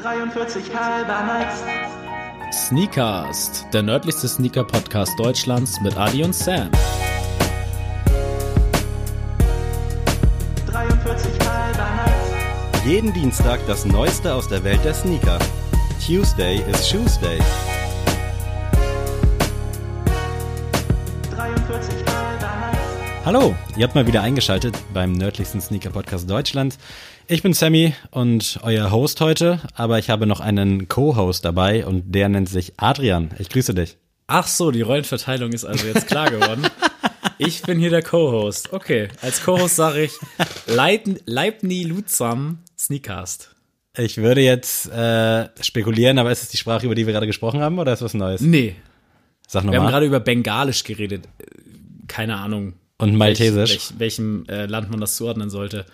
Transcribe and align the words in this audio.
43 0.00 0.62
halber 0.72 1.24
nice. 1.24 1.64
Sneakast, 2.52 3.66
der 3.72 3.82
nördlichste 3.82 4.28
Sneaker-Podcast 4.28 5.18
Deutschlands 5.18 5.80
mit 5.80 5.96
Adi 5.96 6.22
und 6.22 6.36
Sam. 6.36 6.70
43 10.66 11.32
halber 11.40 11.88
nice. 12.04 12.86
Jeden 12.86 13.12
Dienstag 13.12 13.58
das 13.66 13.84
Neueste 13.84 14.32
aus 14.32 14.46
der 14.46 14.62
Welt 14.62 14.84
der 14.84 14.94
Sneaker. 14.94 15.40
Tuesday 16.06 16.62
is 16.70 16.88
Shoes 16.88 17.20
Hallo, 23.28 23.54
ihr 23.76 23.84
habt 23.84 23.94
mal 23.94 24.06
wieder 24.06 24.22
eingeschaltet 24.22 24.74
beim 24.94 25.12
nördlichsten 25.12 25.60
Sneaker-Podcast 25.60 26.30
Deutschlands. 26.30 26.78
Ich 27.26 27.42
bin 27.42 27.52
Sammy 27.52 27.92
und 28.10 28.58
euer 28.62 28.90
Host 28.90 29.20
heute, 29.20 29.60
aber 29.74 29.98
ich 29.98 30.08
habe 30.08 30.26
noch 30.26 30.40
einen 30.40 30.88
Co-Host 30.88 31.44
dabei 31.44 31.84
und 31.84 32.14
der 32.14 32.30
nennt 32.30 32.48
sich 32.48 32.72
Adrian. 32.78 33.32
Ich 33.38 33.50
grüße 33.50 33.74
dich. 33.74 33.98
Ach 34.28 34.46
so, 34.46 34.70
die 34.70 34.80
Rollenverteilung 34.80 35.52
ist 35.52 35.66
also 35.66 35.86
jetzt 35.88 36.06
klar 36.06 36.30
geworden. 36.30 36.62
Ich 37.36 37.60
bin 37.60 37.78
hier 37.78 37.90
der 37.90 38.02
Co-Host. 38.02 38.72
Okay, 38.72 39.08
als 39.20 39.42
Co-Host 39.44 39.76
sage 39.76 40.04
ich 40.04 40.12
Leib, 40.66 41.06
Leibni 41.26 41.84
Lutsam 41.84 42.60
Sneakast. 42.78 43.54
Ich 43.94 44.16
würde 44.16 44.40
jetzt 44.40 44.90
äh, 44.90 45.50
spekulieren, 45.60 46.18
aber 46.18 46.32
ist 46.32 46.44
es 46.44 46.48
die 46.48 46.56
Sprache, 46.56 46.86
über 46.86 46.94
die 46.94 47.06
wir 47.06 47.12
gerade 47.12 47.26
gesprochen 47.26 47.60
haben, 47.60 47.78
oder 47.78 47.92
ist 47.92 48.00
was 48.00 48.14
Neues? 48.14 48.40
Nee, 48.40 48.74
Sag 49.46 49.64
wir 49.64 49.68
haben 49.68 49.74
nochmal. 49.76 49.92
gerade 49.92 50.06
über 50.06 50.18
Bengalisch 50.18 50.82
geredet. 50.82 51.26
Äh, 51.38 51.44
Keine 52.06 52.34
Ahnung. 52.36 52.72
Und 52.98 53.14
Maltesisch. 53.16 53.70
Welch, 53.70 53.90
welch, 53.90 53.98
welchem 53.98 54.44
äh, 54.48 54.66
Land 54.66 54.90
man 54.90 55.00
das 55.00 55.16
zuordnen 55.16 55.50
sollte. 55.50 55.86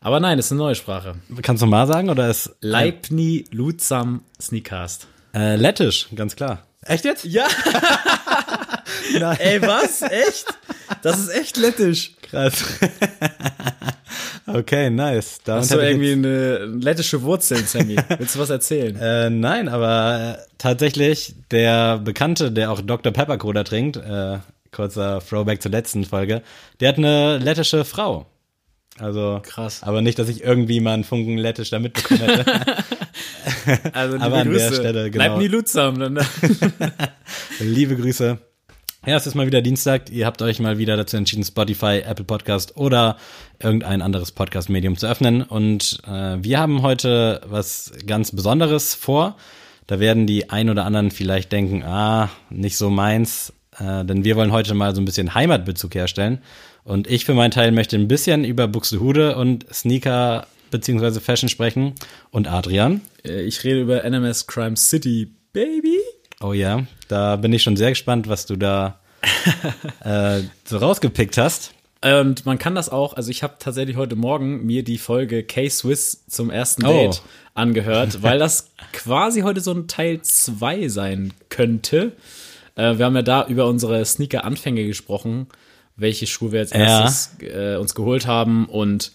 Aber 0.00 0.20
nein, 0.20 0.38
es 0.38 0.46
ist 0.46 0.52
eine 0.52 0.58
neue 0.58 0.74
Sprache. 0.74 1.14
Kannst 1.42 1.62
du 1.62 1.66
mal 1.66 1.86
sagen, 1.86 2.10
oder 2.10 2.28
ist 2.28 2.54
Leibni 2.60 3.44
Lutsam 3.52 4.22
Sneakast. 4.40 5.06
äh, 5.34 5.56
Lettisch, 5.56 6.08
ganz 6.14 6.36
klar. 6.36 6.64
Echt 6.84 7.04
jetzt? 7.04 7.24
Ja. 7.24 7.46
Ey, 9.38 9.62
was? 9.62 10.02
Echt? 10.02 10.46
Das 11.02 11.18
ist 11.18 11.28
echt 11.28 11.56
lettisch. 11.56 12.12
Krass. 12.22 12.64
okay, 14.46 14.90
nice. 14.90 15.38
Damit 15.44 15.62
Hast 15.62 15.72
du 15.74 15.78
irgendwie 15.78 16.12
eine 16.12 16.64
lettische 16.66 17.22
Wurzeln, 17.22 17.64
Sammy? 17.66 17.96
Willst 18.18 18.34
du 18.34 18.40
was 18.40 18.50
erzählen? 18.50 18.96
Äh, 19.00 19.30
nein, 19.30 19.68
aber 19.68 20.38
äh, 20.38 20.42
tatsächlich 20.58 21.34
der 21.50 21.98
Bekannte, 21.98 22.50
der 22.50 22.72
auch 22.72 22.80
Dr. 22.80 23.12
Pepper 23.12 23.38
Cola 23.38 23.64
trinkt, 23.64 23.96
äh, 23.96 24.38
kurzer 24.72 25.20
Throwback 25.20 25.62
zur 25.62 25.70
letzten 25.70 26.04
Folge, 26.04 26.42
der 26.80 26.88
hat 26.88 26.98
eine 26.98 27.38
lettische 27.38 27.84
Frau. 27.84 28.26
Also 28.98 29.40
Krass. 29.42 29.82
Aber 29.82 30.02
nicht, 30.02 30.18
dass 30.18 30.28
ich 30.28 30.42
irgendwie 30.42 30.80
mal 30.80 30.94
einen 30.94 31.04
Funken 31.04 31.38
lettisch 31.38 31.70
da 31.70 31.78
mitbekommen 31.78 32.20
hätte. 32.20 32.44
Also 33.92 34.14
liebe 34.14 34.24
aber 34.24 34.36
an 34.38 34.50
der 34.50 34.68
Grüße. 34.68 34.74
Stelle, 34.74 35.10
genau. 35.10 35.24
Bleib 35.24 35.38
nie 35.38 35.46
Lutsam. 35.46 35.98
Dann, 35.98 36.18
Liebe 37.60 37.96
Grüße. 37.96 38.38
Ja, 39.06 39.16
es 39.16 39.26
ist 39.26 39.34
mal 39.34 39.46
wieder 39.46 39.62
Dienstag. 39.62 40.10
Ihr 40.10 40.26
habt 40.26 40.42
euch 40.42 40.58
mal 40.58 40.78
wieder 40.78 40.96
dazu 40.96 41.16
entschieden, 41.16 41.44
Spotify, 41.44 42.02
Apple 42.04 42.24
Podcast 42.24 42.76
oder 42.76 43.16
irgendein 43.60 44.02
anderes 44.02 44.32
Podcast-Medium 44.32 44.96
zu 44.96 45.08
öffnen. 45.08 45.42
Und 45.42 46.00
äh, 46.06 46.38
wir 46.40 46.58
haben 46.58 46.82
heute 46.82 47.40
was 47.46 47.92
ganz 48.06 48.32
Besonderes 48.32 48.94
vor. 48.94 49.36
Da 49.86 50.00
werden 50.00 50.26
die 50.26 50.50
ein 50.50 50.70
oder 50.70 50.84
anderen 50.84 51.10
vielleicht 51.10 51.52
denken, 51.52 51.82
ah, 51.82 52.30
nicht 52.50 52.76
so 52.76 52.90
meins. 52.90 53.52
Äh, 53.78 54.04
denn 54.04 54.24
wir 54.24 54.36
wollen 54.36 54.52
heute 54.52 54.74
mal 54.74 54.94
so 54.94 55.00
ein 55.00 55.04
bisschen 55.04 55.34
Heimatbezug 55.34 55.94
herstellen. 55.94 56.38
Und 56.84 57.06
ich 57.08 57.24
für 57.24 57.34
meinen 57.34 57.50
Teil 57.52 57.72
möchte 57.72 57.96
ein 57.96 58.08
bisschen 58.08 58.44
über 58.44 58.68
Buxtehude 58.68 59.36
und 59.36 59.66
Sneaker 59.72 60.46
beziehungsweise 60.70 61.20
Fashion 61.20 61.48
sprechen. 61.48 61.94
Und 62.30 62.48
Adrian, 62.48 63.00
Äh, 63.24 63.42
ich 63.42 63.62
rede 63.64 63.80
über 63.82 64.02
NMS 64.08 64.46
Crime 64.46 64.76
City, 64.76 65.30
Baby. 65.52 65.98
Oh 66.40 66.52
ja, 66.52 66.84
da 67.08 67.36
bin 67.36 67.52
ich 67.52 67.62
schon 67.62 67.76
sehr 67.76 67.90
gespannt, 67.90 68.28
was 68.28 68.46
du 68.46 68.56
da 68.56 68.98
äh, 70.04 70.40
so 70.64 70.78
rausgepickt 70.78 71.38
hast. 71.38 71.72
Und 72.04 72.44
man 72.46 72.58
kann 72.58 72.74
das 72.74 72.88
auch, 72.88 73.14
also 73.14 73.30
ich 73.30 73.44
habe 73.44 73.54
tatsächlich 73.60 73.96
heute 73.96 74.16
Morgen 74.16 74.66
mir 74.66 74.82
die 74.82 74.98
Folge 74.98 75.44
K-Swiss 75.44 76.24
zum 76.26 76.50
ersten 76.50 76.84
Oh. 76.84 76.88
Date 76.92 77.22
angehört, 77.54 78.22
weil 78.24 78.38
das 78.40 78.70
quasi 78.92 79.42
heute 79.42 79.60
so 79.60 79.70
ein 79.72 79.86
Teil 79.86 80.20
2 80.20 80.88
sein 80.88 81.32
könnte. 81.48 82.12
Äh, 82.76 82.98
wir 82.98 83.04
haben 83.06 83.16
ja 83.16 83.22
da 83.22 83.46
über 83.46 83.66
unsere 83.66 84.04
Sneaker-Anfänge 84.04 84.84
gesprochen, 84.86 85.46
welche 85.96 86.26
Schuhe 86.26 86.52
wir 86.52 86.60
als 86.60 86.72
Ja. 86.72 86.78
erstes 87.02 87.36
äh, 87.42 87.76
uns 87.76 87.94
geholt 87.94 88.26
haben 88.26 88.66
und 88.66 89.12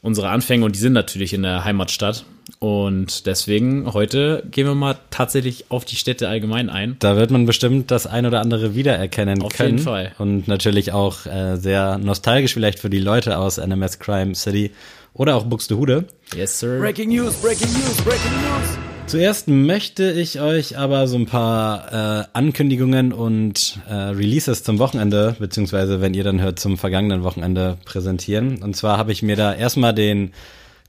unsere 0.00 0.28
Anfänge 0.28 0.64
und 0.64 0.74
die 0.76 0.80
sind 0.80 0.92
natürlich 0.92 1.32
in 1.32 1.42
der 1.42 1.64
Heimatstadt. 1.64 2.24
Und 2.58 3.26
deswegen 3.26 3.92
heute 3.94 4.42
gehen 4.50 4.66
wir 4.66 4.74
mal 4.74 4.96
tatsächlich 5.10 5.66
auf 5.70 5.86
die 5.86 5.96
Städte 5.96 6.28
allgemein 6.28 6.68
ein. 6.68 6.96
Da 6.98 7.16
wird 7.16 7.30
man 7.30 7.46
bestimmt 7.46 7.90
das 7.90 8.06
ein 8.06 8.26
oder 8.26 8.40
andere 8.40 8.74
wiedererkennen 8.74 9.42
Auf 9.42 9.54
können. 9.54 9.70
jeden 9.78 9.82
Fall. 9.84 10.12
Und 10.18 10.46
natürlich 10.46 10.92
auch 10.92 11.24
äh, 11.26 11.56
sehr 11.56 11.96
nostalgisch 11.98 12.52
vielleicht 12.52 12.78
für 12.78 12.90
die 12.90 13.00
Leute 13.00 13.38
aus 13.38 13.56
NMS 13.56 13.98
Crime 13.98 14.34
City 14.34 14.72
oder 15.14 15.36
auch 15.36 15.44
Buxtehude. 15.44 16.04
Yes, 16.36 16.60
sir. 16.60 16.78
Breaking 16.80 17.08
News, 17.08 17.34
Breaking 17.36 17.72
News, 17.72 17.96
Breaking 18.02 18.32
News. 18.32 18.78
Zuerst 19.06 19.48
möchte 19.48 20.10
ich 20.10 20.40
euch 20.40 20.78
aber 20.78 21.06
so 21.06 21.16
ein 21.16 21.26
paar 21.26 21.92
äh, 21.92 22.24
Ankündigungen 22.32 23.12
und 23.12 23.78
äh, 23.88 23.94
Releases 23.94 24.64
zum 24.64 24.78
Wochenende, 24.78 25.36
beziehungsweise 25.38 26.00
wenn 26.00 26.14
ihr 26.14 26.24
dann 26.24 26.40
hört, 26.40 26.58
zum 26.58 26.78
vergangenen 26.78 27.22
Wochenende 27.22 27.78
präsentieren. 27.84 28.62
Und 28.62 28.74
zwar 28.74 28.96
habe 28.98 29.12
ich 29.12 29.22
mir 29.22 29.36
da 29.36 29.54
erstmal 29.54 29.94
den 29.94 30.32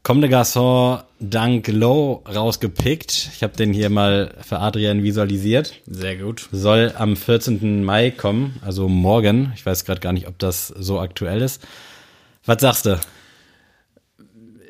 Comme 0.01 0.21
de 0.21 0.29
Garçon 0.29 1.01
Dunk 1.19 1.67
Low 1.67 2.23
rausgepickt. 2.27 3.31
Ich 3.33 3.43
habe 3.43 3.57
den 3.57 3.73
hier 3.73 3.89
mal 3.89 4.33
für 4.41 4.59
Adrian 4.59 5.03
visualisiert. 5.03 5.73
Sehr 5.85 6.15
gut. 6.15 6.47
Soll 6.51 6.93
am 6.97 7.15
14. 7.15 7.83
Mai 7.83 8.11
kommen, 8.11 8.59
also 8.63 8.87
morgen. 8.87 9.51
Ich 9.55 9.65
weiß 9.65 9.83
gerade 9.83 10.01
gar 10.01 10.13
nicht, 10.13 10.27
ob 10.27 10.39
das 10.39 10.67
so 10.67 10.99
aktuell 10.99 11.41
ist. 11.41 11.61
Was 12.45 12.61
sagst 12.61 12.85
du? 12.85 12.99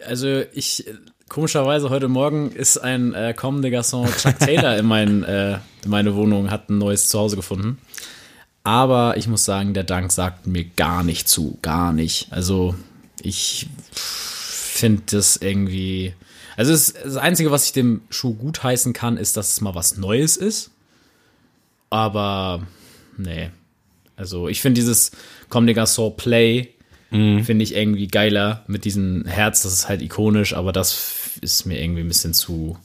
Also 0.07 0.43
ich 0.53 0.85
komischerweise 1.29 1.89
heute 1.89 2.07
Morgen 2.07 2.51
ist 2.51 2.77
ein 2.77 3.13
äh, 3.13 3.33
Comme 3.35 3.61
des 3.61 3.71
Garçons 3.71 4.09
Chuck 4.21 4.39
Taylor 4.39 4.77
in, 4.77 4.85
mein, 4.85 5.23
äh, 5.23 5.59
in 5.83 5.89
meine 5.89 6.15
Wohnung, 6.15 6.51
hat 6.51 6.69
ein 6.69 6.77
neues 6.77 7.09
Zuhause 7.09 7.35
gefunden. 7.35 7.79
Aber 8.63 9.17
ich 9.17 9.27
muss 9.27 9.45
sagen, 9.45 9.73
der 9.73 9.83
Dank 9.83 10.11
sagt 10.11 10.47
mir 10.47 10.65
gar 10.65 11.03
nicht 11.03 11.29
zu, 11.29 11.57
gar 11.61 11.93
nicht. 11.93 12.27
Also 12.31 12.75
ich 13.21 13.67
finde 13.91 15.03
das 15.11 15.37
irgendwie. 15.37 16.13
Also 16.57 16.73
es, 16.73 16.93
das 16.93 17.17
Einzige, 17.17 17.51
was 17.51 17.65
ich 17.65 17.73
dem 17.73 18.01
Schuh 18.09 18.33
gutheißen 18.33 18.93
kann, 18.93 19.17
ist, 19.17 19.37
dass 19.37 19.51
es 19.51 19.61
mal 19.61 19.75
was 19.75 19.97
Neues 19.97 20.37
ist. 20.37 20.71
Aber 21.89 22.65
nee. 23.17 23.51
Also 24.15 24.47
ich 24.47 24.61
finde 24.61 24.79
dieses 24.79 25.11
Comme 25.49 25.67
des 25.67 25.75
Garçons 25.75 26.15
Play 26.15 26.74
finde 27.09 27.63
ich 27.63 27.75
irgendwie 27.75 28.07
geiler 28.07 28.63
mit 28.67 28.83
diesem 28.83 29.25
Herz. 29.25 29.63
Das 29.63 29.71
ist 29.73 29.87
halt 29.87 30.01
ikonisch, 30.01 30.53
aber 30.53 30.71
das 30.73 31.37
ist 31.41 31.65
mir 31.65 31.81
irgendwie 31.81 32.01
ein 32.01 32.07
bisschen 32.07 32.33
zu 32.33 32.77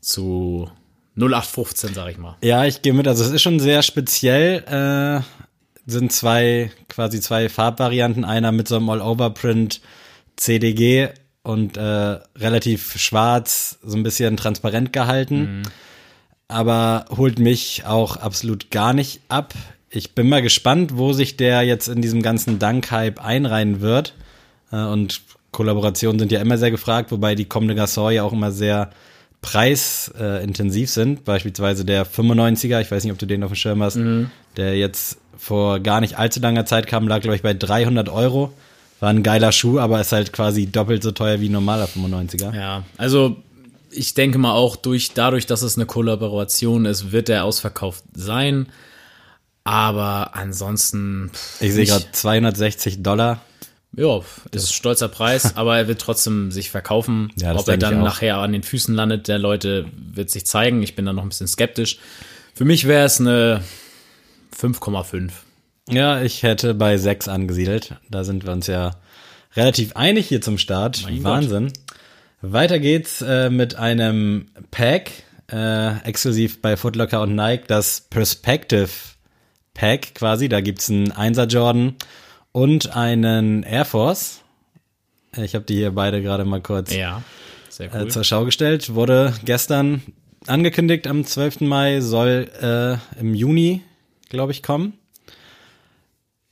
zu 0.00 0.70
0815, 1.16 1.94
sag 1.94 2.10
ich 2.10 2.18
mal. 2.18 2.36
Ja, 2.42 2.64
ich 2.64 2.82
gehe 2.82 2.92
mit. 2.92 3.06
Also 3.06 3.24
es 3.24 3.30
ist 3.30 3.42
schon 3.42 3.60
sehr 3.60 3.82
speziell. 3.82 4.64
Äh, 4.64 5.22
sind 5.86 6.12
zwei, 6.12 6.70
quasi 6.88 7.20
zwei 7.20 7.48
Farbvarianten. 7.48 8.24
Einer 8.24 8.52
mit 8.52 8.68
so 8.68 8.76
einem 8.76 8.88
All-Over-Print 8.90 9.80
CDG 10.36 11.10
und 11.42 11.76
äh, 11.76 11.80
relativ 12.36 12.98
schwarz, 12.98 13.78
so 13.82 13.96
ein 13.96 14.02
bisschen 14.02 14.36
transparent 14.36 14.92
gehalten. 14.92 15.62
Aber 16.48 17.06
holt 17.10 17.38
mich 17.38 17.84
auch 17.86 18.16
absolut 18.16 18.70
gar 18.70 18.92
nicht 18.92 19.20
ab. 19.28 19.54
Ich 19.94 20.14
bin 20.14 20.28
mal 20.28 20.42
gespannt, 20.42 20.96
wo 20.96 21.12
sich 21.12 21.36
der 21.36 21.62
jetzt 21.62 21.88
in 21.88 22.02
diesem 22.02 22.22
ganzen 22.22 22.58
Dank-Hype 22.58 23.24
einreihen 23.24 23.80
wird. 23.80 24.14
Äh, 24.72 24.76
und 24.76 25.22
Kollaborationen 25.52 26.18
sind 26.18 26.32
ja 26.32 26.40
immer 26.40 26.58
sehr 26.58 26.70
gefragt, 26.70 27.12
wobei 27.12 27.34
die 27.34 27.44
kommende 27.44 27.74
Gasol 27.74 28.12
ja 28.12 28.24
auch 28.24 28.32
immer 28.32 28.50
sehr 28.50 28.90
preisintensiv 29.40 30.90
sind. 30.90 31.24
Beispielsweise 31.24 31.84
der 31.84 32.06
95er, 32.06 32.80
ich 32.80 32.90
weiß 32.90 33.04
nicht, 33.04 33.12
ob 33.12 33.18
du 33.18 33.26
den 33.26 33.44
auf 33.44 33.52
dem 33.52 33.56
Schirm 33.56 33.82
hast, 33.82 33.98
der 34.56 34.76
jetzt 34.76 35.18
vor 35.36 35.80
gar 35.80 36.00
nicht 36.00 36.18
allzu 36.18 36.40
langer 36.40 36.64
Zeit 36.64 36.86
kam, 36.86 37.06
lag, 37.06 37.20
glaube 37.20 37.36
ich, 37.36 37.42
bei 37.42 37.54
300 37.54 38.08
Euro. 38.08 38.52
War 39.00 39.10
ein 39.10 39.22
geiler 39.22 39.52
Schuh, 39.52 39.78
aber 39.78 40.00
ist 40.00 40.12
halt 40.12 40.32
quasi 40.32 40.66
doppelt 40.66 41.02
so 41.02 41.12
teuer 41.12 41.40
wie 41.40 41.48
ein 41.48 41.52
normaler 41.52 41.86
95er. 41.86 42.54
Ja, 42.54 42.84
also 42.96 43.36
ich 43.90 44.14
denke 44.14 44.38
mal 44.38 44.52
auch 44.52 44.76
durch 44.76 45.12
dadurch, 45.12 45.46
dass 45.46 45.62
es 45.62 45.76
eine 45.76 45.86
Kollaboration 45.86 46.86
ist, 46.86 47.12
wird 47.12 47.28
der 47.28 47.44
ausverkauft 47.44 48.02
sein. 48.14 48.66
Aber 49.64 50.30
ansonsten 50.34 51.30
Ich 51.60 51.72
sehe 51.72 51.86
gerade 51.86 52.04
260 52.12 53.02
Dollar. 53.02 53.40
Ja, 53.96 54.20
ist 54.50 54.70
ein 54.70 54.72
stolzer 54.72 55.08
Preis, 55.08 55.56
aber 55.56 55.78
er 55.78 55.88
wird 55.88 56.00
trotzdem 56.00 56.50
sich 56.50 56.70
verkaufen. 56.70 57.32
Ja, 57.36 57.54
Ob 57.54 57.66
er 57.68 57.78
dann 57.78 58.02
nachher 58.02 58.38
an 58.38 58.52
den 58.52 58.62
Füßen 58.62 58.94
landet, 58.94 59.28
der 59.28 59.38
Leute 59.38 59.86
wird 59.96 60.30
sich 60.30 60.46
zeigen. 60.46 60.82
Ich 60.82 60.94
bin 60.94 61.06
da 61.06 61.12
noch 61.12 61.22
ein 61.22 61.28
bisschen 61.28 61.48
skeptisch. 61.48 61.98
Für 62.54 62.64
mich 62.64 62.86
wäre 62.86 63.06
es 63.06 63.20
eine 63.20 63.62
5,5. 64.58 65.30
Ja, 65.88 66.22
ich 66.22 66.42
hätte 66.42 66.74
bei 66.74 66.96
6 66.98 67.28
angesiedelt. 67.28 67.96
Da 68.10 68.24
sind 68.24 68.44
wir 68.44 68.52
uns 68.52 68.66
ja 68.66 68.92
relativ 69.56 69.96
einig 69.96 70.28
hier 70.28 70.40
zum 70.40 70.58
Start. 70.58 71.02
Mein 71.04 71.24
Wahnsinn. 71.24 71.72
Weiter 72.42 72.78
geht's 72.78 73.22
äh, 73.22 73.48
mit 73.48 73.76
einem 73.76 74.48
Pack, 74.70 75.10
äh, 75.50 75.98
exklusiv 76.00 76.60
bei 76.60 76.76
Footlocker 76.76 77.22
und 77.22 77.34
Nike, 77.34 77.64
das 77.68 78.02
Perspective 78.02 78.90
Pack 79.74 80.14
quasi. 80.14 80.48
Da 80.48 80.60
gibt's 80.60 80.88
einen 80.88 81.12
1er 81.12 81.46
Jordan 81.46 81.94
und 82.52 82.94
einen 82.96 83.62
Air 83.64 83.84
Force. 83.84 84.40
Ich 85.36 85.54
habe 85.54 85.64
die 85.64 85.74
hier 85.74 85.90
beide 85.90 86.22
gerade 86.22 86.44
mal 86.44 86.60
kurz 86.60 86.94
Ja, 86.94 87.22
äh, 87.78 87.88
cool. 87.92 88.08
zur 88.08 88.24
Schau 88.24 88.44
gestellt. 88.44 88.94
Wurde 88.94 89.34
gestern 89.44 90.02
angekündigt 90.46 91.06
am 91.06 91.24
12. 91.24 91.62
Mai, 91.62 92.00
soll 92.00 92.48
äh, 92.60 93.20
im 93.20 93.34
Juni, 93.34 93.82
glaube 94.28 94.52
ich, 94.52 94.62
kommen. 94.62 94.94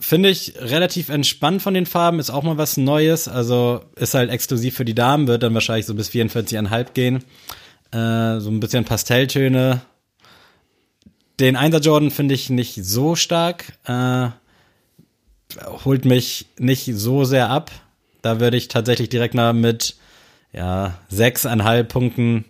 Finde 0.00 0.30
ich 0.30 0.54
relativ 0.58 1.10
entspannt 1.10 1.62
von 1.62 1.74
den 1.74 1.86
Farben, 1.86 2.18
ist 2.18 2.30
auch 2.30 2.42
mal 2.42 2.58
was 2.58 2.76
Neues. 2.76 3.28
Also 3.28 3.84
ist 3.94 4.14
halt 4.14 4.30
exklusiv 4.30 4.74
für 4.74 4.84
die 4.84 4.96
Damen, 4.96 5.28
wird 5.28 5.44
dann 5.44 5.54
wahrscheinlich 5.54 5.86
so 5.86 5.94
bis 5.94 6.08
44,5 6.10 6.86
gehen. 6.92 7.16
Äh, 7.92 8.40
so 8.40 8.50
ein 8.50 8.58
bisschen 8.58 8.84
Pastelltöne. 8.84 9.82
Den 11.40 11.56
1er 11.56 11.80
Jordan 11.80 12.10
finde 12.10 12.34
ich 12.34 12.50
nicht 12.50 12.84
so 12.84 13.16
stark. 13.16 13.72
Äh, 13.84 14.28
holt 15.84 16.04
mich 16.04 16.46
nicht 16.58 16.90
so 16.94 17.24
sehr 17.24 17.50
ab. 17.50 17.70
Da 18.22 18.40
würde 18.40 18.56
ich 18.56 18.68
tatsächlich 18.68 19.08
direkt 19.08 19.34
mal 19.34 19.52
mit 19.52 19.96
ja, 20.52 20.98
sechseinhalb 21.08 21.88
Punkten 21.88 22.44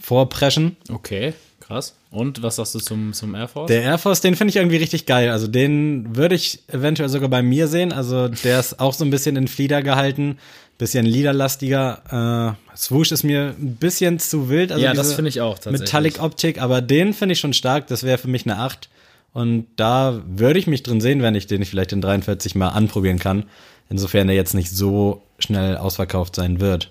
vorpreschen. 0.00 0.76
Okay, 0.90 1.34
krass. 1.60 1.94
Und 2.10 2.42
was 2.42 2.56
sagst 2.56 2.74
du 2.74 2.78
zum, 2.78 3.12
zum 3.12 3.34
Air 3.34 3.48
Force? 3.48 3.68
Der 3.68 3.82
Air 3.82 3.98
Force, 3.98 4.20
den 4.20 4.36
finde 4.36 4.50
ich 4.50 4.56
irgendwie 4.56 4.76
richtig 4.76 5.06
geil. 5.06 5.30
Also 5.30 5.46
den 5.46 6.16
würde 6.16 6.34
ich 6.34 6.60
eventuell 6.68 7.08
sogar 7.08 7.28
bei 7.28 7.42
mir 7.42 7.68
sehen. 7.68 7.92
Also 7.92 8.28
der 8.28 8.60
ist 8.60 8.80
auch 8.80 8.94
so 8.94 9.04
ein 9.04 9.10
bisschen 9.10 9.36
in 9.36 9.48
Flieder 9.48 9.82
gehalten, 9.82 10.38
bisschen 10.78 11.06
liederlastiger. 11.06 12.56
Äh, 12.72 12.76
Swoosh 12.76 13.12
ist 13.12 13.22
mir 13.22 13.54
ein 13.58 13.76
bisschen 13.76 14.18
zu 14.18 14.48
wild. 14.48 14.72
Also 14.72 14.84
ja, 14.84 14.92
das 14.92 15.14
finde 15.14 15.28
ich 15.28 15.40
auch 15.40 15.54
tatsächlich. 15.54 15.80
Metallic-Optik, 15.80 16.60
aber 16.60 16.80
den 16.80 17.14
finde 17.14 17.34
ich 17.34 17.40
schon 17.40 17.52
stark. 17.52 17.86
Das 17.86 18.02
wäre 18.02 18.18
für 18.18 18.28
mich 18.28 18.44
eine 18.46 18.58
8. 18.58 18.88
Und 19.32 19.66
da 19.76 20.22
würde 20.26 20.58
ich 20.58 20.66
mich 20.66 20.82
drin 20.82 21.00
sehen, 21.00 21.22
wenn 21.22 21.34
ich 21.34 21.46
den 21.46 21.64
vielleicht 21.64 21.92
in 21.92 22.00
43 22.00 22.54
mal 22.54 22.68
anprobieren 22.68 23.18
kann. 23.18 23.44
Insofern 23.90 24.28
er 24.28 24.34
jetzt 24.34 24.54
nicht 24.54 24.70
so 24.70 25.22
schnell 25.38 25.76
ausverkauft 25.76 26.36
sein 26.36 26.60
wird. 26.60 26.90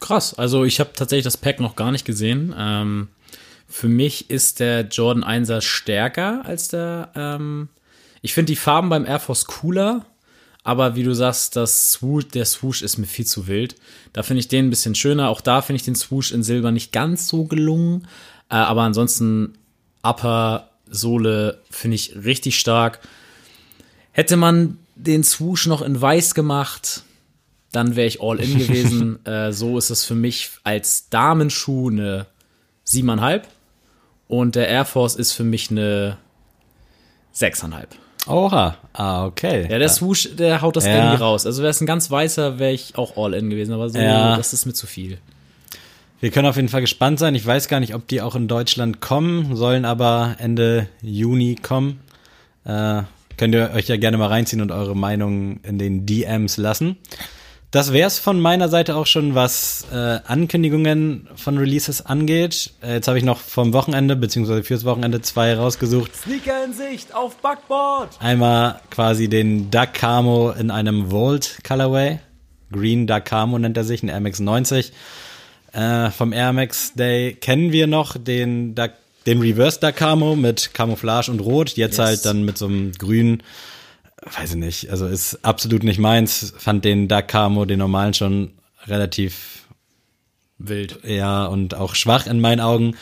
Krass, 0.00 0.34
also 0.34 0.64
ich 0.64 0.78
habe 0.78 0.90
tatsächlich 0.94 1.24
das 1.24 1.38
Pack 1.38 1.58
noch 1.58 1.74
gar 1.74 1.90
nicht 1.90 2.04
gesehen. 2.04 2.54
Ähm, 2.56 3.08
für 3.66 3.88
mich 3.88 4.30
ist 4.30 4.60
der 4.60 4.82
Jordan 4.82 5.24
1er 5.24 5.60
stärker 5.62 6.42
als 6.44 6.68
der. 6.68 7.10
Ähm, 7.14 7.68
ich 8.22 8.34
finde 8.34 8.52
die 8.52 8.56
Farben 8.56 8.88
beim 8.88 9.06
Air 9.06 9.20
Force 9.20 9.46
cooler, 9.46 10.04
aber 10.66 10.96
wie 10.96 11.04
du 11.04 11.14
sagst, 11.14 11.54
das 11.54 11.92
Swoosh, 11.92 12.26
der 12.26 12.44
Swoosh 12.44 12.82
ist 12.82 12.98
mir 12.98 13.06
viel 13.06 13.24
zu 13.24 13.46
wild. 13.46 13.76
Da 14.12 14.24
finde 14.24 14.40
ich 14.40 14.48
den 14.48 14.66
ein 14.66 14.70
bisschen 14.70 14.96
schöner. 14.96 15.28
Auch 15.28 15.40
da 15.40 15.62
finde 15.62 15.76
ich 15.76 15.84
den 15.84 15.94
Swoosh 15.94 16.32
in 16.32 16.42
Silber 16.42 16.72
nicht 16.72 16.90
ganz 16.90 17.28
so 17.28 17.44
gelungen. 17.44 18.08
Äh, 18.50 18.56
aber 18.56 18.82
ansonsten 18.82 19.56
Upper 20.02 20.70
Sohle 20.90 21.60
finde 21.70 21.94
ich 21.94 22.16
richtig 22.16 22.58
stark. 22.58 22.98
Hätte 24.10 24.36
man 24.36 24.78
den 24.96 25.22
Swoosh 25.22 25.66
noch 25.66 25.82
in 25.82 26.00
weiß 26.00 26.34
gemacht, 26.34 27.04
dann 27.70 27.94
wäre 27.94 28.08
ich 28.08 28.20
all 28.20 28.40
in 28.40 28.58
gewesen. 28.58 29.24
äh, 29.24 29.52
so 29.52 29.78
ist 29.78 29.90
es 29.90 30.04
für 30.04 30.16
mich 30.16 30.50
als 30.64 31.08
Damenschuh 31.10 31.90
eine 31.90 32.26
7,5 32.88 33.42
und 34.26 34.56
der 34.56 34.66
Air 34.66 34.84
Force 34.84 35.14
ist 35.14 35.30
für 35.30 35.44
mich 35.44 35.70
eine 35.70 36.18
6,5. 37.36 37.86
Oha, 38.26 38.76
ah, 38.92 39.24
okay. 39.26 39.66
Ja, 39.70 39.78
der 39.78 39.88
Swoosh, 39.88 40.30
der 40.36 40.60
haut 40.62 40.76
das 40.76 40.84
Ja. 40.86 40.96
irgendwie 40.96 41.22
raus. 41.22 41.46
Also 41.46 41.62
wäre 41.62 41.70
es 41.70 41.80
ein 41.80 41.86
ganz 41.86 42.10
weißer, 42.10 42.58
wäre 42.58 42.72
ich 42.72 42.96
auch 42.96 43.16
all 43.16 43.34
in 43.34 43.50
gewesen, 43.50 43.72
aber 43.72 43.88
so, 43.88 43.98
Ja. 43.98 44.36
das 44.36 44.52
ist 44.52 44.66
mir 44.66 44.72
zu 44.72 44.86
viel. 44.86 45.18
Wir 46.20 46.30
können 46.30 46.48
auf 46.48 46.56
jeden 46.56 46.68
Fall 46.68 46.80
gespannt 46.80 47.18
sein. 47.18 47.34
Ich 47.34 47.46
weiß 47.46 47.68
gar 47.68 47.78
nicht, 47.80 47.94
ob 47.94 48.08
die 48.08 48.22
auch 48.22 48.34
in 48.34 48.48
Deutschland 48.48 49.00
kommen, 49.00 49.54
sollen 49.54 49.84
aber 49.84 50.36
Ende 50.38 50.88
Juni 51.02 51.56
kommen. 51.60 52.00
Äh, 52.64 53.02
könnt 53.36 53.54
ihr 53.54 53.70
euch 53.74 53.86
ja 53.88 53.96
gerne 53.96 54.16
mal 54.16 54.28
reinziehen 54.28 54.62
und 54.62 54.72
eure 54.72 54.96
Meinung 54.96 55.60
in 55.62 55.78
den 55.78 56.06
DMs 56.06 56.56
lassen. 56.56 56.96
Das 57.72 57.92
wär's 57.92 58.18
von 58.18 58.40
meiner 58.40 58.68
Seite 58.68 58.94
auch 58.96 59.06
schon, 59.06 59.34
was 59.34 59.86
äh, 59.92 59.96
Ankündigungen 60.26 61.28
von 61.36 61.58
Releases 61.58 62.06
angeht. 62.06 62.70
Äh, 62.80 62.94
jetzt 62.94 63.08
habe 63.08 63.18
ich 63.18 63.24
noch 63.24 63.38
vom 63.40 63.72
Wochenende, 63.72 64.16
beziehungsweise 64.16 64.62
fürs 64.62 64.84
Wochenende 64.84 65.20
zwei 65.20 65.54
rausgesucht. 65.54 66.14
Sneaker 66.14 66.64
in 66.64 66.72
Sicht 66.72 67.14
auf 67.14 67.36
Backboard. 67.38 68.16
Einmal 68.20 68.80
quasi 68.90 69.28
den 69.28 69.70
Duck 69.70 69.94
Camo 69.94 70.52
in 70.52 70.70
einem 70.70 71.10
Vault 71.10 71.58
Colorway. 71.66 72.20
Green 72.72 73.06
Duck 73.06 73.24
Camo 73.26 73.58
nennt 73.58 73.76
er 73.76 73.84
sich, 73.84 74.02
ein 74.02 74.08
Air 74.08 74.20
Max 74.20 74.40
90. 74.40 74.92
Äh, 75.72 76.10
vom 76.10 76.32
Air 76.32 76.52
Max 76.52 76.94
Day 76.94 77.34
kennen 77.34 77.72
wir 77.72 77.86
noch 77.88 78.16
den, 78.16 78.74
Duck, 78.74 78.92
den 79.26 79.40
Reverse 79.40 79.80
Duck 79.80 79.96
Camo 79.96 80.34
mit 80.36 80.70
Camouflage 80.72 81.30
und 81.30 81.40
Rot. 81.40 81.70
Jetzt 81.70 81.98
Yes. 81.98 82.06
halt 82.06 82.24
dann 82.24 82.44
mit 82.44 82.56
so 82.56 82.66
einem 82.66 82.92
grün, 82.92 83.42
weiß 84.22 84.50
ich 84.50 84.56
nicht, 84.56 84.90
also 84.90 85.06
ist 85.06 85.44
absolut 85.44 85.82
nicht 85.82 85.98
meins. 85.98 86.54
Fand 86.58 86.84
den 86.84 87.08
Duck 87.08 87.28
Camo, 87.28 87.64
den 87.64 87.78
normalen 87.78 88.14
schon 88.14 88.52
relativ 88.86 89.66
Wild. 90.58 91.00
ja, 91.04 91.46
und 91.46 91.74
auch 91.74 91.94
schwach 91.94 92.26
in 92.26 92.40
meinen 92.40 92.60
Augen. 92.60 92.96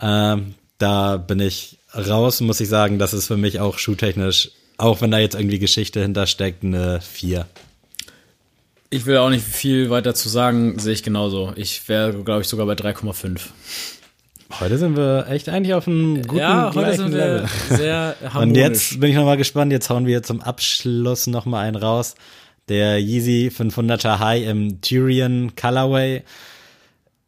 Ähm, 0.00 0.54
da 0.78 1.16
bin 1.16 1.40
ich 1.40 1.78
raus, 1.94 2.40
muss 2.40 2.60
ich 2.60 2.68
sagen. 2.68 2.98
Das 2.98 3.12
ist 3.12 3.26
für 3.26 3.36
mich 3.36 3.60
auch 3.60 3.78
schuhtechnisch, 3.78 4.50
auch 4.78 5.00
wenn 5.00 5.10
da 5.10 5.18
jetzt 5.18 5.34
irgendwie 5.34 5.58
Geschichte 5.58 6.00
hintersteckt, 6.00 6.64
eine 6.64 7.00
4. 7.00 7.46
Ich 8.90 9.06
will 9.06 9.16
auch 9.16 9.30
nicht 9.30 9.44
viel 9.44 9.90
weiter 9.90 10.14
zu 10.14 10.28
sagen, 10.28 10.78
sehe 10.78 10.92
ich 10.92 11.02
genauso. 11.02 11.52
Ich 11.56 11.88
wäre, 11.88 12.22
glaube 12.22 12.42
ich, 12.42 12.48
sogar 12.48 12.66
bei 12.66 12.74
3,5. 12.74 13.40
Heute 14.60 14.78
sind 14.78 14.96
wir 14.96 15.26
echt 15.28 15.48
eigentlich 15.48 15.74
auf 15.74 15.88
einem 15.88 16.22
guten 16.22 16.36
Ja, 16.38 16.72
heute 16.74 16.94
sind 16.94 17.12
Level. 17.12 17.48
wir 17.68 17.76
sehr 17.76 18.16
harmonisch. 18.22 18.42
Und 18.48 18.54
jetzt 18.54 19.00
bin 19.00 19.10
ich 19.10 19.16
nochmal 19.16 19.36
gespannt. 19.36 19.72
Jetzt 19.72 19.90
hauen 19.90 20.06
wir 20.06 20.22
zum 20.22 20.40
Abschluss 20.40 21.26
nochmal 21.26 21.66
einen 21.66 21.76
raus. 21.76 22.14
Der 22.68 22.98
Yeezy 23.00 23.50
500er 23.54 24.18
High 24.18 24.46
im 24.46 24.80
Tyrian 24.80 25.56
Colorway. 25.56 26.22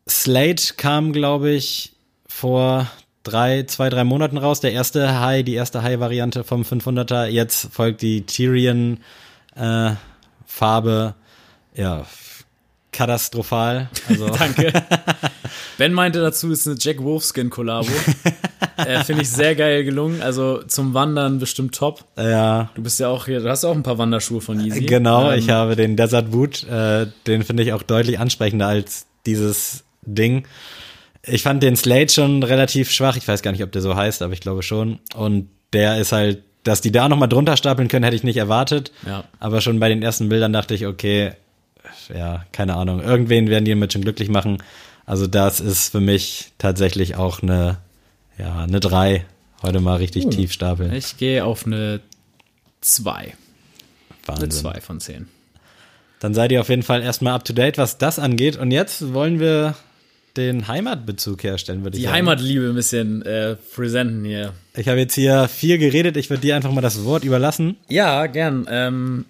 Slate 0.09 0.75
kam, 0.77 1.13
glaube 1.13 1.51
ich, 1.51 1.93
vor 2.29 2.87
drei, 3.25 3.65
zwei, 3.65 3.89
drei 3.89 4.05
Monaten 4.05 4.37
raus. 4.39 4.61
Der 4.61 4.73
erste 4.73 5.21
High, 5.21 5.45
die 5.45 5.55
erste 5.55 5.83
High-Variante 5.83 6.45
vom 6.45 6.63
500er. 6.63 7.27
Jetzt 7.27 7.69
folgt 7.73 8.03
die 8.03 8.27
Tyrian 8.27 8.99
äh, 9.57 9.93
Farbe. 10.47 11.15
Ja, 11.75 12.07
katastrophal. 12.93 13.89
Also 14.09 14.29
Danke. 14.39 14.73
Ben 15.79 15.93
meinte 15.93 16.21
dazu, 16.21 16.51
ist 16.53 16.67
eine 16.67 16.77
Jack 16.79 17.03
Wolfskin 17.03 17.51
Kollabo. 17.51 17.89
äh, 18.77 19.03
Finde 19.05 19.23
ich 19.23 19.31
sehr 19.31 19.55
geil 19.55 19.85
gelungen. 19.85 20.23
Also 20.23 20.63
zum 20.63 20.95
Wandern 20.95 21.39
bestimmt 21.39 21.75
top. 21.75 22.05
ja, 22.17 22.71
Du 22.75 22.83
bist 22.83 23.01
ja 23.01 23.09
auch 23.09 23.27
hier, 23.27 23.41
du 23.41 23.49
hast 23.51 23.65
auch 23.65 23.75
ein 23.75 23.83
paar 23.83 23.99
Wanderschuhe 23.99 24.41
von 24.41 24.61
Yeezy. 24.61 24.87
Genau, 24.87 25.31
Ähm, 25.33 25.39
ich 25.39 25.51
habe 25.51 25.77
den 25.77 25.97
Desert 25.97 26.31
Boot, 26.31 26.65
äh, 26.69 27.07
den 27.27 27.43
finde 27.43 27.63
ich 27.63 27.73
auch 27.73 27.83
deutlich 27.83 28.19
ansprechender 28.19 28.67
als 28.69 29.07
dieses 29.27 29.85
Ding. 30.03 30.47
Ich 31.27 31.43
fand 31.43 31.63
den 31.63 31.77
Slate 31.77 32.13
schon 32.13 32.43
relativ 32.43 32.91
schwach. 32.91 33.17
Ich 33.17 33.27
weiß 33.27 33.43
gar 33.43 33.53
nicht, 33.53 33.63
ob 33.63 33.73
der 33.73 33.81
so 33.83 33.97
heißt, 33.97 34.23
aber 34.23 34.33
ich 34.35 34.41
glaube 34.41 34.63
schon. 34.63 34.99
Und 35.17 35.49
der 35.73 35.99
ist 35.99 36.13
halt, 36.13 36.43
dass 36.65 36.81
die 36.83 36.93
da 36.93 37.09
nochmal 37.09 37.29
drunter 37.29 37.57
stapeln 37.57 37.89
können, 37.89 38.05
hätte 38.05 38.17
ich 38.17 38.25
nicht 38.25 38.37
erwartet. 38.37 38.93
Ja. 39.07 39.25
Aber 39.41 39.61
schon 39.61 39.81
bei 39.81 39.89
den 39.89 40.03
ersten 40.03 40.29
Bildern 40.29 40.53
dachte 40.53 40.75
ich, 40.75 40.87
okay, 40.87 41.33
ja, 42.15 42.45
keine 42.53 42.77
Ahnung. 42.77 43.03
Irgendwen 43.03 43.49
werden 43.49 43.65
die 43.65 43.71
damit 43.71 43.93
schon 43.93 44.03
glücklich 44.03 44.29
machen. 44.29 44.59
Also 45.07 45.27
das 45.27 45.61
ist 45.61 45.91
für 45.91 46.01
mich 46.01 46.53
tatsächlich 46.59 47.17
auch 47.17 47.43
eine, 47.43 47.79
ja, 48.39 48.63
eine 48.63 48.81
3. 48.81 49.25
Heute 49.63 49.81
mal 49.81 49.97
richtig 49.97 50.29
tief 50.29 50.53
stapeln. 50.53 50.93
Ich 50.93 51.17
gehe 51.17 51.45
auf 51.45 51.67
eine 51.67 52.01
2. 52.81 53.13
Eine 53.15 53.35
Wahnsinn. 54.27 54.51
2 54.51 54.81
von 54.81 55.01
10. 55.01 55.29
Dann 56.21 56.35
seid 56.35 56.53
ihr 56.53 56.61
auf 56.61 56.69
jeden 56.69 56.83
Fall 56.83 57.03
erstmal 57.03 57.35
up 57.35 57.45
to 57.45 57.53
date, 57.53 57.77
was 57.79 57.99
das 57.99 58.19
angeht. 58.19 58.57
Und 58.57 58.71
jetzt 58.71 59.13
wollen 59.13 59.41
wir 59.41 59.75
den 60.37 60.67
Heimatbezug 60.69 61.43
herstellen, 61.45 61.85
würde 61.85 61.97
ich 61.97 62.03
Die 62.03 62.05
sagen. 62.07 62.17
Heimatliebe 62.17 62.69
ein 62.69 62.75
bisschen 62.75 63.23
äh, 63.23 63.57
präsenten 63.75 64.25
hier. 64.25 64.53
Ich 64.77 64.89
habe 64.89 64.99
jetzt 64.99 65.15
hier 65.15 65.49
viel 65.49 65.79
geredet. 65.79 66.17
Ich 66.17 66.31
würde 66.31 66.41
dir 66.41 66.57
einfach 66.57 66.73
mal 66.73 66.81
das 66.81 67.05
Wort 67.05 67.25
überlassen. 67.25 67.77
Ja, 67.89 68.27
gern. 68.27 68.67
Ähm, 68.69 69.27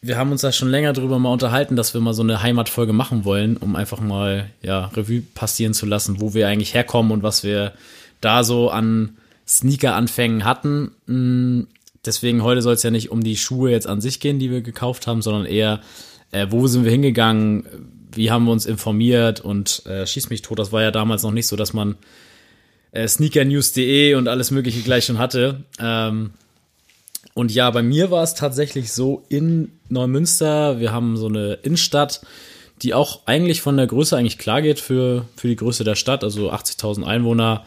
wir 0.00 0.16
haben 0.16 0.30
uns 0.30 0.42
da 0.42 0.52
schon 0.52 0.70
länger 0.70 0.92
drüber 0.92 1.18
mal 1.18 1.32
unterhalten, 1.32 1.76
dass 1.76 1.94
wir 1.94 2.00
mal 2.00 2.14
so 2.14 2.22
eine 2.22 2.42
Heimatfolge 2.42 2.92
machen 2.92 3.24
wollen, 3.24 3.56
um 3.56 3.76
einfach 3.76 4.00
mal 4.00 4.50
ja, 4.62 4.86
Revue 4.86 5.22
passieren 5.34 5.74
zu 5.74 5.86
lassen, 5.86 6.20
wo 6.20 6.34
wir 6.34 6.48
eigentlich 6.48 6.74
herkommen 6.74 7.12
und 7.12 7.22
was 7.22 7.42
wir 7.42 7.72
da 8.20 8.44
so 8.44 8.70
an 8.70 9.16
Sneaker-Anfängen 9.46 10.44
hatten. 10.44 10.92
Mm, 11.06 11.62
Deswegen 12.04 12.42
heute 12.42 12.62
soll 12.62 12.74
es 12.74 12.82
ja 12.82 12.90
nicht 12.90 13.10
um 13.10 13.22
die 13.22 13.36
Schuhe 13.36 13.70
jetzt 13.70 13.86
an 13.86 14.00
sich 14.00 14.20
gehen, 14.20 14.38
die 14.38 14.50
wir 14.50 14.62
gekauft 14.62 15.06
haben, 15.06 15.20
sondern 15.20 15.44
eher, 15.44 15.80
äh, 16.30 16.46
wo 16.48 16.66
sind 16.66 16.84
wir 16.84 16.90
hingegangen, 16.90 17.66
wie 18.12 18.30
haben 18.30 18.44
wir 18.44 18.52
uns 18.52 18.66
informiert 18.66 19.40
und 19.40 19.84
äh, 19.86 20.06
schieß 20.06 20.30
mich 20.30 20.42
tot. 20.42 20.58
Das 20.58 20.72
war 20.72 20.82
ja 20.82 20.90
damals 20.90 21.22
noch 21.22 21.32
nicht 21.32 21.46
so, 21.46 21.56
dass 21.56 21.72
man 21.72 21.96
äh, 22.92 23.06
sneakernews.de 23.06 24.14
und 24.14 24.28
alles 24.28 24.50
Mögliche 24.50 24.80
gleich 24.80 25.04
schon 25.04 25.18
hatte. 25.18 25.64
Ähm, 25.78 26.30
und 27.38 27.54
ja, 27.54 27.70
bei 27.70 27.84
mir 27.84 28.10
war 28.10 28.24
es 28.24 28.34
tatsächlich 28.34 28.92
so 28.92 29.22
in 29.28 29.70
Neumünster, 29.88 30.80
wir 30.80 30.90
haben 30.90 31.16
so 31.16 31.28
eine 31.28 31.52
Innenstadt, 31.62 32.20
die 32.82 32.94
auch 32.94 33.20
eigentlich 33.26 33.62
von 33.62 33.76
der 33.76 33.86
Größe 33.86 34.16
eigentlich 34.16 34.38
klar 34.38 34.60
geht 34.60 34.80
für, 34.80 35.24
für 35.36 35.46
die 35.46 35.54
Größe 35.54 35.84
der 35.84 35.94
Stadt, 35.94 36.24
also 36.24 36.50
80.000 36.50 37.04
Einwohner. 37.04 37.64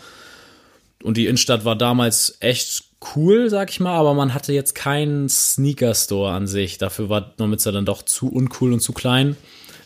Und 1.01 1.15
die 1.15 1.25
Innenstadt 1.25 1.63
war 1.63 1.77
damals 1.77 2.35
echt 2.41 2.83
cool, 3.15 3.49
sag 3.49 3.69
ich 3.69 3.79
mal, 3.79 3.95
aber 3.95 4.13
man 4.13 4.33
hatte 4.33 4.51
jetzt 4.51 4.75
keinen 4.75 5.29
Sneaker-Store 5.29 6.33
an 6.33 6.47
sich. 6.47 6.77
Dafür 6.77 7.07
war 7.07 7.33
Normitzer 7.37 7.71
dann 7.71 7.85
doch 7.85 8.01
zu 8.01 8.27
uncool 8.27 8.73
und 8.73 8.81
zu 8.81 8.91
klein. 8.91 9.37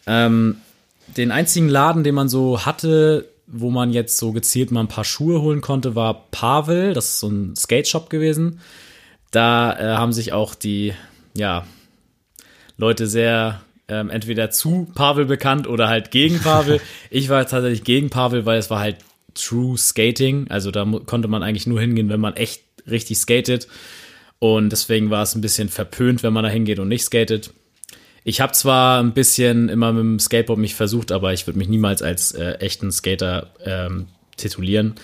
Ähm, 0.08 0.62
den 1.16 1.30
einzigen 1.30 1.70
Laden, 1.70 2.04
den 2.04 2.16
man 2.16 2.28
so 2.28 2.66
hatte, 2.66 3.30
wo 3.46 3.70
man 3.70 3.94
jetzt 3.94 4.18
so 4.18 4.32
gezielt 4.32 4.72
mal 4.72 4.80
ein 4.80 4.88
paar 4.88 5.06
Schuhe 5.06 5.44
holen 5.44 5.62
konnte, 5.62 5.94
war 5.94 6.26
Pavel. 6.32 6.96
Das 6.96 7.06
ist 7.10 7.20
so 7.20 7.28
ein 7.28 7.56
Skate-Shop 7.56 8.10
gewesen. 8.10 8.62
Da 9.36 9.78
äh, 9.78 9.98
haben 9.98 10.14
sich 10.14 10.32
auch 10.32 10.56
die, 10.56 10.94
ja, 11.36 11.68
Leute 12.78 13.06
sehr 13.06 13.62
ähm, 13.90 14.10
entweder 14.10 14.50
zu 14.50 14.90
Pavel 14.96 15.26
bekannt 15.26 15.68
oder 15.68 15.90
halt 15.90 16.10
gegen 16.10 16.40
Pavel. 16.40 16.80
ich 17.10 17.28
war 17.28 17.46
tatsächlich 17.46 17.84
gegen 17.84 18.10
Pavel, 18.10 18.46
weil 18.46 18.58
es 18.58 18.70
war 18.70 18.80
halt 18.80 18.98
True 19.34 19.78
Skating. 19.78 20.48
Also 20.48 20.72
da 20.72 20.86
konnte 21.06 21.28
man 21.28 21.44
eigentlich 21.44 21.68
nur 21.68 21.82
hingehen, 21.82 22.08
wenn 22.08 22.22
man 22.22 22.38
echt 22.38 22.64
richtig 22.90 23.18
skatet. 23.18 23.68
Und 24.40 24.70
deswegen 24.70 25.10
war 25.10 25.24
es 25.24 25.36
ein 25.36 25.42
bisschen 25.42 25.68
verpönt, 25.68 26.24
wenn 26.24 26.32
man 26.32 26.46
da 26.46 26.50
hingeht 26.50 26.80
und 26.80 26.88
nicht 26.88 27.04
skatet. 27.04 27.52
Ich 28.24 28.40
habe 28.40 28.54
zwar 28.54 29.04
ein 29.04 29.14
bisschen 29.14 29.68
immer 29.68 29.92
mit 29.92 30.02
dem 30.02 30.20
Skateboard 30.20 30.60
mich 30.60 30.76
versucht, 30.76 31.12
aber 31.12 31.34
ich 31.34 31.46
würde 31.46 31.60
mich 31.60 31.68
niemals 31.68 32.02
als 32.02 32.32
äh, 32.32 32.54
echten 32.54 32.90
Skater 32.90 33.52
ähm, 33.66 34.08
titulieren. 34.38 34.96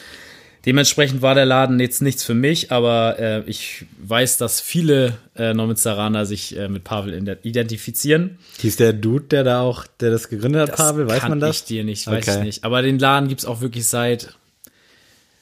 Dementsprechend 0.65 1.23
war 1.23 1.33
der 1.33 1.45
Laden 1.47 1.79
jetzt 1.79 2.01
nichts 2.03 2.23
für 2.23 2.35
mich, 2.35 2.71
aber 2.71 3.17
äh, 3.17 3.43
ich 3.47 3.85
weiß, 3.99 4.37
dass 4.37 4.61
viele 4.61 5.17
äh, 5.35 5.55
Normitzeraner 5.55 6.25
sich 6.27 6.55
äh, 6.55 6.67
mit 6.69 6.83
Pavel 6.83 7.13
identifizieren. 7.41 8.37
Hieß 8.59 8.75
der 8.75 8.93
Dude, 8.93 9.25
der 9.25 9.43
da 9.43 9.61
auch, 9.61 9.87
der 9.99 10.11
das 10.11 10.29
gegründet 10.29 10.69
hat, 10.69 10.75
Pavel, 10.77 11.07
weiß 11.07 11.27
man 11.29 11.39
das? 11.39 11.57
ich 11.57 11.63
dir 11.65 11.83
nicht, 11.83 12.05
weiß 12.05 12.27
Okay. 12.27 12.37
ich 12.39 12.43
nicht. 12.45 12.63
Aber 12.63 12.83
den 12.83 12.99
Laden 12.99 13.27
gibt's 13.27 13.45
auch 13.45 13.61
wirklich 13.61 13.87
seit, 13.87 14.35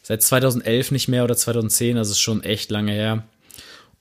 seit 0.04 0.22
2011 0.24 0.92
nicht 0.92 1.10
mehr 1.10 1.26
oder 1.26 1.36
2010, 1.36 1.98
also 1.98 2.12
ist 2.12 2.22
schon 2.22 2.42
echt 2.44 2.72
lange 2.72 2.94
her. 2.94 3.24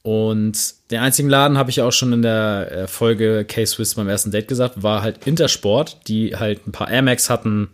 Und 0.02 0.74
den 0.92 1.00
einzigen 1.00 1.28
Laden 1.28 1.58
habe 1.58 1.70
ich 1.70 1.82
auch 1.82 1.90
schon 1.92 2.12
in 2.12 2.22
der 2.22 2.68
äh, 2.70 2.86
Folge 2.86 3.44
K-Swiss 3.44 3.96
beim 3.96 4.08
ersten 4.08 4.30
Date 4.30 4.46
gesagt, 4.46 4.84
war 4.84 5.02
halt 5.02 5.26
Intersport, 5.26 5.98
die 6.06 6.36
halt 6.36 6.66
ein 6.68 6.72
paar 6.72 6.88
Air 6.88 7.02
Max 7.02 7.28
hatten 7.28 7.68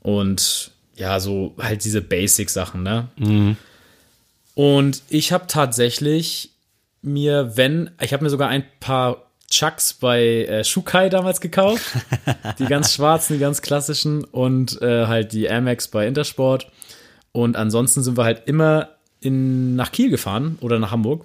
und 0.00 0.70
ja, 0.96 1.20
so 1.20 1.54
halt 1.58 1.84
diese 1.84 2.00
Basic-Sachen, 2.02 2.82
ne? 2.82 3.08
Und 4.54 5.02
ich 5.08 5.32
habe 5.32 5.46
tatsächlich 5.46 6.50
mir, 7.00 7.56
wenn, 7.56 7.90
ich 8.00 8.12
habe 8.12 8.24
mir 8.24 8.30
sogar 8.30 8.48
ein 8.48 8.64
paar 8.80 9.26
Chucks 9.50 9.92
bei 9.94 10.46
äh, 10.46 10.64
Shukai 10.64 11.08
damals 11.08 11.40
gekauft. 11.40 11.84
die 12.58 12.66
ganz 12.66 12.94
schwarzen, 12.94 13.34
die 13.34 13.40
ganz 13.40 13.62
klassischen 13.62 14.24
und 14.24 14.80
äh, 14.80 15.06
halt 15.06 15.32
die 15.32 15.44
Air 15.44 15.60
Max 15.60 15.88
bei 15.88 16.06
Intersport. 16.06 16.70
Und 17.32 17.56
ansonsten 17.56 18.02
sind 18.02 18.16
wir 18.16 18.24
halt 18.24 18.46
immer 18.46 18.90
in, 19.20 19.76
nach 19.76 19.92
Kiel 19.92 20.10
gefahren 20.10 20.58
oder 20.60 20.78
nach 20.78 20.90
Hamburg. 20.90 21.24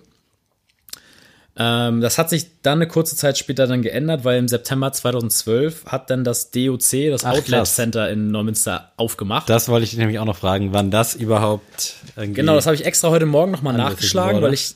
Ähm, 1.59 2.01
das 2.01 2.19
hat 2.19 2.29
sich 2.29 2.61
dann 2.61 2.77
eine 2.77 2.87
kurze 2.87 3.15
Zeit 3.15 3.37
später 3.37 3.65
dann 3.65 3.81
geändert, 3.81 4.23
weil 4.23 4.37
im 4.37 4.47
September 4.47 4.91
2012 4.91 5.85
hat 5.85 6.09
dann 6.11 6.23
das 6.23 6.51
DOC, 6.51 7.09
das 7.09 7.25
Ach, 7.25 7.31
Outlet 7.31 7.59
krass. 7.59 7.75
Center 7.75 8.09
in 8.11 8.29
Neumünster, 8.29 8.91
aufgemacht. 8.97 9.49
Das 9.49 9.67
wollte 9.67 9.85
ich 9.85 9.97
nämlich 9.97 10.19
auch 10.19 10.25
noch 10.25 10.37
fragen, 10.37 10.71
wann 10.71 10.91
das 10.91 11.15
überhaupt. 11.15 11.95
Genau, 12.15 12.53
das 12.53 12.67
habe 12.67 12.75
ich 12.75 12.85
extra 12.85 13.09
heute 13.09 13.25
Morgen 13.25 13.51
nochmal 13.51 13.75
nachgeschlagen, 13.75 14.35
wurde. 14.35 14.47
weil 14.47 14.53
ich 14.53 14.75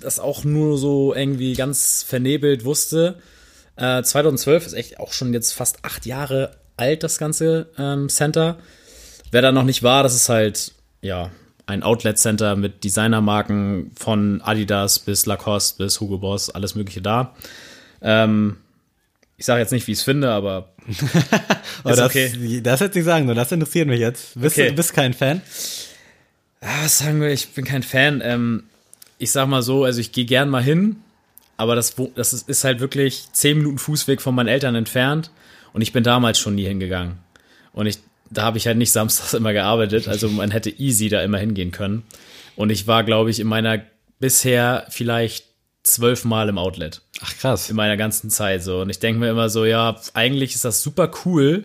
das 0.00 0.18
auch 0.18 0.42
nur 0.44 0.78
so 0.78 1.14
irgendwie 1.14 1.52
ganz 1.54 2.02
vernebelt 2.02 2.64
wusste. 2.64 3.16
Äh, 3.76 4.02
2012 4.02 4.66
ist 4.66 4.72
echt 4.72 5.00
auch 5.00 5.12
schon 5.12 5.34
jetzt 5.34 5.52
fast 5.52 5.84
acht 5.84 6.06
Jahre 6.06 6.56
alt, 6.76 7.02
das 7.02 7.18
ganze 7.18 7.68
ähm, 7.78 8.08
Center. 8.08 8.56
Wer 9.30 9.42
da 9.42 9.52
noch 9.52 9.64
nicht 9.64 9.82
war, 9.82 10.02
das 10.02 10.14
ist 10.14 10.28
halt, 10.28 10.72
ja, 11.02 11.30
ein 11.66 11.82
Outlet-Center 11.82 12.56
mit 12.56 12.84
Designermarken 12.84 13.90
von 13.98 14.40
Adidas 14.42 14.98
bis 14.98 15.26
Lacoste 15.26 15.82
bis 15.82 16.00
Hugo 16.00 16.18
Boss, 16.18 16.50
alles 16.50 16.74
Mögliche 16.74 17.00
da. 17.02 17.34
Ähm, 18.00 18.56
ich 19.36 19.46
sage 19.46 19.60
jetzt 19.60 19.72
nicht, 19.72 19.86
wie 19.86 19.92
ich 19.92 19.98
es 19.98 20.04
finde, 20.04 20.30
aber 20.30 20.68
Oh, 21.84 21.90
ist 21.90 21.98
das, 21.98 22.00
okay. 22.00 22.60
das 22.62 22.80
hätte 22.80 22.98
ich 22.98 23.04
sagen 23.04 23.26
sollen, 23.26 23.36
das 23.36 23.50
interessiert 23.52 23.88
mich 23.88 24.00
jetzt. 24.00 24.38
Bist 24.40 24.56
Okay. 24.56 24.68
du 24.70 24.74
bist 24.74 24.92
kein 24.94 25.14
Fan? 25.14 25.40
Ah, 26.60 26.84
was 26.84 26.98
sagen 26.98 27.20
wir, 27.20 27.30
ich 27.30 27.48
bin 27.50 27.64
kein 27.64 27.82
Fan. 27.82 28.20
Ähm, 28.24 28.64
ich 29.18 29.30
sag 29.32 29.46
mal 29.48 29.62
so, 29.62 29.84
also 29.84 30.00
ich 30.00 30.12
gehe 30.12 30.24
gern 30.24 30.48
mal 30.48 30.62
hin, 30.62 30.96
aber 31.56 31.74
das, 31.76 31.94
das 32.14 32.32
ist, 32.32 32.48
ist 32.48 32.64
halt 32.64 32.80
wirklich 32.80 33.24
zehn 33.32 33.58
Minuten 33.58 33.78
Fußweg 33.78 34.20
von 34.20 34.34
meinen 34.34 34.48
Eltern 34.48 34.74
entfernt 34.74 35.30
und 35.72 35.82
ich 35.82 35.92
bin 35.92 36.02
damals 36.04 36.38
schon 36.38 36.54
nie 36.56 36.64
hingegangen. 36.66 37.18
Und 37.72 37.86
ich, 37.86 37.98
da 38.32 38.42
habe 38.42 38.58
ich 38.58 38.66
halt 38.66 38.78
nicht 38.78 38.92
samstags 38.92 39.34
immer 39.40 39.52
gearbeitet, 39.52 40.08
also 40.08 40.28
man 40.28 40.50
hätte 40.50 40.70
easy 40.70 41.08
da 41.08 41.22
immer 41.22 41.38
hingehen 41.38 41.70
können. 41.70 42.02
Und 42.56 42.70
ich 42.70 42.86
war, 42.86 43.04
glaube 43.04 43.30
ich, 43.30 43.40
in 43.40 43.46
meiner 43.46 43.80
bisher 44.18 44.86
vielleicht 44.90 45.46
zwölfmal 45.82 46.48
im 46.48 46.58
Outlet 46.58 47.02
Ach 47.22 47.34
krass. 47.38 47.68
in 47.70 47.76
meiner 47.76 47.96
ganzen 47.96 48.30
Zeit 48.30 48.62
so. 48.62 48.80
Und 48.82 48.90
ich 48.90 49.00
denke 49.00 49.18
mir 49.20 49.30
immer 49.30 49.48
so, 49.48 49.64
ja, 49.64 49.96
eigentlich 50.14 50.54
ist 50.54 50.64
das 50.64 50.82
super 50.82 51.10
cool, 51.24 51.64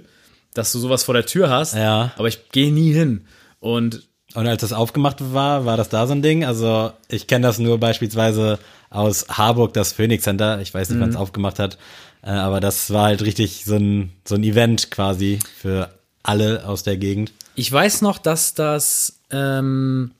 dass 0.54 0.72
du 0.72 0.80
sowas 0.80 1.04
vor 1.04 1.14
der 1.14 1.26
Tür 1.26 1.50
hast, 1.50 1.76
Ja. 1.76 2.14
aber 2.18 2.28
ich 2.28 2.50
gehe 2.52 2.72
nie 2.72 2.94
hin. 2.94 3.28
Und 3.60 4.08
Und 4.34 4.48
als 4.48 4.62
das 4.62 4.74
aufgemacht 4.74 5.18
war, 5.34 5.66
war 5.66 5.78
das 5.78 5.90
da 5.90 6.08
so 6.08 6.14
ein 6.14 6.22
Ding? 6.24 6.46
Also 6.46 6.92
ich 7.10 7.28
kenne 7.28 7.46
das 7.46 7.60
nur 7.60 7.80
beispielsweise 7.80 8.58
aus 8.90 9.28
Harburg, 9.30 9.74
das 9.74 9.94
Phoenix 9.94 10.24
Center. 10.24 10.60
Ich 10.62 10.74
weiß 10.74 10.90
nicht, 10.90 11.00
wann 11.00 11.10
es 11.10 11.16
aufgemacht 11.16 11.60
hat, 11.60 11.78
äh, 12.24 12.30
aber 12.30 12.60
das 12.60 12.92
war 12.92 13.06
halt 13.06 13.22
richtig 13.22 13.66
so 13.66 13.76
ein, 13.76 14.14
so 14.28 14.34
ein 14.36 14.44
Event 14.44 14.90
quasi 14.90 15.40
für 15.60 15.90
alle 16.28 16.68
aus 16.68 16.84
der 16.84 16.98
Gegend. 16.98 17.32
Ich 17.56 17.72
weiß 17.72 18.02
noch, 18.02 18.18
dass 18.18 18.54
das, 18.54 19.20
ähm, 19.32 20.12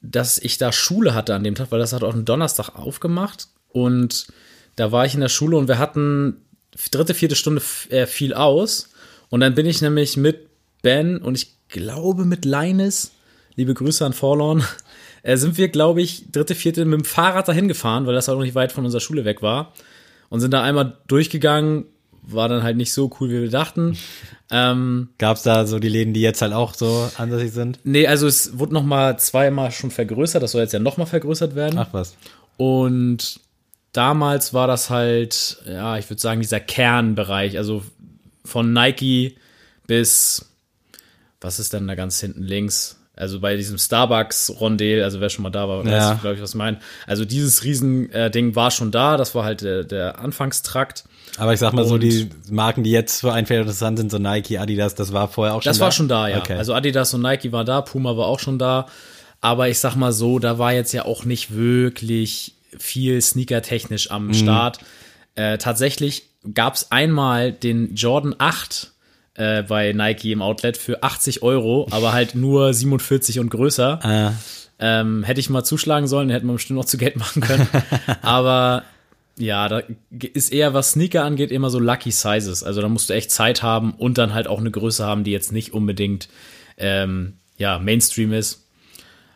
dass 0.00 0.38
ich 0.38 0.58
da 0.58 0.72
Schule 0.72 1.14
hatte 1.14 1.34
an 1.34 1.44
dem 1.44 1.54
Tag, 1.54 1.70
weil 1.70 1.78
das 1.78 1.92
hat 1.92 2.02
auch 2.02 2.12
einen 2.12 2.24
Donnerstag 2.24 2.70
aufgemacht. 2.76 3.48
Und 3.70 4.26
da 4.76 4.92
war 4.92 5.06
ich 5.06 5.14
in 5.14 5.20
der 5.20 5.28
Schule 5.28 5.56
und 5.56 5.68
wir 5.68 5.78
hatten 5.78 6.42
dritte, 6.90 7.14
vierte 7.14 7.36
Stunde 7.36 7.62
äh, 7.90 8.06
viel 8.06 8.34
aus. 8.34 8.90
Und 9.28 9.40
dann 9.40 9.54
bin 9.54 9.66
ich 9.66 9.80
nämlich 9.80 10.16
mit 10.16 10.48
Ben 10.82 11.18
und 11.18 11.36
ich 11.36 11.54
glaube 11.68 12.24
mit 12.24 12.44
Linus, 12.44 13.12
liebe 13.56 13.74
Grüße 13.74 14.04
an 14.04 14.12
Forlorn, 14.12 14.64
äh, 15.22 15.36
sind 15.36 15.58
wir, 15.58 15.68
glaube 15.68 16.02
ich, 16.02 16.30
dritte, 16.32 16.54
vierte 16.54 16.84
mit 16.84 17.00
dem 17.00 17.04
Fahrrad 17.04 17.48
dahin 17.48 17.68
gefahren, 17.68 18.06
weil 18.06 18.14
das 18.14 18.28
halt 18.28 18.38
noch 18.38 18.44
nicht 18.44 18.54
weit 18.54 18.72
von 18.72 18.84
unserer 18.84 19.00
Schule 19.00 19.24
weg 19.24 19.42
war. 19.42 19.72
Und 20.28 20.40
sind 20.40 20.52
da 20.52 20.62
einmal 20.62 20.98
durchgegangen, 21.06 21.86
war 22.22 22.48
dann 22.48 22.62
halt 22.62 22.76
nicht 22.76 22.92
so 22.92 23.10
cool, 23.20 23.28
wie 23.30 23.40
wir 23.42 23.50
dachten. 23.50 23.96
Ähm, 24.50 25.10
Gab's 25.18 25.42
da 25.42 25.66
so 25.66 25.78
die 25.78 25.90
Läden, 25.90 26.14
die 26.14 26.22
jetzt 26.22 26.40
halt 26.40 26.54
auch 26.54 26.72
so 26.72 27.10
ansässig 27.18 27.52
sind? 27.52 27.80
Nee, 27.84 28.06
also 28.06 28.26
es 28.26 28.58
wurde 28.58 28.72
noch 28.72 28.82
mal 28.82 29.18
zweimal 29.18 29.70
schon 29.72 29.90
vergrößert. 29.90 30.42
Das 30.42 30.52
soll 30.52 30.62
jetzt 30.62 30.72
ja 30.72 30.78
noch 30.78 30.96
mal 30.96 31.04
vergrößert 31.04 31.54
werden. 31.54 31.78
Ach 31.78 31.88
was. 31.92 32.16
Und 32.56 33.40
damals 33.92 34.54
war 34.54 34.66
das 34.66 34.88
halt, 34.88 35.58
ja, 35.68 35.98
ich 35.98 36.08
würde 36.08 36.22
sagen, 36.22 36.40
dieser 36.40 36.60
Kernbereich. 36.60 37.58
Also 37.58 37.82
von 38.42 38.72
Nike 38.72 39.36
bis, 39.86 40.46
was 41.42 41.58
ist 41.60 41.74
denn 41.74 41.86
da 41.86 41.94
ganz 41.94 42.18
hinten 42.18 42.42
links? 42.42 42.96
Also 43.16 43.40
bei 43.40 43.54
diesem 43.56 43.76
Starbucks-Rondel, 43.76 45.02
also 45.02 45.20
wer 45.20 45.28
schon 45.28 45.42
mal 45.42 45.50
da 45.50 45.68
war, 45.68 45.84
weiß, 45.84 45.90
Ja. 45.92 46.14
glaube 46.14 46.36
ich, 46.36 46.40
was 46.42 46.50
ich 46.50 46.56
meine. 46.56 46.78
Also 47.06 47.26
dieses 47.26 47.64
Riesending 47.64 48.10
äh, 48.12 48.30
Ding 48.30 48.54
war 48.56 48.70
schon 48.70 48.92
da. 48.92 49.18
Das 49.18 49.34
war 49.34 49.44
halt 49.44 49.60
der, 49.60 49.84
der 49.84 50.20
Anfangstrakt. 50.20 51.04
Aber 51.38 51.52
ich 51.52 51.60
sag 51.60 51.72
mal 51.72 51.84
so, 51.84 51.94
Und- 51.94 52.02
die 52.02 52.28
Marken, 52.50 52.82
die 52.84 52.90
jetzt 52.90 53.20
für 53.20 53.32
einen 53.32 53.46
vielleicht 53.46 53.62
interessant 53.62 53.98
sind, 53.98 54.10
so 54.10 54.18
Nike, 54.18 54.58
Adidas, 54.58 54.94
das 54.94 55.12
war 55.12 55.28
vorher 55.28 55.54
auch 55.54 55.62
schon 55.62 55.70
Das 55.70 55.78
da? 55.78 55.84
war 55.84 55.92
schon 55.92 56.08
da, 56.08 56.28
ja. 56.28 56.38
Okay. 56.38 56.54
Also 56.54 56.74
Adidas 56.74 57.14
und 57.14 57.22
Nike 57.22 57.52
war 57.52 57.64
da, 57.64 57.80
Puma 57.80 58.16
war 58.16 58.26
auch 58.26 58.40
schon 58.40 58.58
da. 58.58 58.86
Aber 59.40 59.68
ich 59.68 59.78
sag 59.78 59.94
mal 59.94 60.12
so, 60.12 60.38
da 60.40 60.58
war 60.58 60.72
jetzt 60.72 60.92
ja 60.92 61.04
auch 61.04 61.24
nicht 61.24 61.54
wirklich 61.54 62.54
viel 62.76 63.20
Sneaker-technisch 63.20 64.10
am 64.10 64.34
Start. 64.34 64.78
Äh, 65.36 65.58
tatsächlich 65.58 66.24
gab 66.54 66.74
es 66.74 66.90
einmal 66.90 67.52
den 67.52 67.94
Jordan 67.94 68.34
8 68.38 68.92
äh, 69.34 69.62
bei 69.62 69.92
Nike 69.92 70.32
im 70.32 70.42
Outlet 70.42 70.76
für 70.76 71.02
80 71.04 71.42
Euro, 71.42 71.86
aber 71.92 72.12
halt 72.12 72.34
nur 72.34 72.74
47 72.74 73.38
und 73.38 73.50
größer. 73.50 74.00
äh, 74.02 74.30
Ähm, 74.80 75.22
hätte 75.24 75.40
ich 75.40 75.50
mal 75.50 75.64
zuschlagen 75.64 76.06
sollen, 76.08 76.30
hätte 76.30 76.46
man 76.46 76.56
bestimmt 76.56 76.78
noch 76.78 76.84
zu 76.84 76.98
Geld 76.98 77.16
machen 77.16 77.42
können. 77.42 77.66
Aber 78.22 78.84
ja, 79.38 79.68
da 79.68 79.82
ist 80.10 80.52
eher, 80.52 80.74
was 80.74 80.92
Sneaker 80.92 81.24
angeht, 81.24 81.50
immer 81.50 81.70
so 81.70 81.78
Lucky 81.78 82.10
Sizes. 82.10 82.62
Also 82.62 82.80
da 82.80 82.88
musst 82.88 83.08
du 83.10 83.14
echt 83.14 83.30
Zeit 83.30 83.62
haben 83.62 83.92
und 83.92 84.18
dann 84.18 84.34
halt 84.34 84.46
auch 84.48 84.58
eine 84.58 84.70
Größe 84.70 85.04
haben, 85.04 85.24
die 85.24 85.30
jetzt 85.30 85.52
nicht 85.52 85.72
unbedingt 85.72 86.28
ähm, 86.76 87.34
ja, 87.56 87.78
Mainstream 87.78 88.32
ist. 88.32 88.64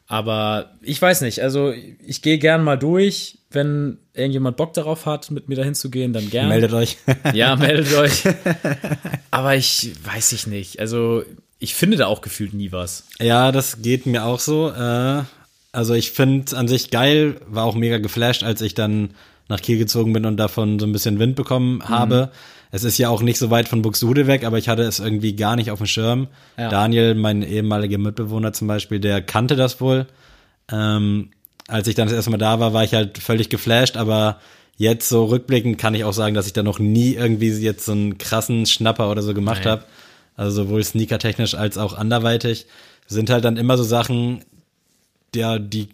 Aber 0.07 0.73
ich 0.83 1.01
weiß 1.01 1.23
nicht, 1.23 1.41
also 1.41 1.73
ich 1.73 2.23
gehe 2.23 2.39
gern 2.39 2.63
mal 2.63 2.77
durch. 2.77 3.39
Wenn 3.51 3.99
irgendjemand 4.15 4.57
Bock 4.57 4.73
darauf 4.73 5.05
hat, 5.05 5.31
mit 5.31 5.49
mir 5.49 5.57
dahin 5.57 5.75
zu 5.75 5.91
gehen, 5.91 6.13
dann 6.13 6.31
gern. 6.31 6.49
meldet 6.49 6.73
euch. 6.73 6.97
Ja, 7.35 7.57
meldet 7.57 7.95
euch. 7.95 8.25
Aber 9.31 9.57
ich 9.57 9.93
weiß 10.05 10.33
ich 10.33 10.47
nicht. 10.47 10.81
Also 10.81 11.23
ich 11.59 11.75
finde 11.75 11.97
da 11.97 12.07
auch 12.07 12.23
gefühlt 12.23 12.55
nie 12.55 12.73
was. 12.73 13.05
Ja, 13.21 13.53
das 13.53 13.83
geht 13.83 14.07
mir 14.07 14.25
auch 14.25 14.41
so. 14.41 14.71
Äh, 14.71 15.23
also 15.73 15.95
ich 15.95 16.13
finde 16.13 16.57
an 16.57 16.69
sich 16.69 16.91
geil, 16.91 17.41
war 17.47 17.65
auch 17.65 17.75
mega 17.75 17.99
geflasht, 17.99 18.43
als 18.43 18.61
ich 18.61 18.75
dann 18.75 19.15
nach 19.53 19.61
Kiel 19.61 19.79
gezogen 19.79 20.13
bin 20.13 20.25
und 20.27 20.39
davon 20.39 20.79
so 20.79 20.87
ein 20.87 20.93
bisschen 20.93 21.19
Wind 21.19 21.37
bekommen 21.37 21.89
habe. 21.89 22.31
Es 22.71 22.85
ist 22.85 22.97
ja 22.97 23.11
auch 23.11 23.21
nicht 23.23 23.39
so 23.39 23.51
weit 23.51 23.69
von 23.69 23.83
Buxtehude 23.83 24.27
weg, 24.27 24.45
aber 24.45 24.57
ich 24.57 24.69
hatte 24.69 24.83
es 24.83 24.99
irgendwie 24.99 25.37
gar 25.37 25.57
nicht 25.57 25.71
auf 25.71 25.79
dem 25.79 25.87
Schirm. 25.87 26.29
Ja. 26.57 26.71
Daniel, 26.71 27.15
mein 27.15 27.43
ehemaliger 27.43 27.99
Mitbewohner 27.99 28.55
zum 28.55 28.67
Beispiel, 28.67 28.99
der 28.99 29.21
kannte 29.21 29.57
das 29.57 29.81
wohl. 29.81 30.07
Ähm, 30.71 31.31
als 31.69 31.87
ich 31.87 31.95
dann 31.95 32.09
das 32.09 32.15
erste 32.17 32.31
Mal 32.31 32.39
da 32.39 32.61
war, 32.61 32.73
war 32.73 32.83
ich 32.83 32.95
halt 32.95 33.19
völlig 33.19 33.51
geflasht, 33.51 33.99
aber 33.99 34.41
jetzt 34.79 35.09
so 35.09 35.27
rückblickend 35.27 35.77
kann 35.77 35.95
ich 35.95 36.05
auch 36.05 36.15
sagen, 36.15 36.35
dass 36.35 36.47
ich 36.47 36.55
da 36.55 36.63
noch 36.63 36.79
nie 36.79 37.13
irgendwie 37.13 37.51
jetzt 37.51 37.85
so 37.85 37.93
einen 37.93 38.17
krassen 38.17 38.65
Schnapper 38.65 39.11
oder 39.11 39.23
so 39.23 39.35
gemacht 39.35 39.67
habe. 39.67 39.85
Also 40.35 40.65
sowohl 40.65 40.83
sneakertechnisch 40.83 41.55
als 41.55 41.77
auch 41.77 41.93
anderweitig. 41.93 42.67
Sind 43.07 43.29
halt 43.29 43.45
dann 43.45 43.59
immer 43.59 43.77
so 43.77 43.85
Sachen, 43.85 44.45
ja, 45.35 45.59
die, 45.59 45.91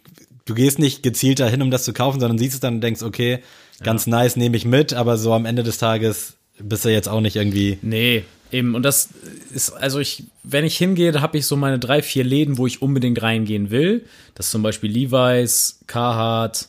du 0.49 0.55
gehst 0.55 0.79
nicht 0.79 1.03
gezielt 1.03 1.41
dahin, 1.41 1.63
um 1.63 1.71
das 1.71 1.85
zu 1.85 1.93
kaufen, 1.93 2.21
sondern 2.21 2.39
siehst 2.39 2.55
es 2.55 2.61
dann 2.61 2.75
und 2.77 2.81
denkst, 2.81 3.03
okay, 3.03 3.41
ganz 3.83 4.07
nice, 4.07 4.37
nehme 4.37 4.57
ich 4.57 4.65
mit, 4.65 4.93
aber 4.95 5.17
so 5.19 5.33
am 5.33 5.47
Ende 5.47 5.63
des 5.63 5.79
Tages 5.79 6.35
bist 6.59 6.85
du 6.85 6.89
jetzt 6.89 7.09
auch 7.09 7.21
nicht 7.21 7.37
irgendwie. 7.37 7.79
Nee, 7.83 8.25
eben. 8.51 8.75
Und 8.75 8.83
das 8.83 9.11
ist, 9.55 9.71
also 9.71 10.01
ich, 10.01 10.25
wenn 10.43 10.65
ich 10.65 10.77
hingehe, 10.77 11.13
da 11.13 11.21
habe 11.21 11.39
ich 11.39 11.47
so 11.47 11.57
meine 11.57 11.79
drei, 11.79 12.03
vier 12.03 12.25
Läden, 12.25 12.59
wo 12.59 12.67
ich 12.67 12.83
unbedingt 12.83 13.23
reingehen 13.23 13.71
will. 13.71 14.05
Das 14.35 14.47
ist 14.47 14.53
zum 14.53 14.63
Beispiel 14.63 14.91
Levi's, 14.91 15.79
Carhartt, 15.87 16.69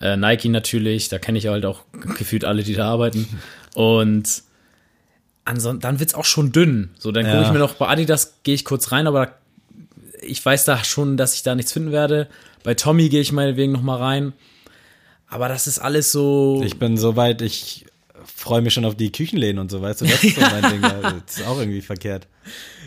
äh, 0.00 0.16
Nike 0.16 0.48
natürlich. 0.48 1.08
Da 1.08 1.18
kenne 1.18 1.38
ich 1.38 1.46
halt 1.46 1.64
auch 1.64 1.82
gefühlt 2.18 2.44
alle, 2.44 2.62
die 2.64 2.74
da 2.74 2.88
arbeiten. 2.90 3.28
Und 3.76 4.42
ansonsten, 5.44 5.80
dann 5.80 6.00
wird's 6.00 6.14
auch 6.14 6.24
schon 6.24 6.52
dünn. 6.52 6.90
So, 6.98 7.12
dann 7.12 7.24
gucke 7.24 7.36
Ja. 7.36 7.46
ich 7.46 7.52
mir 7.52 7.58
noch 7.60 7.74
bei 7.74 7.86
Adidas, 7.88 8.34
gehe 8.42 8.54
ich 8.54 8.64
kurz 8.64 8.90
rein, 8.90 9.06
aber 9.06 9.34
ich 10.22 10.44
weiß 10.44 10.64
da 10.64 10.82
schon, 10.84 11.16
dass 11.16 11.34
ich 11.34 11.42
da 11.42 11.54
nichts 11.54 11.72
finden 11.72 11.92
werde. 11.92 12.28
Bei 12.62 12.74
Tommy 12.74 13.08
gehe 13.08 13.20
ich 13.20 13.32
meinetwegen 13.32 13.72
noch 13.72 13.82
mal 13.82 13.96
rein. 13.98 14.32
Aber 15.28 15.48
das 15.48 15.66
ist 15.66 15.78
alles 15.78 16.12
so. 16.12 16.62
Ich 16.64 16.78
bin 16.78 16.96
so 16.96 17.16
weit, 17.16 17.40
ich 17.40 17.86
freue 18.24 18.62
mich 18.62 18.74
schon 18.74 18.84
auf 18.84 18.96
die 18.96 19.12
Küchenläden 19.12 19.58
und 19.58 19.70
so, 19.70 19.80
weißt 19.80 20.00
du, 20.00 20.06
das 20.06 20.22
ist 20.22 20.34
so 20.36 20.40
mein 20.40 20.62
Ding. 20.70 20.82
Das 20.82 21.36
ist 21.38 21.46
auch 21.46 21.58
irgendwie 21.58 21.80
verkehrt. 21.80 22.26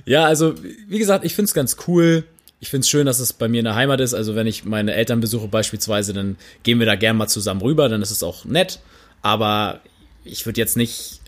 Ja, 0.05 0.25
also 0.25 0.53
wie 0.87 0.99
gesagt, 0.99 1.25
ich 1.25 1.35
find's 1.35 1.53
ganz 1.53 1.77
cool. 1.87 2.25
Ich 2.59 2.69
find's 2.69 2.89
schön, 2.89 3.05
dass 3.05 3.19
es 3.19 3.33
bei 3.33 3.47
mir 3.47 3.59
in 3.59 3.65
der 3.65 3.75
Heimat 3.75 3.99
ist. 3.99 4.13
Also 4.13 4.35
wenn 4.35 4.47
ich 4.47 4.63
meine 4.65 4.93
Eltern 4.93 5.19
besuche 5.19 5.47
beispielsweise, 5.47 6.13
dann 6.13 6.37
gehen 6.63 6.79
wir 6.79 6.85
da 6.85 6.95
gern 6.95 7.17
mal 7.17 7.27
zusammen 7.27 7.61
rüber, 7.61 7.89
dann 7.89 8.01
ist 8.01 8.11
es 8.11 8.23
auch 8.23 8.45
nett. 8.45 8.79
Aber 9.21 9.81
ich 10.23 10.45
würde 10.45 10.59
jetzt 10.59 10.77
nicht 10.77 11.21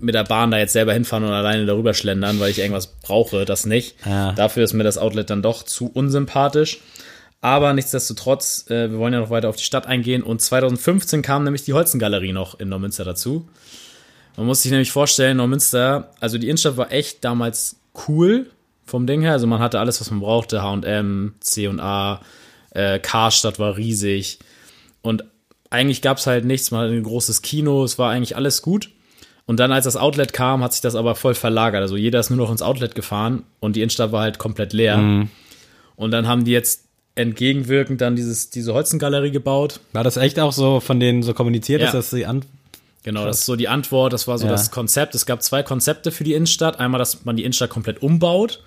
mit 0.00 0.14
der 0.14 0.24
Bahn 0.24 0.50
da 0.50 0.58
jetzt 0.58 0.72
selber 0.72 0.92
hinfahren 0.92 1.24
und 1.24 1.32
alleine 1.32 1.66
darüber 1.66 1.94
schlendern, 1.94 2.40
weil 2.40 2.50
ich 2.50 2.58
irgendwas 2.58 2.86
brauche, 2.86 3.44
das 3.44 3.64
nicht. 3.64 3.96
Ja. 4.04 4.32
Dafür 4.32 4.64
ist 4.64 4.72
mir 4.72 4.84
das 4.84 4.98
Outlet 4.98 5.30
dann 5.30 5.42
doch 5.42 5.62
zu 5.62 5.90
unsympathisch. 5.92 6.80
Aber 7.40 7.72
nichtsdestotrotz, 7.72 8.68
äh, 8.68 8.90
wir 8.90 8.98
wollen 8.98 9.12
ja 9.12 9.20
noch 9.20 9.30
weiter 9.30 9.48
auf 9.48 9.56
die 9.56 9.64
Stadt 9.64 9.86
eingehen. 9.86 10.22
Und 10.22 10.40
2015 10.42 11.22
kam 11.22 11.44
nämlich 11.44 11.62
die 11.64 11.72
Holzengalerie 11.72 12.32
noch 12.32 12.58
in 12.58 12.68
Neumünster 12.68 13.04
dazu. 13.04 13.48
Man 14.36 14.46
muss 14.46 14.62
sich 14.62 14.70
nämlich 14.70 14.92
vorstellen, 14.92 15.36
Neumünster, 15.36 16.10
also 16.20 16.38
die 16.38 16.48
Innenstadt 16.48 16.76
war 16.76 16.92
echt 16.92 17.24
damals 17.24 17.76
cool 18.08 18.50
vom 18.84 19.06
Ding 19.06 19.20
her. 19.20 19.32
Also 19.32 19.46
man 19.46 19.60
hatte 19.60 19.78
alles, 19.78 20.00
was 20.00 20.10
man 20.10 20.20
brauchte. 20.20 20.62
H&M, 20.62 21.34
C&A, 21.40 22.20
äh, 22.70 22.98
Karstadt 22.98 23.58
war 23.58 23.76
riesig. 23.76 24.38
Und 25.02 25.24
eigentlich 25.70 26.02
gab 26.02 26.18
es 26.18 26.26
halt 26.26 26.44
nichts. 26.44 26.70
Man 26.70 26.80
hatte 26.80 26.92
ein 26.92 27.02
großes 27.02 27.42
Kino, 27.42 27.84
es 27.84 27.98
war 27.98 28.10
eigentlich 28.10 28.36
alles 28.36 28.62
gut. 28.62 28.90
Und 29.46 29.60
dann, 29.60 29.72
als 29.72 29.84
das 29.84 29.96
Outlet 29.96 30.32
kam, 30.32 30.62
hat 30.62 30.72
sich 30.72 30.82
das 30.82 30.94
aber 30.94 31.14
voll 31.14 31.34
verlagert. 31.34 31.80
Also 31.80 31.96
jeder 31.96 32.20
ist 32.20 32.30
nur 32.30 32.36
noch 32.36 32.50
ins 32.50 32.62
Outlet 32.62 32.94
gefahren 32.94 33.44
und 33.60 33.76
die 33.76 33.80
Innenstadt 33.80 34.12
war 34.12 34.22
halt 34.22 34.38
komplett 34.38 34.72
leer. 34.72 34.98
Und 35.96 36.10
dann 36.10 36.28
haben 36.28 36.44
die 36.44 36.52
jetzt 36.52 36.87
entgegenwirkend 37.18 38.00
dann 38.00 38.16
dieses, 38.16 38.50
diese 38.50 38.72
Holzengalerie 38.74 39.30
gebaut. 39.30 39.80
War 39.92 40.04
das 40.04 40.16
echt 40.16 40.38
auch 40.40 40.52
so 40.52 40.80
von 40.80 41.00
denen 41.00 41.22
so 41.22 41.34
kommuniziert, 41.34 41.82
Ja. 41.82 41.92
dass 41.92 42.10
sie 42.10 42.24
an. 42.26 42.44
Genau, 43.04 43.24
das 43.26 43.40
ist 43.40 43.46
so 43.46 43.56
die 43.56 43.68
Antwort. 43.68 44.12
Das 44.12 44.26
war 44.28 44.38
so 44.38 44.46
Ja. 44.46 44.52
das 44.52 44.70
Konzept. 44.70 45.14
Es 45.14 45.24
gab 45.26 45.42
zwei 45.42 45.62
Konzepte 45.62 46.10
für 46.10 46.24
die 46.24 46.34
Innenstadt. 46.34 46.80
Einmal, 46.80 46.98
dass 46.98 47.24
man 47.24 47.36
die 47.36 47.42
Innenstadt 47.44 47.70
komplett 47.70 48.02
umbaut. 48.02 48.62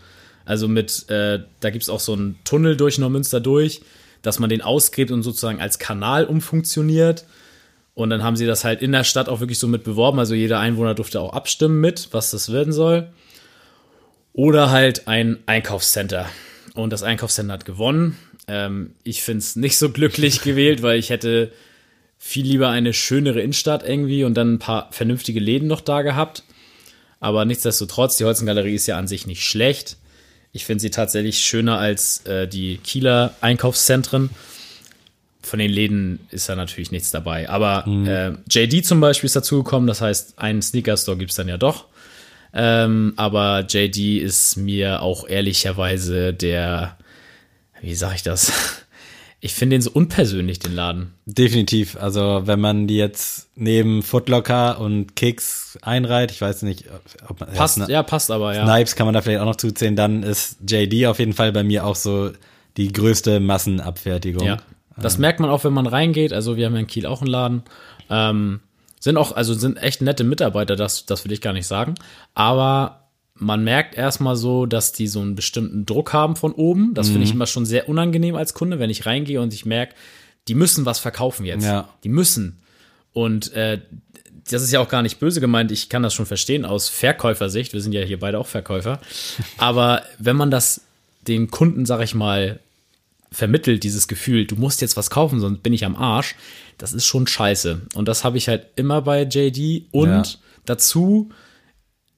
Also 0.45 0.67
mit, 0.67 1.09
äh, 1.09 1.39
da 1.59 1.69
gibt's 1.69 1.89
auch 1.89 1.99
so 1.99 2.13
einen 2.13 2.37
Tunnel 2.43 2.75
durch 2.75 2.97
Neumünster 2.97 3.39
durch, 3.39 3.81
dass 4.21 4.39
man 4.39 4.49
den 4.49 4.61
ausgräbt 4.61 5.11
und 5.11 5.21
sozusagen 5.23 5.59
als 5.61 5.79
Kanal 5.79 6.25
umfunktioniert. 6.25 7.25
Und 7.93 8.09
dann 8.09 8.23
haben 8.23 8.35
sie 8.35 8.45
das 8.47 8.63
halt 8.63 8.81
in 8.81 8.91
der 8.93 9.03
Stadt 9.03 9.29
auch 9.29 9.41
wirklich 9.41 9.59
so 9.59 9.67
mit 9.67 9.83
beworben. 9.83 10.17
Also 10.17 10.33
jeder 10.33 10.59
Einwohner 10.59 10.95
durfte 10.95 11.19
auch 11.21 11.33
abstimmen 11.33 11.79
mit, 11.79 12.09
was 12.11 12.31
das 12.31 12.51
werden 12.51 12.73
soll. 12.73 13.07
Oder 14.33 14.71
halt 14.71 15.07
ein 15.07 15.37
Einkaufscenter. 15.45 16.25
Und 16.73 16.93
das 16.93 17.03
Einkaufscenter 17.03 17.53
hat 17.53 17.65
gewonnen. 17.65 18.17
Ähm, 18.51 18.95
ich 19.03 19.23
find's 19.23 19.55
nicht 19.55 19.77
so 19.77 19.89
glücklich 19.89 20.41
gewählt, 20.43 20.81
weil 20.81 20.99
ich 20.99 21.09
hätte 21.09 21.53
viel 22.19 22.45
lieber 22.45 22.69
eine 22.69 22.93
schönere 22.93 23.41
Innenstadt 23.41 23.83
irgendwie 23.87 24.25
und 24.25 24.35
dann 24.35 24.55
ein 24.55 24.59
paar 24.59 24.91
vernünftige 24.91 25.39
Läden 25.39 25.67
noch 25.67 25.81
da 25.81 26.01
gehabt. 26.01 26.43
Aber 27.21 27.45
nichtsdestotrotz, 27.45 28.17
die 28.17 28.25
Holzengalerie 28.25 28.75
ist 28.75 28.87
ja 28.87 28.97
an 28.97 29.07
sich 29.07 29.25
nicht 29.25 29.43
schlecht. 29.43 29.97
Ich 30.51 30.65
finde 30.65 30.81
sie 30.81 30.91
tatsächlich 30.91 31.39
schöner 31.39 31.77
als 31.77 32.25
äh, 32.25 32.47
die 32.47 32.77
Kieler 32.77 33.33
Einkaufszentren. 33.39 34.29
Von 35.41 35.59
den 35.59 35.71
Läden 35.71 36.19
ist 36.29 36.49
da 36.49 36.55
natürlich 36.55 36.91
nichts 36.91 37.09
dabei. 37.09 37.49
Aber 37.49 37.87
äh, 37.87 38.33
JD 38.49 38.85
zum 38.85 38.99
Beispiel 38.99 39.27
ist 39.27 39.35
dazugekommen. 39.35 39.87
Das 39.87 40.01
heißt, 40.01 40.37
einen 40.37 40.61
Sneaker-Store 40.61 41.17
gibt's 41.17 41.35
dann 41.35 41.47
ja 41.47 41.57
doch. 41.57 41.85
Ähm, 42.53 43.13
aber 43.15 43.65
JD 43.67 44.21
ist 44.21 44.57
mir 44.57 45.01
auch 45.01 45.27
ehrlicherweise 45.27 46.33
der, 46.33 46.97
wie 47.81 47.95
sag 47.95 48.15
ich 48.15 48.23
das? 48.23 48.51
Ich 49.43 49.55
finde 49.55 49.73
den 49.73 49.81
so 49.81 49.89
unpersönlich, 49.89 50.59
den 50.59 50.75
Laden. 50.75 51.15
Definitiv. 51.25 51.97
Also, 51.99 52.43
wenn 52.45 52.59
man 52.59 52.85
die 52.85 52.97
jetzt 52.97 53.49
neben 53.55 54.03
Footlocker 54.03 54.79
und 54.79 55.15
Kicks 55.15 55.79
einreiht, 55.81 56.29
ich 56.29 56.39
weiß 56.39 56.61
nicht, 56.61 56.85
ob 57.27 57.39
man. 57.39 57.51
Passt, 57.51 57.79
ja, 57.79 57.89
ja, 57.89 58.03
passt 58.03 58.29
aber, 58.29 58.53
ja. 58.53 58.67
Snipes 58.67 58.95
kann 58.95 59.07
man 59.07 59.15
da 59.15 59.23
vielleicht 59.23 59.41
auch 59.41 59.45
noch 59.45 59.55
zuzählen, 59.55 59.95
dann 59.95 60.21
ist 60.21 60.57
JD 60.69 61.07
auf 61.07 61.17
jeden 61.17 61.33
Fall 61.33 61.51
bei 61.51 61.63
mir 61.63 61.87
auch 61.87 61.95
so 61.95 62.29
die 62.77 62.93
größte 62.93 63.39
Massenabfertigung. 63.39 64.45
Ja. 64.45 64.57
Das 64.95 65.17
merkt 65.17 65.39
man 65.39 65.49
auch, 65.49 65.63
wenn 65.63 65.73
man 65.73 65.87
reingeht. 65.87 66.33
Also 66.33 66.57
wir 66.57 66.67
haben 66.67 66.73
ja 66.73 66.81
in 66.81 66.87
Kiel 66.87 67.07
auch 67.07 67.21
einen 67.21 67.31
Laden. 67.31 67.63
Ähm, 68.11 68.59
sind 68.99 69.17
auch, 69.17 69.35
also 69.35 69.55
sind 69.55 69.77
echt 69.77 70.01
nette 70.01 70.23
Mitarbeiter, 70.23 70.75
das, 70.75 71.07
das 71.07 71.25
will 71.25 71.31
ich 71.31 71.41
gar 71.41 71.53
nicht 71.53 71.65
sagen. 71.65 71.95
Aber 72.35 73.00
man 73.41 73.63
merkt 73.63 73.95
erstmal 73.95 74.35
so, 74.35 74.67
dass 74.67 74.91
die 74.91 75.07
so 75.07 75.19
einen 75.19 75.33
bestimmten 75.33 75.85
Druck 75.87 76.13
haben 76.13 76.35
von 76.35 76.53
oben. 76.53 76.93
Das 76.93 77.09
finde 77.09 77.23
ich 77.23 77.31
immer 77.33 77.47
schon 77.47 77.65
sehr 77.65 77.89
unangenehm 77.89 78.35
als 78.35 78.53
Kunde, 78.53 78.77
wenn 78.77 78.91
ich 78.91 79.07
reingehe 79.07 79.41
und 79.41 79.51
ich 79.51 79.65
merke, 79.65 79.95
die 80.47 80.53
müssen 80.53 80.85
was 80.85 80.99
verkaufen 80.99 81.45
jetzt. 81.45 81.65
Ja. 81.65 81.89
Die 82.03 82.09
müssen. 82.09 82.59
Und 83.13 83.51
äh, 83.53 83.81
das 84.49 84.61
ist 84.61 84.71
ja 84.71 84.79
auch 84.79 84.89
gar 84.89 85.01
nicht 85.01 85.19
böse 85.19 85.41
gemeint, 85.41 85.71
ich 85.71 85.89
kann 85.89 86.03
das 86.03 86.13
schon 86.13 86.27
verstehen 86.27 86.65
aus 86.65 86.87
Verkäufersicht. 86.87 87.73
Wir 87.73 87.81
sind 87.81 87.93
ja 87.93 88.01
hier 88.01 88.19
beide 88.19 88.37
auch 88.37 88.45
Verkäufer. 88.47 89.01
Aber 89.57 90.03
wenn 90.19 90.35
man 90.35 90.51
das 90.51 90.81
den 91.27 91.49
Kunden, 91.49 91.87
sag 91.87 92.01
ich 92.03 92.13
mal, 92.13 92.59
vermittelt, 93.31 93.83
dieses 93.83 94.07
Gefühl, 94.07 94.45
du 94.45 94.55
musst 94.55 94.81
jetzt 94.81 94.97
was 94.97 95.09
kaufen, 95.09 95.39
sonst 95.39 95.63
bin 95.63 95.73
ich 95.73 95.83
am 95.83 95.95
Arsch, 95.95 96.35
das 96.77 96.93
ist 96.93 97.05
schon 97.05 97.25
scheiße. 97.25 97.81
Und 97.95 98.07
das 98.07 98.23
habe 98.23 98.37
ich 98.37 98.47
halt 98.47 98.67
immer 98.75 99.01
bei 99.01 99.23
JD. 99.23 99.85
Und 99.91 100.09
Ja. 100.09 100.23
dazu, 100.65 101.29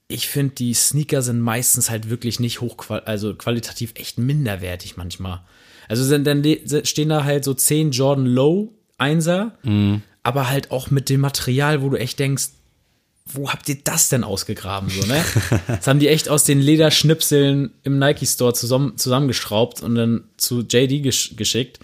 ich 0.07 0.27
finde, 0.27 0.55
die 0.55 0.73
Sneaker 0.73 1.21
sind 1.21 1.39
meistens 1.39 1.89
halt 1.89 2.09
wirklich 2.09 2.39
nicht 2.39 2.61
hoch, 2.61 2.89
also 3.05 3.33
qualitativ 3.35 3.93
echt 3.95 4.17
minderwertig 4.17 4.97
manchmal. 4.97 5.41
Also 5.87 6.03
sind 6.03 6.25
dann 6.25 6.43
stehen 6.83 7.09
da 7.09 7.23
halt 7.23 7.43
so 7.43 7.53
10 7.53 7.91
Jordan 7.91 8.25
Low 8.25 8.73
Einser, 8.97 9.57
aber 10.23 10.49
halt 10.49 10.71
auch 10.71 10.91
mit 10.91 11.09
dem 11.09 11.21
Material, 11.21 11.81
wo 11.81 11.89
du 11.89 11.97
echt 11.97 12.19
denkst, 12.19 12.49
wo 13.25 13.49
habt 13.49 13.67
ihr 13.69 13.77
das 13.83 14.09
denn 14.09 14.23
ausgegraben, 14.23 14.89
so, 14.89 15.05
ne? 15.07 15.23
Das 15.67 15.87
haben 15.87 15.99
die 15.99 16.09
echt 16.09 16.29
aus 16.29 16.43
den 16.43 16.59
Lederschnipseln 16.59 17.71
im 17.83 17.97
Nike 17.97 18.25
Store 18.25 18.53
zusammen, 18.53 18.97
zusammengeschraubt 18.97 19.81
und 19.81 19.95
dann 19.95 20.25
zu 20.37 20.61
JD 20.61 21.03
gesch 21.03 21.35
geschickt. 21.35 21.79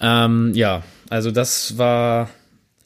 Ähm, 0.00 0.52
ja, 0.54 0.82
also 1.08 1.30
das 1.30 1.76
war, 1.76 2.30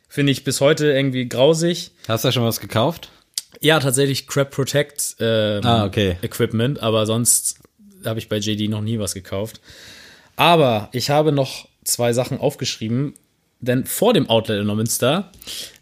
finde 0.08 0.32
ich, 0.32 0.44
bis 0.44 0.60
heute 0.60 0.86
irgendwie 0.86 1.28
grausig. 1.28 1.92
Hast 2.08 2.24
du 2.24 2.28
da 2.28 2.32
schon 2.32 2.44
was 2.44 2.60
gekauft? 2.60 3.10
Ja, 3.64 3.80
tatsächlich 3.80 4.26
Crab 4.28 4.50
Protect 4.50 5.16
ähm, 5.20 5.64
Ah, 5.64 5.84
okay. 5.84 6.16
Equipment, 6.22 6.80
aber 6.82 7.06
sonst 7.06 7.58
habe 8.04 8.18
ich 8.18 8.28
bei 8.28 8.36
JD 8.36 8.68
noch 8.70 8.82
nie 8.82 8.98
was 8.98 9.14
gekauft. 9.14 9.60
Aber 10.36 10.88
ich 10.92 11.10
habe 11.10 11.32
noch 11.32 11.66
zwei 11.84 12.12
Sachen 12.12 12.38
aufgeschrieben, 12.38 13.14
denn 13.60 13.86
vor 13.86 14.12
dem 14.12 14.28
Outlet 14.28 14.60
in 14.60 14.66
Neumünster 14.66 15.30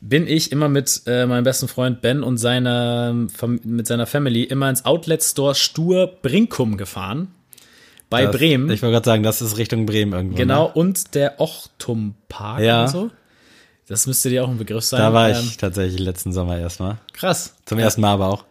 bin 0.01 0.27
ich 0.29 0.53
immer 0.53 0.69
mit 0.69 1.03
äh, 1.07 1.27
meinem 1.27 1.43
besten 1.45 1.69
Freund 1.69 2.01
Ben 2.01 2.23
und 2.23 2.39
seiner, 2.39 3.15
Fam- 3.37 3.61
mit 3.65 3.87
seiner 3.87 4.07
Family 4.07 4.45
immer 4.45 4.71
ins 4.71 4.85
Outlet 4.85 5.23
Store 5.23 5.55
Stur 5.55 6.07
Brinkum 6.23 6.77
gefahren. 6.77 7.29
Bei 8.11 8.27
Das- 8.27 8.37
Bremen. 8.37 8.71
Ich 8.71 8.83
wollte 8.83 8.93
gerade 8.93 9.07
sagen, 9.07 9.23
das 9.23 9.41
ist 9.43 9.57
Richtung 9.57 9.87
Bremen 9.87 10.13
irgendwo. 10.13 10.37
genau, 10.37 10.67
Ne? 10.67 10.73
und 10.75 11.15
der 11.15 11.41
Ochtum 11.41 12.15
Park 12.29 12.61
Ja. 12.61 12.83
oder 12.83 12.89
so. 12.89 13.11
Das 13.89 14.07
müsste 14.07 14.31
dir 14.31 14.45
auch 14.45 14.49
ein 14.49 14.59
Begriff 14.59 14.85
sein. 14.85 15.01
Da 15.01 15.13
war 15.13 15.31
ich 15.31 15.37
Ähm, 15.39 15.53
tatsächlich 15.59 16.01
letzten 16.01 16.33
Sommer 16.33 16.59
erstmal. 16.59 16.99
krass. 17.13 17.55
Zum 17.67 17.79
ersten 17.79 18.01
Mal 18.01 18.13
aber 18.13 18.29
auch. 18.29 18.45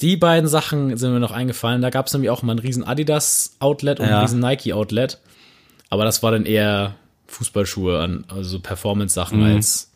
Die 0.00 0.16
beiden 0.16 0.48
Sachen 0.48 0.96
sind 0.96 1.12
mir 1.12 1.20
noch 1.20 1.30
eingefallen. 1.32 1.82
Da 1.82 1.90
gab 1.90 2.06
es 2.06 2.12
nämlich 2.12 2.30
auch 2.30 2.42
mal 2.42 2.52
ein 2.54 2.58
riesen 2.58 2.84
Adidas 2.84 3.56
Outlet 3.60 4.00
und 4.00 4.06
Ja. 4.08 4.18
ein 4.18 4.22
riesen 4.22 4.40
Nike 4.40 4.72
Outlet. 4.72 5.18
Aber 5.90 6.04
das 6.04 6.22
war 6.22 6.30
dann 6.32 6.46
eher 6.46 6.94
Fußballschuhe 7.26 8.22
also 8.28 8.60
Performance-Sachen 8.60 9.40
Mhm. 9.40 9.56
als, 9.56 9.90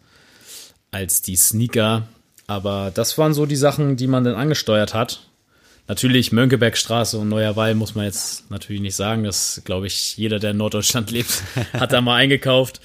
als 0.91 1.23
die 1.23 1.37
Sneaker. 1.37 2.03
Aber 2.47 2.91
das 2.93 3.17
waren 3.17 3.33
so 3.35 3.47
die 3.47 3.57
Sachen, 3.57 3.97
die 3.97 4.07
man 4.07 4.25
dann 4.25 4.35
angesteuert 4.35 4.93
hat. 4.95 5.21
Natürlich 5.89 6.33
Mönckebergstraße 6.33 7.19
und 7.19 7.29
Neuer 7.29 7.57
Wall 7.57 7.75
muss 7.75 7.95
man 7.95 8.05
jetzt 8.07 8.51
natürlich 8.51 8.83
nicht 8.83 8.97
sagen. 8.97 9.25
Das 9.25 9.63
glaube 9.65 9.87
ich, 9.87 10.17
jeder, 10.17 10.39
der 10.39 10.51
in 10.53 10.57
Norddeutschland 10.59 11.11
lebt, 11.13 11.43
hat 11.73 11.93
da 11.93 12.01
mal 12.01 12.17
eingekauft. 12.17 12.81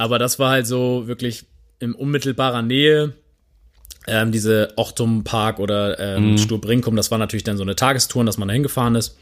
Aber 0.00 0.18
das 0.18 0.38
war 0.38 0.50
halt 0.50 0.66
so 0.66 1.06
wirklich 1.08 1.44
in 1.78 1.92
unmittelbarer 1.92 2.62
Nähe. 2.62 3.12
Ähm, 4.06 4.32
diese 4.32 4.72
Ochtum 4.76 5.24
Park 5.24 5.58
oder 5.58 5.98
ähm, 5.98 6.38
Sturbrinkum, 6.38 6.96
das 6.96 7.10
war 7.10 7.18
natürlich 7.18 7.44
dann 7.44 7.58
so 7.58 7.62
eine 7.62 7.76
Tagestour, 7.76 8.24
dass 8.24 8.38
man 8.38 8.48
da 8.48 8.54
hingefahren 8.54 8.94
ist. 8.94 9.18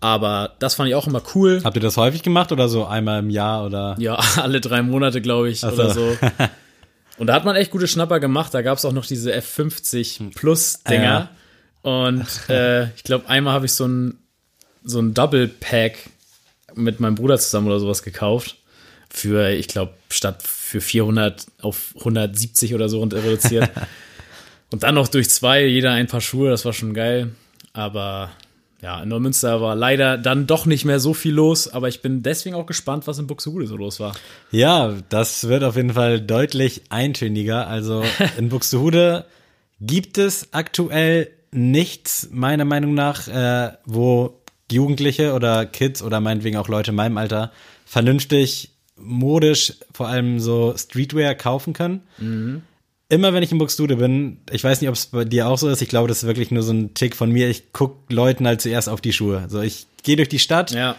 Aber 0.00 0.54
das 0.60 0.76
fand 0.76 0.88
ich 0.88 0.94
auch 0.94 1.06
immer 1.06 1.20
cool. 1.34 1.60
Habt 1.62 1.76
ihr 1.76 1.82
das 1.82 1.98
häufig 1.98 2.22
gemacht 2.22 2.52
oder 2.52 2.70
so 2.70 2.86
einmal 2.86 3.18
im 3.18 3.28
Jahr 3.28 3.66
oder? 3.66 3.96
Ja, 3.98 4.14
alle 4.36 4.62
drei 4.62 4.80
Monate, 4.80 5.20
glaube 5.20 5.50
ich, 5.50 5.60
so. 5.60 5.68
oder 5.68 5.90
so. 5.90 6.16
Und 7.18 7.26
da 7.26 7.34
hat 7.34 7.44
man 7.44 7.54
echt 7.54 7.70
gute 7.70 7.86
Schnapper 7.86 8.18
gemacht. 8.18 8.54
Da 8.54 8.62
gab 8.62 8.78
es 8.78 8.86
auch 8.86 8.92
noch 8.92 9.04
diese 9.04 9.30
F50 9.30 10.34
Plus 10.34 10.82
Dinger. 10.84 11.28
Und 11.82 12.48
äh, 12.48 12.84
ich 12.94 13.04
glaube, 13.04 13.28
einmal 13.28 13.52
habe 13.52 13.66
ich 13.66 13.74
so 13.74 13.86
ein, 13.86 14.18
so 14.84 15.00
ein 15.00 15.12
Double 15.12 15.48
Pack 15.48 15.98
mit 16.74 16.98
meinem 16.98 17.14
Bruder 17.14 17.38
zusammen 17.38 17.66
oder 17.66 17.78
sowas 17.78 18.02
gekauft. 18.02 18.56
Für, 19.16 19.50
ich 19.50 19.68
glaube, 19.68 19.94
statt 20.10 20.42
für 20.42 20.80
400 20.80 21.46
auf 21.62 21.94
170 21.98 22.74
oder 22.74 22.88
so 22.88 23.00
reduziert. 23.00 23.70
und 24.72 24.82
dann 24.82 24.96
noch 24.96 25.06
durch 25.06 25.30
zwei, 25.30 25.64
jeder 25.64 25.92
ein 25.92 26.08
paar 26.08 26.20
Schuhe. 26.20 26.50
Das 26.50 26.64
war 26.64 26.72
schon 26.72 26.94
geil. 26.94 27.30
Aber 27.72 28.32
ja, 28.82 29.00
in 29.00 29.08
Neumünster 29.08 29.60
war 29.60 29.76
leider 29.76 30.18
dann 30.18 30.48
doch 30.48 30.66
nicht 30.66 30.84
mehr 30.84 30.98
so 30.98 31.14
viel 31.14 31.32
los. 31.32 31.68
Aber 31.68 31.86
ich 31.88 32.02
bin 32.02 32.24
deswegen 32.24 32.56
auch 32.56 32.66
gespannt, 32.66 33.06
was 33.06 33.20
in 33.20 33.28
Buxtehude 33.28 33.68
so 33.68 33.76
los 33.76 34.00
war. 34.00 34.16
Ja, 34.50 34.92
das 35.10 35.46
wird 35.46 35.62
auf 35.62 35.76
jeden 35.76 35.92
Fall 35.92 36.20
deutlich 36.20 36.82
eintöniger. 36.88 37.68
Also 37.68 38.02
in 38.36 38.48
Buxtehude 38.48 39.26
gibt 39.80 40.18
es 40.18 40.48
aktuell 40.52 41.30
nichts, 41.52 42.30
meiner 42.32 42.64
Meinung 42.64 42.94
nach, 42.94 43.28
äh, 43.28 43.76
wo 43.84 44.40
Jugendliche 44.72 45.34
oder 45.34 45.66
Kids 45.66 46.02
oder 46.02 46.20
meinetwegen 46.20 46.56
auch 46.56 46.66
Leute 46.66 46.90
in 46.90 46.96
meinem 46.96 47.16
Alter 47.16 47.52
vernünftig 47.86 48.73
modisch 48.96 49.74
vor 49.92 50.08
allem 50.08 50.38
so 50.40 50.74
Streetwear 50.76 51.34
kaufen 51.34 51.72
können. 51.72 52.62
Immer 53.08 53.34
wenn 53.34 53.42
ich 53.42 53.52
in 53.52 53.58
Buxtehude 53.58 53.96
bin, 53.96 54.38
ich 54.50 54.64
weiß 54.64 54.80
nicht, 54.80 54.88
ob 54.88 54.94
es 54.96 55.06
bei 55.06 55.24
dir 55.24 55.46
auch 55.48 55.58
so 55.58 55.68
ist, 55.68 55.82
ich 55.82 55.88
glaube, 55.88 56.08
das 56.08 56.18
ist 56.22 56.26
wirklich 56.26 56.50
nur 56.50 56.62
so 56.62 56.72
ein 56.72 56.94
Tick 56.94 57.14
von 57.14 57.30
mir, 57.30 57.48
ich 57.50 57.72
guck 57.72 58.10
Leuten 58.10 58.46
halt 58.46 58.60
zuerst 58.62 58.88
auf 58.88 59.00
die 59.00 59.12
Schuhe. 59.12 59.44
So, 59.48 59.60
ich 59.60 59.86
gehe 60.02 60.16
durch 60.16 60.28
die 60.30 60.38
Stadt, 60.38 60.70
Ja. 60.72 60.96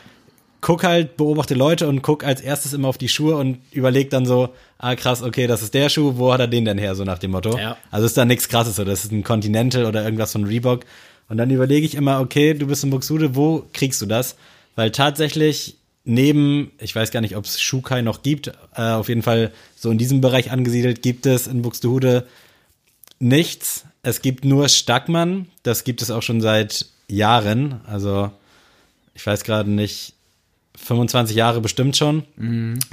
guck 0.62 0.84
halt, 0.84 1.18
beobachte 1.18 1.56
Leute 1.56 1.88
und 1.88 2.02
guck 2.04 2.24
als 2.24 2.42
erstes 2.42 2.74
immer 2.74 2.88
auf 2.90 2.98
die 2.98 3.10
Schuhe 3.10 3.36
und 3.38 3.60
überleg 3.72 4.10
dann 4.12 4.26
so, 4.26 4.50
ah 4.78 4.96
krass, 4.96 5.24
okay, 5.24 5.48
das 5.48 5.64
ist 5.64 5.74
der 5.74 5.90
Schuh, 5.90 6.14
wo 6.18 6.32
hat 6.32 6.40
er 6.42 6.48
den 6.48 6.66
denn 6.66 6.78
her, 6.78 6.96
so 6.96 7.04
nach 7.04 7.20
dem 7.20 7.32
Motto. 7.32 7.58
Ja. 7.58 7.76
Also 7.92 8.06
ist 8.06 8.18
da 8.18 8.24
nichts 8.26 8.50
krasses, 8.50 8.76
so, 8.76 8.84
das 8.84 9.04
ist 9.06 9.12
ein 9.12 9.24
Continental 9.24 9.86
oder 9.86 10.04
irgendwas 10.04 10.32
von 10.32 10.44
Reebok. 10.46 10.86
Und 11.28 11.38
dann 11.38 11.50
überlege 11.50 11.86
ich 11.88 11.96
immer, 11.96 12.20
okay, 12.20 12.54
du 12.54 12.68
bist 12.68 12.84
in 12.84 12.92
Buxtehude, 12.92 13.36
wo 13.36 13.66
kriegst 13.74 14.00
du 14.02 14.06
das? 14.06 14.36
Weil 14.76 14.92
tatsächlich 14.92 15.78
neben, 16.06 16.72
ich 16.80 16.96
weiß 16.96 17.12
gar 17.12 17.22
nicht, 17.22 17.36
ob 17.36 17.46
es 17.46 17.60
Schuhkai 17.60 18.02
noch 18.02 18.22
gibt, 18.22 18.48
äh, 18.76 18.82
auf 18.82 19.10
jeden 19.10 19.24
Fall 19.24 19.52
so 19.76 19.92
in 19.92 19.98
diesem 19.98 20.22
Bereich 20.22 20.52
angesiedelt, 20.52 21.02
gibt 21.02 21.26
es 21.26 21.48
in 21.48 21.62
Buxtehude 21.62 22.26
nichts. 23.20 23.86
Es 24.04 24.22
gibt 24.22 24.46
nur 24.46 24.70
Stackmann, 24.70 25.48
das 25.64 25.84
gibt 25.84 26.02
es 26.02 26.12
auch 26.12 26.22
schon 26.22 26.42
seit 26.42 26.86
Jahren, 27.08 27.82
also 27.88 28.32
ich 29.14 29.26
weiß 29.26 29.44
gerade 29.44 29.70
nicht, 29.70 30.14
25 30.78 31.36
Jahre 31.36 31.62
bestimmt 31.62 31.98
schon. 31.98 32.24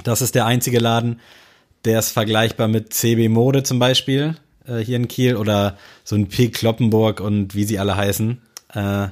Das 0.03 0.21
ist 0.21 0.35
der 0.35 0.45
einzige 0.45 0.79
Laden, 0.79 1.19
der 1.85 1.99
ist 1.99 2.11
vergleichbar 2.11 2.67
mit 2.67 2.93
CB 2.93 3.29
Mode 3.29 3.63
zum 3.63 3.77
Beispiel 3.77 4.35
äh, 4.67 4.79
hier 4.79 4.95
in 4.95 5.07
Kiel 5.07 5.35
oder 5.35 5.77
so 6.03 6.15
ein 6.15 6.27
P. 6.27 6.49
Kloppenburg 6.49 7.19
und 7.19 7.55
wie 7.55 7.65
sie 7.65 7.79
alle 7.79 7.95
heißen. 7.95 8.41
Äh, 8.73 9.07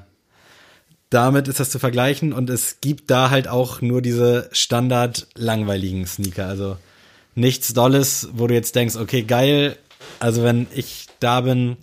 damit 1.12 1.50
ist 1.50 1.60
das 1.60 1.70
zu 1.70 1.78
vergleichen 1.78 2.32
und 2.32 2.50
es 2.50 2.78
gibt 2.80 3.12
da 3.12 3.30
halt 3.30 3.48
auch 3.50 3.82
nur 3.82 4.02
diese 4.02 4.50
standard 4.54 5.28
langweiligen 5.36 6.08
Sneaker. 6.08 6.48
Also 6.48 6.78
nichts 7.36 7.74
Dolles, 7.74 8.30
wo 8.34 8.48
du 8.48 8.54
jetzt 8.54 8.76
denkst, 8.76 8.96
okay, 8.96 9.24
geil. 9.24 9.78
Also 10.20 10.44
wenn 10.44 10.68
ich 10.74 11.08
da 11.20 11.42
bin, 11.42 11.78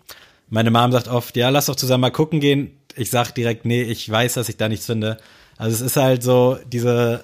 meine 0.48 0.70
Mom 0.70 0.92
sagt 0.92 1.08
oft, 1.08 1.36
ja, 1.36 1.50
lass 1.50 1.66
doch 1.66 1.76
zusammen 1.76 2.00
mal 2.00 2.10
gucken 2.10 2.40
gehen. 2.40 2.72
Ich 2.96 3.10
sag 3.10 3.32
direkt, 3.32 3.66
nee, 3.66 3.82
ich 3.82 4.10
weiß, 4.10 4.32
dass 4.34 4.48
ich 4.48 4.56
da 4.56 4.66
nichts 4.68 4.86
finde. 4.86 5.18
Also 5.58 5.74
es 5.74 5.82
ist 5.82 5.96
halt 5.96 6.22
so 6.22 6.58
diese, 6.66 7.22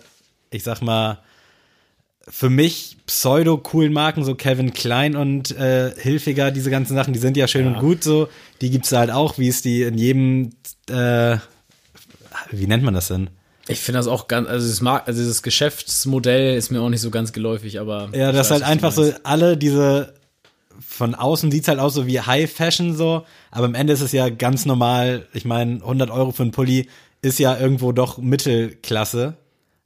ich 0.51 0.63
sag 0.63 0.83
mal, 0.83 1.21
für 2.29 2.51
mich 2.51 2.99
pseudo-coolen 3.07 3.93
Marken, 3.93 4.25
so 4.25 4.35
Kevin 4.35 4.75
Klein 4.75 5.17
und 5.17 5.57
äh, 5.57 5.93
Hilfiger, 5.97 6.51
diese 6.51 6.71
ganzen 6.71 6.95
Sachen, 6.95 7.15
die 7.15 7.19
sind 7.19 7.37
ja 7.39 7.49
schön 7.49 7.67
und 7.67 7.79
gut 7.79 8.05
so. 8.05 8.29
Die 8.61 8.71
gibt's 8.71 8.93
halt 8.93 9.11
auch, 9.11 9.39
wie 9.39 9.49
es 9.49 9.63
die 9.63 9.83
in 9.83 9.97
jedem, 9.97 10.51
äh, 10.91 11.39
wie 12.59 12.67
nennt 12.67 12.83
man 12.83 12.95
das 12.95 13.09
denn? 13.09 13.31
Ich 13.67 13.81
finde 13.81 13.99
das 13.99 14.09
auch 14.09 14.29
ganz, 14.29 14.49
also 14.49 14.65
dieses, 14.65 14.81
Mark 14.83 15.09
also 15.09 15.21
dieses 15.21 15.43
Geschäftsmodell 15.43 16.57
ist 16.57 16.71
mir 16.71 16.83
auch 16.83 16.91
nicht 16.91 17.01
so 17.01 17.11
ganz 17.11 17.33
geläufig, 17.33 17.81
aber. 17.81 18.11
Ja, 18.13 18.31
das 18.31 18.47
ist 18.47 18.53
weiß, 18.53 18.61
halt 18.61 18.71
einfach 18.71 18.93
so, 18.93 19.11
alle 19.23 19.57
diese, 19.57 20.15
von 20.87 21.15
außen 21.15 21.51
sieht's 21.51 21.69
halt 21.69 21.79
aus 21.79 21.95
so 21.95 22.07
wie 22.07 22.21
High 22.21 22.51
Fashion 22.51 22.95
so, 22.95 23.25
aber 23.51 23.65
am 23.67 23.75
Ende 23.75 23.93
ist 23.93 24.03
es 24.03 24.13
ja 24.13 24.29
ganz 24.29 24.67
normal, 24.67 25.27
ich 25.33 25.45
meine, 25.45 25.77
100 25.77 26.11
Euro 26.11 26.33
für 26.33 26.43
einen 26.43 26.53
Pulli 26.53 26.89
ist 27.23 27.39
ja 27.39 27.59
irgendwo 27.59 27.93
doch 27.93 28.19
Mittelklasse. 28.19 29.35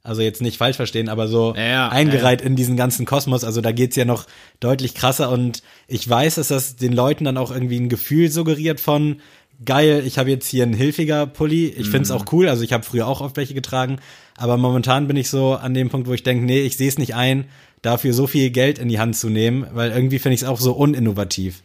Also 0.01 0.21
jetzt 0.21 0.41
nicht 0.41 0.57
falsch 0.57 0.77
verstehen, 0.77 1.09
aber 1.09 1.27
so 1.27 1.53
Ja, 1.55 1.63
ja, 1.63 1.89
eingereiht 1.89 2.41
in 2.41 2.55
diesen 2.55 2.77
ganzen 2.77 3.05
Kosmos. 3.05 3.43
Also 3.43 3.59
da 3.61 3.73
geht's 3.73 3.97
ja 3.97 4.05
noch 4.05 4.25
deutlich 4.59 4.95
krasser 4.95 5.29
und 5.29 5.61
ich 5.87 6.09
weiß, 6.09 6.35
dass 6.35 6.47
das 6.47 6.77
den 6.77 6.93
Leuten 6.93 7.25
dann 7.25 7.37
auch 7.37 7.51
irgendwie 7.51 7.79
ein 7.79 7.89
Gefühl 7.89 8.31
suggeriert 8.31 8.79
von 8.79 9.19
geil, 9.65 10.03
ich 10.05 10.17
habe 10.17 10.29
jetzt 10.29 10.47
hier 10.47 10.63
einen 10.63 10.73
Hilfiger 10.73 11.25
Pulli. 11.27 11.67
Ich 11.67 11.89
find's 11.89 12.11
auch 12.11 12.25
cool, 12.31 12.47
also 12.47 12.63
ich 12.63 12.73
habe 12.73 12.83
früher 12.83 13.07
auch 13.07 13.21
oft 13.21 13.37
welche 13.37 13.53
getragen, 13.53 13.97
aber 14.37 14.57
momentan 14.57 15.07
bin 15.07 15.17
ich 15.17 15.29
so 15.29 15.53
an 15.55 15.73
dem 15.73 15.89
Punkt, 15.89 16.07
wo 16.07 16.13
ich 16.13 16.23
denke, 16.23 16.45
nee, 16.45 16.61
ich 16.61 16.77
sehe 16.77 16.87
es 16.87 16.97
nicht 16.97 17.15
ein, 17.15 17.45
dafür 17.81 18.13
so 18.13 18.27
viel 18.27 18.49
Geld 18.51 18.79
in 18.79 18.87
die 18.89 18.99
Hand 18.99 19.15
zu 19.15 19.29
nehmen, 19.29 19.65
weil 19.73 19.91
irgendwie 19.91 20.19
finde 20.19 20.35
ich 20.35 20.41
es 20.41 20.47
auch 20.47 20.59
so 20.59 20.73
uninnovativ. 20.73 21.61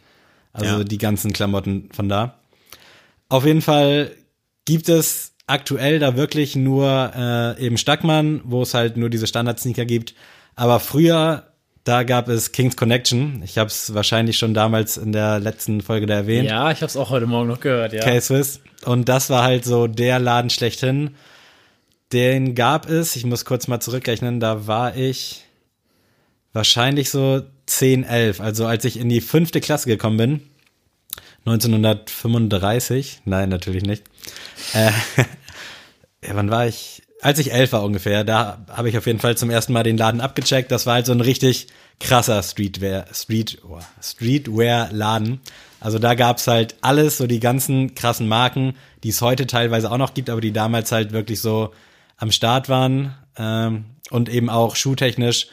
Also 0.53 0.77
Ja. 0.79 0.83
die 0.83 0.97
ganzen 0.97 1.33
Klamotten 1.33 1.89
von 1.93 2.07
da. 2.09 2.39
Auf 3.29 3.45
jeden 3.45 3.61
Fall 3.61 4.11
gibt 4.65 4.87
es 4.89 5.33
aktuell 5.47 5.99
da 5.99 6.15
wirklich 6.15 6.55
nur 6.55 7.11
äh, 7.15 7.61
eben 7.63 7.77
Stackmann, 7.77 8.41
wo 8.45 8.61
es 8.61 8.73
halt 8.73 8.97
nur 8.97 9.09
diese 9.09 9.27
Standard-Sneaker 9.27 9.85
gibt. 9.85 10.15
Aber 10.55 10.79
früher, 10.79 11.47
da 11.85 12.01
gab 12.01 12.27
es 12.27 12.51
King's 12.51 12.75
Connection. 12.75 13.41
Ich 13.45 13.59
habe 13.59 13.69
es 13.69 13.93
wahrscheinlich 13.93 14.37
schon 14.37 14.55
damals 14.55 14.97
in 14.97 15.11
der 15.11 15.39
letzten 15.39 15.81
Folge 15.81 16.07
da 16.07 16.15
erwähnt. 16.15 16.49
Ja, 16.49 16.71
ich 16.71 16.77
habe 16.77 16.87
es 16.87 16.97
auch 16.97 17.11
heute 17.11 17.27
Morgen 17.27 17.47
noch 17.47 17.59
gehört, 17.59 17.93
ja. 17.93 18.01
K-Swiss. 18.01 18.59
Und 18.85 19.07
das 19.07 19.29
war 19.29 19.43
halt 19.43 19.65
so 19.65 19.85
der 19.85 20.19
Laden 20.19 20.49
schlechthin. 20.49 21.15
Den 22.11 22.55
gab 22.55 22.89
es, 22.89 23.15
ich 23.15 23.23
muss 23.23 23.45
kurz 23.45 23.67
mal 23.67 23.79
zurückrechnen, 23.79 24.39
da 24.39 24.65
war 24.65 24.95
ich 24.97 25.43
wahrscheinlich 26.53 27.11
so 27.11 27.43
10, 27.67 28.03
11. 28.03 28.41
Also 28.41 28.65
als 28.65 28.83
ich 28.83 28.97
in 28.97 29.09
die 29.09 29.21
fünfte 29.21 29.61
Klasse 29.61 29.87
gekommen 29.87 30.17
bin, 30.17 30.41
1935, 31.45 33.21
nein, 33.25 33.49
natürlich 33.49 33.83
nicht. 33.83 34.03
Äh, 34.73 34.89
ja, 36.27 36.35
wann 36.35 36.49
war 36.49 36.65
ich? 36.65 37.03
Als 37.21 37.39
ich 37.39 37.53
elf 37.53 37.71
war 37.71 37.83
ungefähr, 37.83 38.23
da 38.23 38.65
habe 38.69 38.89
ich 38.89 38.97
auf 38.97 39.07
jeden 39.07 39.19
Fall 39.19 39.37
zum 39.37 39.49
ersten 39.49 39.73
Mal 39.73 39.83
den 39.83 39.97
Laden 39.97 40.21
abgecheckt. 40.21 40.71
Das 40.71 40.85
war 40.85 40.95
halt 40.95 41.05
so 41.05 41.11
ein 41.11 41.21
richtig 41.21 41.67
krasser 41.99 42.43
Streetwear, 42.43 43.05
Street, 43.13 43.59
oh, 43.67 43.79
Streetwear-Laden. 44.01 45.39
Also 45.79 45.99
da 45.99 46.13
gab's 46.15 46.47
halt 46.47 46.75
alles, 46.81 47.17
so 47.17 47.27
die 47.27 47.39
ganzen 47.39 47.95
krassen 47.95 48.27
Marken, 48.27 48.75
die 49.03 49.09
es 49.09 49.21
heute 49.21 49.47
teilweise 49.47 49.91
auch 49.91 49.97
noch 49.97 50.13
gibt, 50.13 50.29
aber 50.29 50.41
die 50.41 50.51
damals 50.51 50.91
halt 50.91 51.11
wirklich 51.13 51.41
so 51.41 51.71
am 52.17 52.31
Start 52.31 52.69
waren. 52.69 53.15
Ähm, 53.37 53.85
und 54.11 54.29
eben 54.29 54.49
auch 54.49 54.75
schuhtechnisch 54.75 55.47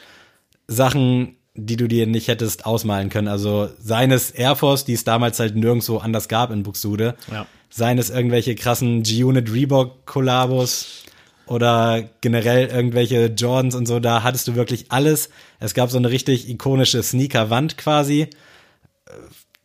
Sachen, 0.67 1.37
die 1.55 1.77
du 1.77 1.87
dir 1.87 2.07
nicht 2.07 2.27
hättest 2.27 2.65
ausmalen 2.65 3.09
können. 3.09 3.27
Also 3.27 3.69
seines 3.79 4.31
Air 4.31 4.55
Force, 4.55 4.85
die 4.85 4.93
es 4.93 5.03
damals 5.03 5.39
halt 5.39 5.55
nirgendwo 5.55 5.97
anders 5.97 6.27
gab 6.27 6.51
in 6.51 6.63
Buxtehude. 6.63 7.15
Ja. 7.31 7.45
Seien 7.69 7.97
es 7.97 8.09
irgendwelche 8.09 8.55
krassen 8.55 9.03
G-Unit 9.03 9.51
Reebok 9.51 10.05
Kollabos 10.05 11.03
oder 11.45 12.03
generell 12.21 12.67
irgendwelche 12.67 13.25
Jordans 13.27 13.75
und 13.75 13.85
so, 13.85 13.99
da 13.99 14.23
hattest 14.23 14.47
du 14.47 14.55
wirklich 14.55 14.85
alles. 14.89 15.29
Es 15.59 15.73
gab 15.73 15.89
so 15.89 15.97
eine 15.97 16.09
richtig 16.09 16.49
ikonische 16.49 17.03
Sneaker-Wand 17.03 17.77
quasi. 17.77 18.29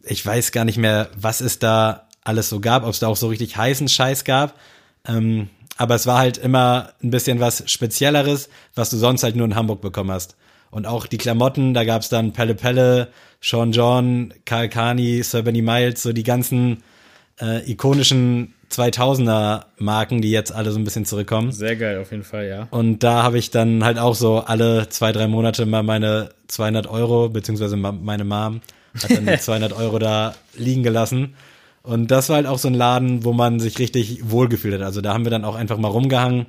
Ich 0.02 0.24
weiß 0.24 0.52
gar 0.52 0.64
nicht 0.64 0.78
mehr, 0.78 1.10
was 1.16 1.40
es 1.40 1.58
da 1.58 2.08
alles 2.24 2.48
so 2.48 2.60
gab, 2.60 2.84
ob 2.84 2.90
es 2.90 2.98
da 2.98 3.08
auch 3.08 3.16
so 3.16 3.28
richtig 3.28 3.56
heißen 3.56 3.88
Scheiß 3.88 4.24
gab. 4.24 4.58
Ähm, 5.06 5.48
aber 5.76 5.94
es 5.94 6.06
war 6.06 6.18
halt 6.18 6.38
immer 6.38 6.92
ein 7.02 7.10
bisschen 7.10 7.38
was 7.40 7.62
Spezielleres, 7.70 8.48
was 8.74 8.90
du 8.90 8.96
sonst 8.96 9.22
halt 9.22 9.36
nur 9.36 9.46
in 9.46 9.54
Hamburg 9.54 9.80
bekommen 9.80 10.10
hast. 10.10 10.36
Und 10.70 10.86
auch 10.86 11.06
die 11.06 11.18
Klamotten, 11.18 11.72
da 11.72 11.84
gab's 11.84 12.08
dann 12.08 12.32
Pelle 12.32 12.54
Pelle, 12.54 13.08
Sean 13.40 13.72
John, 13.72 14.34
Karl 14.44 14.68
Kani, 14.68 15.22
Sir 15.22 15.42
Benny 15.42 15.62
Miles, 15.62 16.02
so 16.02 16.12
die 16.12 16.24
ganzen 16.24 16.82
äh, 17.40 17.70
ikonischen 17.70 18.54
2000er 18.70 19.64
Marken, 19.78 20.20
die 20.20 20.30
jetzt 20.30 20.52
alle 20.52 20.70
so 20.70 20.78
ein 20.78 20.84
bisschen 20.84 21.04
zurückkommen. 21.04 21.52
Sehr 21.52 21.76
geil, 21.76 21.98
auf 21.98 22.10
jeden 22.10 22.24
Fall, 22.24 22.46
ja. 22.46 22.68
Und 22.70 23.02
da 23.02 23.22
habe 23.22 23.38
ich 23.38 23.50
dann 23.50 23.84
halt 23.84 23.98
auch 23.98 24.14
so 24.14 24.38
alle 24.38 24.88
zwei, 24.88 25.12
drei 25.12 25.26
Monate 25.26 25.66
mal 25.66 25.82
meine 25.82 26.30
200 26.48 26.86
Euro, 26.86 27.28
beziehungsweise 27.28 27.76
meine 27.76 28.24
Mom, 28.24 28.60
hat 29.02 29.10
dann 29.10 29.26
die 29.26 29.38
200 29.40 29.72
Euro 29.72 29.98
da 29.98 30.34
liegen 30.54 30.82
gelassen. 30.82 31.34
Und 31.82 32.10
das 32.10 32.28
war 32.28 32.36
halt 32.36 32.46
auch 32.46 32.58
so 32.58 32.68
ein 32.68 32.74
Laden, 32.74 33.24
wo 33.24 33.32
man 33.32 33.60
sich 33.60 33.78
richtig 33.78 34.30
wohlgefühlt 34.30 34.74
hat. 34.74 34.82
Also 34.82 35.00
da 35.00 35.14
haben 35.14 35.24
wir 35.24 35.30
dann 35.30 35.44
auch 35.44 35.54
einfach 35.54 35.78
mal 35.78 35.88
rumgehangen. 35.88 36.46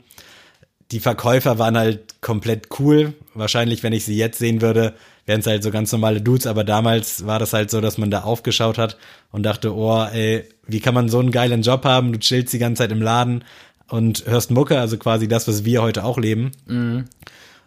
Die 0.91 0.99
Verkäufer 0.99 1.60
waren 1.60 1.78
halt 1.78 2.21
komplett 2.21 2.67
cool. 2.80 3.13
Wahrscheinlich, 3.34 3.84
wenn 3.84 3.93
ich 3.93 4.06
sie 4.06 4.17
jetzt 4.17 4.39
sehen 4.39 4.62
würde, 4.62 4.93
wären 5.25 5.41
es 5.41 5.47
halt 5.47 5.62
so 5.62 5.69
ganz 5.69 5.91
normale 5.91 6.21
Dudes. 6.21 6.47
Aber 6.47 6.63
damals 6.63 7.28
war 7.28 7.38
das 7.38 7.54
halt 7.54 7.69
so, 7.69 7.80
dass 7.80 7.97
man 7.97 8.10
da 8.10 8.21
aufgeschaut 8.21 8.78
hat 8.80 8.97
und 9.32 9.43
dachte, 9.43 9.75
oh, 9.75 10.04
ey, 10.04 10.45
wie 10.65 10.80
kann 10.80 10.95
man 10.95 11.10
so 11.10 11.19
einen 11.19 11.32
geilen 11.32 11.62
Job 11.62 11.86
haben? 11.86 12.12
Du 12.13 12.19
chillst 12.19 12.54
die 12.54 12.60
ganze 12.60 12.84
Zeit 12.84 12.91
im 12.91 13.02
Laden 13.02 13.43
und 13.88 14.25
hörst 14.25 14.49
Mucke, 14.52 14.80
also 14.80 14.97
quasi 14.97 15.28
das, 15.28 15.47
was 15.47 15.65
wir 15.65 15.82
heute 15.82 16.04
auch 16.04 16.17
leben. 16.17 16.52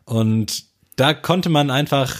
Und 0.05 0.65
da 0.97 1.15
konnte 1.15 1.49
man 1.49 1.71
einfach, 1.71 2.17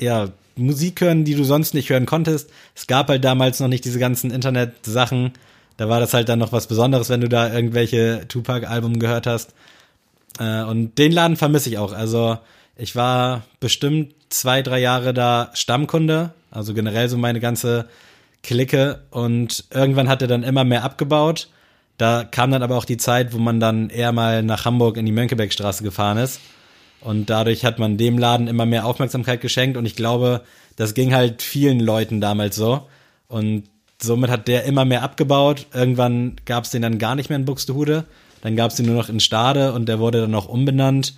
ja, 0.00 0.30
Musik 0.56 1.00
hören, 1.00 1.24
die 1.24 1.34
du 1.34 1.44
sonst 1.44 1.72
nicht 1.72 1.88
hören 1.90 2.06
konntest. 2.06 2.50
Es 2.74 2.86
gab 2.86 3.08
halt 3.08 3.24
damals 3.24 3.60
noch 3.60 3.68
nicht 3.68 3.84
diese 3.84 3.98
ganzen 3.98 4.30
Internet-Sachen. 4.30 5.32
Da 5.76 5.88
war 5.88 6.00
das 6.00 6.12
halt 6.12 6.28
dann 6.28 6.38
noch 6.38 6.52
was 6.52 6.66
Besonderes, 6.66 7.08
wenn 7.08 7.22
du 7.22 7.28
da 7.28 7.52
irgendwelche 7.52 8.26
Tupac-Alben 8.28 8.98
gehört 8.98 9.26
hast. 9.26 9.54
Äh, 10.38 10.62
und 10.62 10.96
den 10.98 11.12
Laden 11.12 11.36
vermisse 11.36 11.68
ich 11.68 11.78
auch. 11.78 11.92
Also 11.92 12.38
ich 12.76 12.96
war 12.96 13.42
bestimmt 13.60 14.14
zwei, 14.28 14.62
drei 14.62 14.80
Jahre 14.80 15.14
da 15.14 15.50
Stammkunde. 15.54 16.32
Also 16.50 16.74
generell 16.74 17.08
so 17.08 17.16
meine 17.18 17.40
ganze 17.40 17.86
Clique. 18.42 19.00
Und 19.10 19.64
irgendwann 19.72 20.08
hat 20.08 20.22
er 20.22 20.28
dann 20.28 20.42
immer 20.42 20.64
mehr 20.64 20.84
abgebaut. 20.84 21.48
Da 21.98 22.24
kam 22.24 22.50
dann 22.50 22.62
aber 22.62 22.76
auch 22.76 22.84
die 22.84 22.96
Zeit, 22.96 23.32
wo 23.32 23.38
man 23.38 23.60
dann 23.60 23.90
eher 23.90 24.12
mal 24.12 24.42
nach 24.42 24.64
Hamburg 24.64 24.96
in 24.96 25.06
die 25.06 25.12
Mönckebergstraße 25.12 25.84
gefahren 25.84 26.18
ist. 26.18 26.40
Und 27.00 27.30
dadurch 27.30 27.64
hat 27.64 27.78
man 27.78 27.96
dem 27.96 28.18
Laden 28.18 28.48
immer 28.48 28.66
mehr 28.66 28.86
Aufmerksamkeit 28.86 29.40
geschenkt. 29.40 29.76
Und 29.76 29.86
ich 29.86 29.96
glaube, 29.96 30.42
das 30.76 30.94
ging 30.94 31.14
halt 31.14 31.42
vielen 31.42 31.80
Leuten 31.80 32.20
damals 32.20 32.56
so. 32.56 32.88
Und 33.28 33.64
somit 34.00 34.30
hat 34.30 34.48
der 34.48 34.64
immer 34.64 34.84
mehr 34.84 35.02
abgebaut. 35.02 35.66
Irgendwann 35.74 36.36
gab 36.44 36.64
es 36.64 36.70
den 36.70 36.82
dann 36.82 36.98
gar 36.98 37.14
nicht 37.14 37.28
mehr 37.28 37.38
in 37.38 37.44
Buxtehude. 37.44 38.04
Dann 38.42 38.54
gab 38.56 38.70
es 38.70 38.76
den 38.76 38.86
nur 38.86 38.96
noch 38.96 39.08
in 39.08 39.20
Stade 39.20 39.72
und 39.72 39.86
der 39.88 39.98
wurde 39.98 40.20
dann 40.20 40.34
auch 40.34 40.46
umbenannt. 40.48 41.14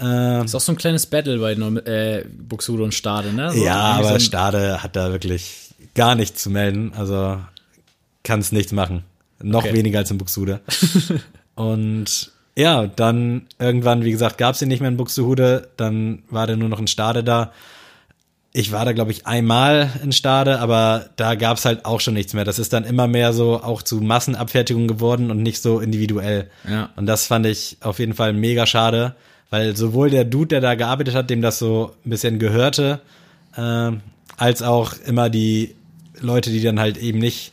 Äh, 0.00 0.44
Ist 0.44 0.54
auch 0.54 0.60
so 0.60 0.72
ein 0.72 0.78
kleines 0.78 1.06
Battle 1.06 1.38
bei 1.38 1.52
äh, 1.52 2.24
Buxtehude 2.24 2.84
und 2.84 2.94
Stade, 2.94 3.32
ne? 3.32 3.52
So 3.52 3.64
ja, 3.64 3.76
aber 3.78 4.12
so 4.14 4.18
Stade 4.20 4.82
hat 4.82 4.94
da 4.96 5.10
wirklich 5.12 5.74
gar 5.94 6.14
nichts 6.14 6.42
zu 6.42 6.50
melden. 6.50 6.92
Also 6.96 7.38
kann 8.22 8.40
es 8.40 8.52
nichts 8.52 8.72
machen. 8.72 9.04
Noch 9.42 9.64
Okay. 9.64 9.74
weniger 9.74 9.98
als 9.98 10.10
in 10.10 10.18
Buxtehude. 10.18 10.60
und 11.56 12.30
ja, 12.56 12.86
dann 12.86 13.46
irgendwann, 13.58 14.04
wie 14.04 14.10
gesagt, 14.12 14.38
gab 14.38 14.52
es 14.54 14.58
den 14.60 14.68
nicht 14.68 14.80
mehr 14.80 14.90
in 14.90 14.96
Buxtehude. 14.96 15.68
Dann 15.76 16.22
war 16.30 16.46
der 16.46 16.56
nur 16.56 16.68
noch 16.68 16.78
in 16.80 16.86
Stade 16.86 17.24
da. 17.24 17.52
Ich 18.54 18.70
war 18.70 18.84
da, 18.84 18.92
glaube 18.92 19.12
ich, 19.12 19.26
einmal 19.26 19.90
in 20.02 20.12
Stade, 20.12 20.58
aber 20.58 21.06
da 21.16 21.36
gab 21.36 21.56
es 21.56 21.64
halt 21.64 21.86
auch 21.86 22.00
schon 22.00 22.14
nichts 22.14 22.34
mehr. 22.34 22.44
Das 22.44 22.58
ist 22.58 22.72
dann 22.74 22.84
immer 22.84 23.06
mehr 23.06 23.32
so 23.32 23.62
auch 23.62 23.82
zu 23.82 23.96
Massenabfertigung 23.96 24.88
geworden 24.88 25.30
und 25.30 25.42
nicht 25.42 25.62
so 25.62 25.80
individuell. 25.80 26.50
Ja. 26.68 26.90
Und 26.96 27.06
das 27.06 27.26
fand 27.26 27.46
ich 27.46 27.78
auf 27.80 27.98
jeden 27.98 28.12
Fall 28.12 28.34
mega 28.34 28.66
schade, 28.66 29.14
weil 29.48 29.74
sowohl 29.74 30.10
der 30.10 30.24
Dude, 30.24 30.48
der 30.48 30.60
da 30.60 30.74
gearbeitet 30.74 31.14
hat, 31.14 31.30
dem 31.30 31.40
das 31.40 31.58
so 31.58 31.94
ein 32.04 32.10
bisschen 32.10 32.38
gehörte, 32.38 33.00
äh, 33.56 33.92
als 34.36 34.62
auch 34.62 34.94
immer 35.06 35.30
die 35.30 35.74
Leute, 36.20 36.50
die 36.50 36.62
dann 36.62 36.78
halt 36.78 36.98
eben 36.98 37.18
nicht 37.18 37.52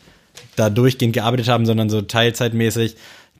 da 0.56 0.70
durchgehend 0.70 1.14
gearbeitet 1.14 1.48
haben, 1.48 1.66
sondern 1.66 1.90
so 1.90 2.02
teilzeitmäßig, 2.02 2.96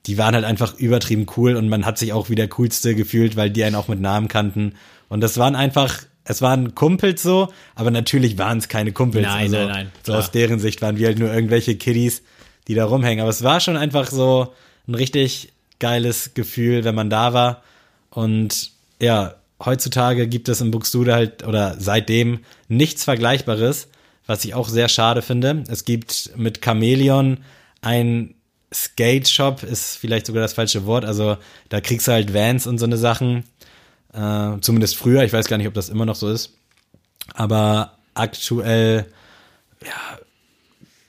die 0.06 0.18
waren 0.18 0.34
halt 0.34 0.44
einfach 0.44 0.78
übertrieben 0.78 1.26
cool 1.36 1.56
und 1.56 1.68
man 1.68 1.84
hat 1.84 1.98
sich 1.98 2.12
auch 2.12 2.30
wie 2.30 2.34
der 2.34 2.48
coolste 2.48 2.94
gefühlt, 2.94 3.36
weil 3.36 3.50
die 3.50 3.64
einen 3.64 3.76
auch 3.76 3.88
mit 3.88 4.00
Namen 4.00 4.28
kannten. 4.28 4.74
Und 5.08 5.20
das 5.20 5.36
waren 5.36 5.54
einfach, 5.54 5.98
es 6.24 6.42
waren 6.42 6.74
Kumpels 6.74 7.22
so, 7.22 7.52
aber 7.74 7.90
natürlich 7.90 8.38
waren 8.38 8.58
es 8.58 8.68
keine 8.68 8.92
Kumpels. 8.92 9.26
Nein, 9.26 9.54
also, 9.54 9.56
nein, 9.56 9.68
nein, 9.68 9.92
So 10.04 10.14
aus 10.14 10.30
deren 10.30 10.60
Sicht 10.60 10.82
waren 10.82 10.96
wir 10.96 11.08
halt 11.08 11.18
nur 11.18 11.32
irgendwelche 11.32 11.76
Kiddies, 11.76 12.22
die 12.68 12.74
da 12.74 12.84
rumhängen. 12.84 13.20
Aber 13.20 13.30
es 13.30 13.42
war 13.42 13.60
schon 13.60 13.76
einfach 13.76 14.10
so 14.10 14.52
ein 14.86 14.94
richtig 14.94 15.52
geiles 15.78 16.34
Gefühl, 16.34 16.84
wenn 16.84 16.94
man 16.94 17.10
da 17.10 17.32
war. 17.32 17.62
Und 18.10 18.72
ja, 19.00 19.34
heutzutage 19.64 20.28
gibt 20.28 20.48
es 20.48 20.60
in 20.60 20.70
Buxtehude 20.70 21.14
halt, 21.14 21.46
oder 21.46 21.76
seitdem, 21.78 22.40
nichts 22.68 23.04
Vergleichbares, 23.04 23.88
was 24.26 24.44
ich 24.44 24.54
auch 24.54 24.68
sehr 24.68 24.88
schade 24.88 25.22
finde. 25.22 25.64
Es 25.68 25.84
gibt 25.84 26.32
mit 26.36 26.62
Chameleon 26.62 27.38
ein 27.80 28.34
Skate 28.72 29.28
Shop, 29.28 29.62
ist 29.64 29.96
vielleicht 29.96 30.26
sogar 30.26 30.42
das 30.42 30.52
falsche 30.52 30.86
Wort. 30.86 31.04
Also 31.04 31.38
da 31.70 31.80
kriegst 31.80 32.06
du 32.06 32.12
halt 32.12 32.32
Vans 32.32 32.66
und 32.66 32.78
so 32.78 32.84
eine 32.84 32.96
Sachen. 32.96 33.44
Äh, 34.12 34.60
zumindest 34.60 34.96
früher, 34.96 35.22
ich 35.24 35.32
weiß 35.32 35.46
gar 35.46 35.56
nicht, 35.58 35.68
ob 35.68 35.74
das 35.74 35.88
immer 35.88 36.06
noch 36.06 36.16
so 36.16 36.28
ist. 36.28 36.54
Aber 37.34 37.98
aktuell, 38.14 39.06
ja, 39.84 40.18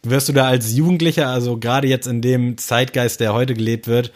wirst 0.03 0.29
du 0.29 0.33
da 0.33 0.47
als 0.47 0.73
Jugendlicher, 0.73 1.27
also 1.27 1.57
gerade 1.57 1.87
jetzt 1.87 2.07
in 2.07 2.21
dem 2.21 2.57
Zeitgeist, 2.57 3.19
der 3.19 3.33
heute 3.33 3.53
gelebt 3.53 3.87
wird, 3.87 4.11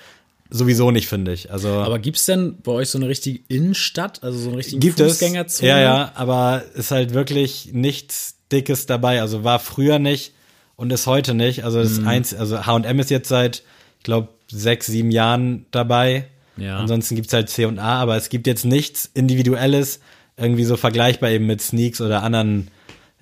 sowieso 0.50 0.92
nicht, 0.92 1.08
finde 1.08 1.34
ich. 1.34 1.52
Also 1.52 1.70
Aber 1.70 2.00
gibt's 2.00 2.26
denn 2.26 2.58
bei 2.62 2.72
euch 2.72 2.90
so 2.90 2.98
eine 2.98 3.08
richtige 3.08 3.40
Innenstadt, 3.48 4.24
also 4.24 4.38
so 4.38 4.50
eine 4.50 4.58
richtige 4.58 4.80
gibt 4.80 5.00
es. 5.00 5.14
Fußgängerzone? 5.14 5.70
Ja, 5.70 5.80
ja, 5.80 6.12
aber 6.16 6.64
ist 6.76 6.92
halt 6.92 7.14
wirklich 7.14 7.70
nichts 7.74 8.36
Dickes 8.52 8.86
dabei. 8.86 9.22
Also 9.22 9.44
war 9.44 9.60
früher 9.60 9.98
nicht 10.00 10.34
und 10.76 10.92
ist 10.94 11.08
heute 11.08 11.34
nicht. 11.34 11.64
Also 11.64 11.82
das 11.82 12.00
Mhm. 12.00 12.08
eins, 12.08 12.34
also 12.34 12.66
H&M 12.66 13.00
ist 13.00 13.10
jetzt 13.10 13.30
seit, 13.30 13.64
ich 13.98 14.04
glaube, 14.04 14.30
sechs, 14.52 14.86
sieben 14.86 15.10
Jahren 15.12 15.66
dabei. 15.72 16.28
Ja. 16.58 16.78
Ansonsten 16.80 17.16
gibt's 17.16 17.34
halt 17.34 17.50
C 17.50 17.66
und 17.66 17.80
A, 17.80 18.00
aber 18.02 18.16
es 18.16 18.30
gibt 18.30 18.48
jetzt 18.48 18.66
nichts 18.66 19.10
Individuelles, 19.14 20.00
irgendwie 20.38 20.66
so 20.66 20.78
vergleichbar 20.78 21.32
eben 21.32 21.46
mit 21.46 21.62
Sneaks 21.62 22.02
oder 22.02 22.24
anderen, 22.24 22.70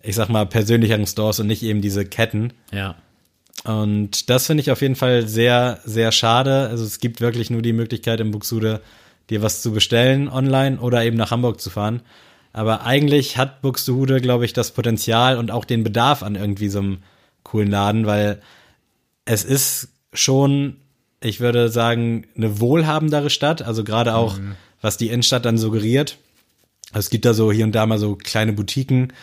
ich 0.02 0.15
sag 0.15 0.30
mal, 0.30 0.46
persönlicheren 0.46 1.08
Stores 1.08 1.39
und 1.39 1.48
nicht 1.48 1.63
eben 1.63 1.82
diese 1.82 2.06
Ketten. 2.06 2.54
Ja. 2.72 2.96
Und 3.63 4.30
das 4.30 4.48
finde 4.48 4.62
ich 4.62 4.72
auf 4.72 4.82
jeden 4.82 4.96
Fall 4.96 5.28
sehr, 5.28 5.80
sehr 5.86 6.12
schade. 6.12 6.67
Also 6.69 6.84
es 6.84 7.00
gibt 7.00 7.22
wirklich 7.22 7.50
nur 7.50 7.62
die 7.62 7.74
Möglichkeit 7.74 8.19
in 8.19 8.32
Buxtehude, 8.32 8.82
dir 9.30 9.41
was 9.41 9.62
zu 9.62 9.72
bestellen 9.72 10.28
online 10.28 10.80
oder 10.80 11.04
eben 11.04 11.17
nach 11.17 11.32
Hamburg 11.32 11.62
zu 11.62 11.69
fahren. 11.69 12.02
Aber 12.52 12.86
eigentlich 12.86 13.38
hat 13.38 13.62
Buxtehude, 13.62 14.22
glaube 14.22 14.46
ich, 14.46 14.54
das 14.54 14.72
Potenzial 14.72 15.38
und 15.38 15.50
auch 15.50 15.65
den 15.65 15.84
Bedarf 15.84 16.24
an 16.24 16.36
irgendwie 16.36 16.69
so 16.69 16.80
einem 16.80 16.98
coolen 17.43 17.72
Laden, 17.72 18.06
weil 18.06 18.41
es 19.26 19.43
ist 19.43 19.89
schon, 20.12 20.78
ich 21.24 21.40
würde 21.40 21.70
sagen, 21.70 22.26
eine 22.36 22.60
wohlhabendere 22.60 23.30
Stadt. 23.30 23.62
Also 23.62 23.84
gerade 23.84 24.16
auch, 24.16 24.38
was 24.82 24.98
die 24.98 25.08
Innenstadt 25.08 25.46
dann 25.46 25.58
suggeriert. 25.58 26.18
Es 26.94 27.10
gibt 27.10 27.26
da 27.26 27.34
so 27.34 27.52
hier 27.52 27.66
und 27.66 27.74
da 27.74 27.86
mal 27.86 27.98
so 27.98 28.16
kleine 28.16 28.54
Boutiquen, 28.54 29.14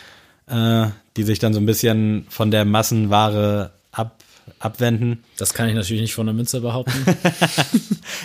äh, 0.47 0.87
die 1.15 1.23
sich 1.23 1.39
dann 1.39 1.53
so 1.53 1.59
ein 1.59 1.65
bisschen 1.65 2.25
von 2.29 2.51
der 2.51 2.65
Massenware 2.65 3.71
ab, 3.91 4.23
abwenden. 4.59 5.23
Das 5.37 5.53
kann 5.53 5.69
ich 5.69 5.75
natürlich 5.75 6.01
nicht 6.01 6.13
von 6.13 6.25
der 6.25 6.35
Münze 6.35 6.61
behaupten. 6.61 7.05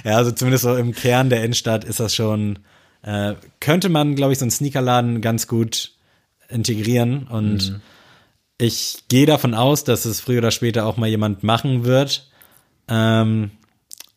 Ja, 0.04 0.16
also 0.16 0.30
zumindest 0.30 0.62
so 0.62 0.76
im 0.76 0.92
Kern 0.92 1.30
der 1.30 1.42
Innenstadt 1.42 1.84
ist 1.84 1.98
das 2.00 2.14
schon, 2.14 2.60
äh, 3.02 3.34
könnte 3.60 3.88
man, 3.88 4.14
glaube 4.14 4.32
ich, 4.32 4.38
so 4.38 4.44
einen 4.44 4.50
Sneakerladen 4.50 5.20
ganz 5.20 5.48
gut 5.48 5.92
integrieren. 6.48 7.26
Und 7.26 7.80
ich 8.58 9.04
gehe 9.08 9.26
davon 9.26 9.54
aus, 9.54 9.84
dass 9.84 10.04
es 10.04 10.20
früher 10.20 10.38
oder 10.38 10.50
später 10.50 10.86
auch 10.86 10.96
mal 10.96 11.08
jemand 11.08 11.42
machen 11.42 11.84
wird. 11.84 12.28
Ähm, 12.88 13.50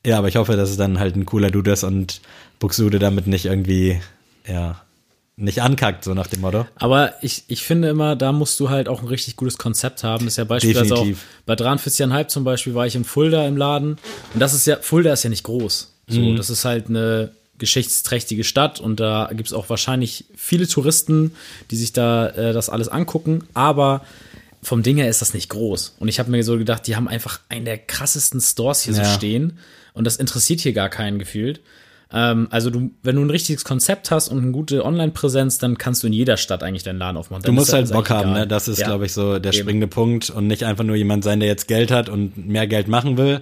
ja, 0.05 0.17
aber 0.17 0.27
ich 0.27 0.35
hoffe, 0.37 0.55
dass 0.55 0.69
es 0.69 0.77
dann 0.77 0.99
halt 0.99 1.15
ein 1.15 1.25
cooler 1.25 1.51
Dude 1.51 1.71
ist 1.71 1.83
und 1.83 2.21
Buxude 2.59 2.99
damit 2.99 3.27
nicht 3.27 3.45
irgendwie, 3.45 3.99
ja, 4.47 4.81
nicht 5.35 5.61
ankackt, 5.61 6.03
so 6.03 6.13
nach 6.13 6.27
dem 6.27 6.41
Motto. 6.41 6.67
Aber 6.75 7.13
ich, 7.21 7.43
ich 7.47 7.63
finde 7.63 7.87
immer, 7.87 8.17
da 8.17 8.33
musst 8.33 8.59
du 8.59 8.69
halt 8.69 8.89
auch 8.89 9.01
ein 9.01 9.07
richtig 9.07 9.37
gutes 9.37 9.57
Konzept 9.57 10.03
haben. 10.03 10.25
Das 10.25 10.33
ist 10.33 10.37
ja 10.37 10.43
beispielsweise 10.43 10.89
Definitiv. 10.89 11.19
auch 11.41 11.45
bei 11.45 11.53
43,5 11.53 12.27
zum 12.27 12.43
Beispiel 12.43 12.75
war 12.75 12.85
ich 12.85 12.95
in 12.95 13.05
Fulda 13.05 13.47
im 13.47 13.55
Laden. 13.55 13.97
Und 14.33 14.39
das 14.39 14.53
ist 14.53 14.67
ja, 14.67 14.75
Fulda 14.81 15.13
ist 15.13 15.23
ja 15.23 15.29
nicht 15.29 15.43
groß. 15.43 15.93
So, 16.07 16.19
Mhm. 16.19 16.35
das 16.35 16.49
ist 16.49 16.65
halt 16.65 16.87
eine 16.89 17.31
geschichtsträchtige 17.57 18.43
Stadt 18.43 18.79
und 18.79 18.99
da 18.99 19.29
gibt's 19.33 19.53
auch 19.53 19.69
wahrscheinlich 19.69 20.25
viele 20.35 20.67
Touristen, 20.67 21.35
die 21.71 21.75
sich 21.77 21.93
da 21.93 22.27
äh, 22.29 22.51
das 22.53 22.69
alles 22.69 22.89
angucken. 22.89 23.43
Aber 23.53 24.01
vom 24.61 24.83
Ding 24.83 24.97
her 24.97 25.07
ist 25.09 25.21
das 25.21 25.33
nicht 25.33 25.49
groß. 25.49 25.95
Und 25.99 26.07
ich 26.09 26.19
habe 26.19 26.31
mir 26.31 26.43
so 26.43 26.57
gedacht, 26.57 26.85
die 26.87 26.95
haben 26.97 27.07
einfach 27.07 27.39
einen 27.47 27.63
der 27.65 27.77
krassesten 27.77 28.41
Stores 28.41 28.81
hier 28.81 28.93
so 28.93 29.01
Ja. 29.01 29.13
stehen. 29.13 29.57
Und 29.93 30.05
das 30.05 30.17
interessiert 30.17 30.61
hier 30.61 30.73
gar 30.73 30.89
keinen 30.89 31.19
gefühlt. 31.19 31.61
Ähm, 32.11 32.47
also 32.49 32.69
du, 32.69 32.91
wenn 33.03 33.15
du 33.17 33.21
ein 33.23 33.29
richtiges 33.29 33.63
Konzept 33.63 34.09
hast 34.09 34.29
und 34.29 34.39
eine 34.41 34.51
gute 34.51 34.83
Online-Präsenz, 34.83 35.59
dann 35.59 35.77
kannst 35.77 36.01
du 36.03 36.07
in 36.07 36.13
jeder 36.13 36.37
Stadt 36.37 36.63
eigentlich 36.63 36.83
deinen 36.83 36.97
Laden 36.99 37.17
aufmachen. 37.17 37.43
Du 37.43 37.47
Dann 37.47 37.55
musst 37.55 37.69
ist 37.69 37.73
halt 37.75 37.91
Bock 37.91 38.09
haben, 38.09 38.29
egal. 38.31 38.39
ne? 38.41 38.47
Das 38.47 38.67
ist, 38.67 38.79
Ja. 38.79 38.87
glaube 38.87 39.05
ich, 39.05 39.13
so 39.13 39.37
der 39.39 39.53
Eben. 39.53 39.61
springende 39.61 39.87
Punkt 39.87 40.29
und 40.29 40.47
nicht 40.47 40.63
einfach 40.63 40.83
nur 40.83 40.95
jemand 40.95 41.23
sein, 41.23 41.39
der 41.39 41.47
jetzt 41.49 41.67
Geld 41.67 41.91
hat 41.91 42.09
und 42.09 42.47
mehr 42.47 42.65
Geld 42.67 42.87
machen 42.87 43.17
will. 43.17 43.41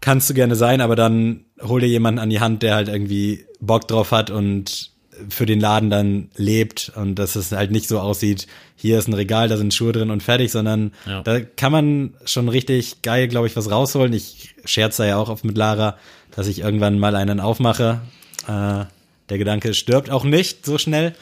Kannst 0.00 0.30
du 0.30 0.34
gerne 0.34 0.54
sein, 0.54 0.80
aber 0.80 0.94
dann 0.94 1.40
hol 1.60 1.80
dir 1.80 1.88
jemanden 1.88 2.20
an 2.20 2.30
die 2.30 2.38
Hand, 2.38 2.62
der 2.62 2.76
halt 2.76 2.86
irgendwie 2.88 3.44
Bock 3.60 3.88
drauf 3.88 4.12
hat 4.12 4.30
und 4.30 4.92
für 5.28 5.46
den 5.46 5.60
Laden 5.60 5.90
dann 5.90 6.30
lebt 6.36 6.92
und 6.94 7.16
dass 7.16 7.36
es 7.36 7.52
halt 7.52 7.70
nicht 7.70 7.88
so 7.88 7.98
aussieht, 8.00 8.46
hier 8.76 8.98
ist 8.98 9.08
ein 9.08 9.14
Regal, 9.14 9.48
da 9.48 9.56
sind 9.56 9.74
Schuhe 9.74 9.92
drin 9.92 10.10
und 10.10 10.22
fertig, 10.22 10.52
sondern 10.52 10.92
Ja. 11.06 11.22
da 11.22 11.40
kann 11.40 11.72
man 11.72 12.14
schon 12.24 12.48
richtig 12.48 13.02
geil, 13.02 13.26
glaube 13.28 13.46
ich, 13.48 13.56
was 13.56 13.70
rausholen. 13.70 14.12
Ich 14.12 14.54
scherze 14.64 15.06
ja 15.06 15.16
auch 15.16 15.28
oft 15.28 15.44
mit 15.44 15.56
Lara, 15.56 15.96
dass 16.36 16.46
ich 16.46 16.60
irgendwann 16.60 16.98
mal 16.98 17.16
einen 17.16 17.40
aufmache. 17.40 18.00
Äh, 18.46 18.84
der 19.28 19.38
Gedanke 19.38 19.74
stirbt 19.74 20.10
auch 20.10 20.24
nicht 20.24 20.64
so 20.64 20.78
schnell, 20.78 21.14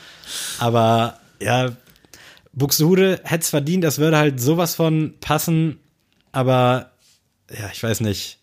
aber 0.58 1.18
ja, 1.40 1.72
Buxtehude 2.52 3.20
hätte 3.24 3.42
es 3.42 3.50
verdient, 3.50 3.84
das 3.84 3.98
würde 3.98 4.16
halt 4.16 4.40
sowas 4.40 4.74
von 4.74 5.14
passen, 5.20 5.78
aber 6.32 6.90
ja, 7.50 7.68
ich 7.72 7.82
weiß 7.82 8.00
nicht. 8.00 8.38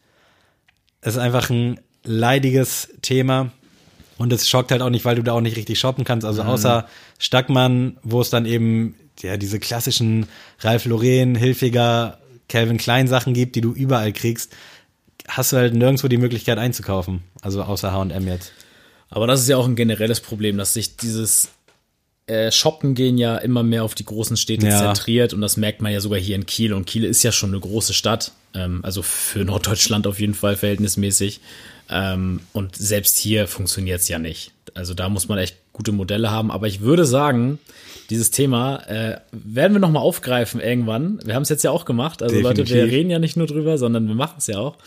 Es 1.02 1.16
ist 1.16 1.20
einfach 1.20 1.50
ein 1.50 1.80
leidiges 2.04 2.90
Thema. 3.02 3.52
Und 4.18 4.32
es 4.32 4.48
schockt 4.48 4.72
halt 4.72 4.82
auch 4.82 4.90
nicht, 4.90 5.06
weil 5.06 5.16
du 5.16 5.24
da 5.24 5.34
auch 5.34 5.42
nicht 5.42 5.58
richtig 5.58 5.80
shoppen 5.80 6.04
kannst. 6.04 6.26
Also 6.26 6.44
außer 6.44 6.88
Stackmann, 7.20 7.98
wo 8.04 8.22
es 8.22 8.30
dann 8.30 8.46
eben 8.46 8.96
ja 9.22 9.38
diese 9.38 9.60
klassischen 9.60 10.28
Ralph 10.60 10.86
Lauren, 10.86 11.36
Hilfiger, 11.36 12.20
Calvin 12.50 12.78
Klein 12.78 13.08
Sachen 13.08 13.34
gibt, 13.34 13.56
die 13.56 13.62
du 13.62 13.74
überall 13.74 14.14
kriegst, 14.14 14.54
hast 15.28 15.52
du 15.54 15.58
halt 15.58 15.74
nirgendwo 15.74 16.08
die 16.08 16.18
Möglichkeit 16.18 16.58
einzukaufen. 16.60 17.24
Also 17.42 17.64
außer 17.64 17.92
H&M 17.92 18.28
jetzt. 18.28 18.52
Aber 19.10 19.28
das 19.28 19.42
ist 19.42 19.50
ja 19.50 19.58
auch 19.58 19.68
ein 19.68 19.76
generelles 19.76 20.20
Problem, 20.22 20.58
dass 20.58 20.74
sich 20.74 20.98
dieses 20.98 21.50
äh, 22.28 22.52
Shoppen 22.52 22.96
gehen 22.96 23.18
ja 23.18 23.38
immer 23.38 23.64
mehr 23.64 23.84
auf 23.84 23.96
die 23.96 24.06
großen 24.06 24.38
Städte 24.38 24.68
Ja. 24.68 24.80
zentriert 24.94 25.34
und 25.34 25.42
das 25.42 25.58
merkt 25.58 25.82
man 25.82 25.92
ja 25.92 26.00
sogar 26.00 26.20
hier 26.20 26.36
in 26.36 26.46
Kiel 26.46 26.74
und 26.74 26.86
Kiel 26.86 27.04
ist 27.04 27.22
ja 27.24 27.32
schon 27.32 27.50
eine 27.50 27.60
große 27.60 27.94
Stadt, 27.94 28.32
ähm, 28.54 28.80
also 28.84 29.02
für 29.02 29.44
Norddeutschland 29.46 30.08
auf 30.08 30.20
jeden 30.20 30.34
Fall 30.34 30.56
verhältnismäßig 30.56 31.42
ähm, 31.94 32.42
und 32.52 32.76
selbst 32.76 33.18
hier 33.18 33.48
funktioniert 33.48 34.02
es 34.02 34.10
ja 34.10 34.18
nicht. 34.18 34.52
Also 34.74 34.96
da 34.96 35.10
muss 35.10 35.30
man 35.30 35.38
echt 35.38 35.58
gute 35.72 35.92
Modelle 35.92 36.32
haben, 36.32 36.50
aber 36.52 36.68
ich 36.68 36.82
würde 36.82 37.06
sagen, 37.06 37.60
dieses 38.10 38.32
Thema 38.32 38.78
äh, 38.88 39.20
werden 39.32 39.74
wir 39.74 39.80
noch 39.80 39.92
mal 39.92 40.00
aufgreifen 40.00 40.60
irgendwann. 40.60 41.20
Wir 41.24 41.36
haben 41.36 41.44
es 41.44 41.50
jetzt 41.50 41.64
ja 41.64 41.70
auch 41.72 41.86
gemacht, 41.86 42.24
also 42.24 42.36
Leute, 42.40 42.58
wir 42.58 42.66
Definitiv. 42.66 42.92
reden 42.92 43.12
ja 43.12 43.20
nicht 43.20 43.38
nur 43.38 43.48
drüber, 43.48 43.78
sondern 43.78 44.08
wir 44.08 44.16
machen 44.16 44.36
es 44.40 44.48
ja 44.48 44.58
auch. 44.58 44.78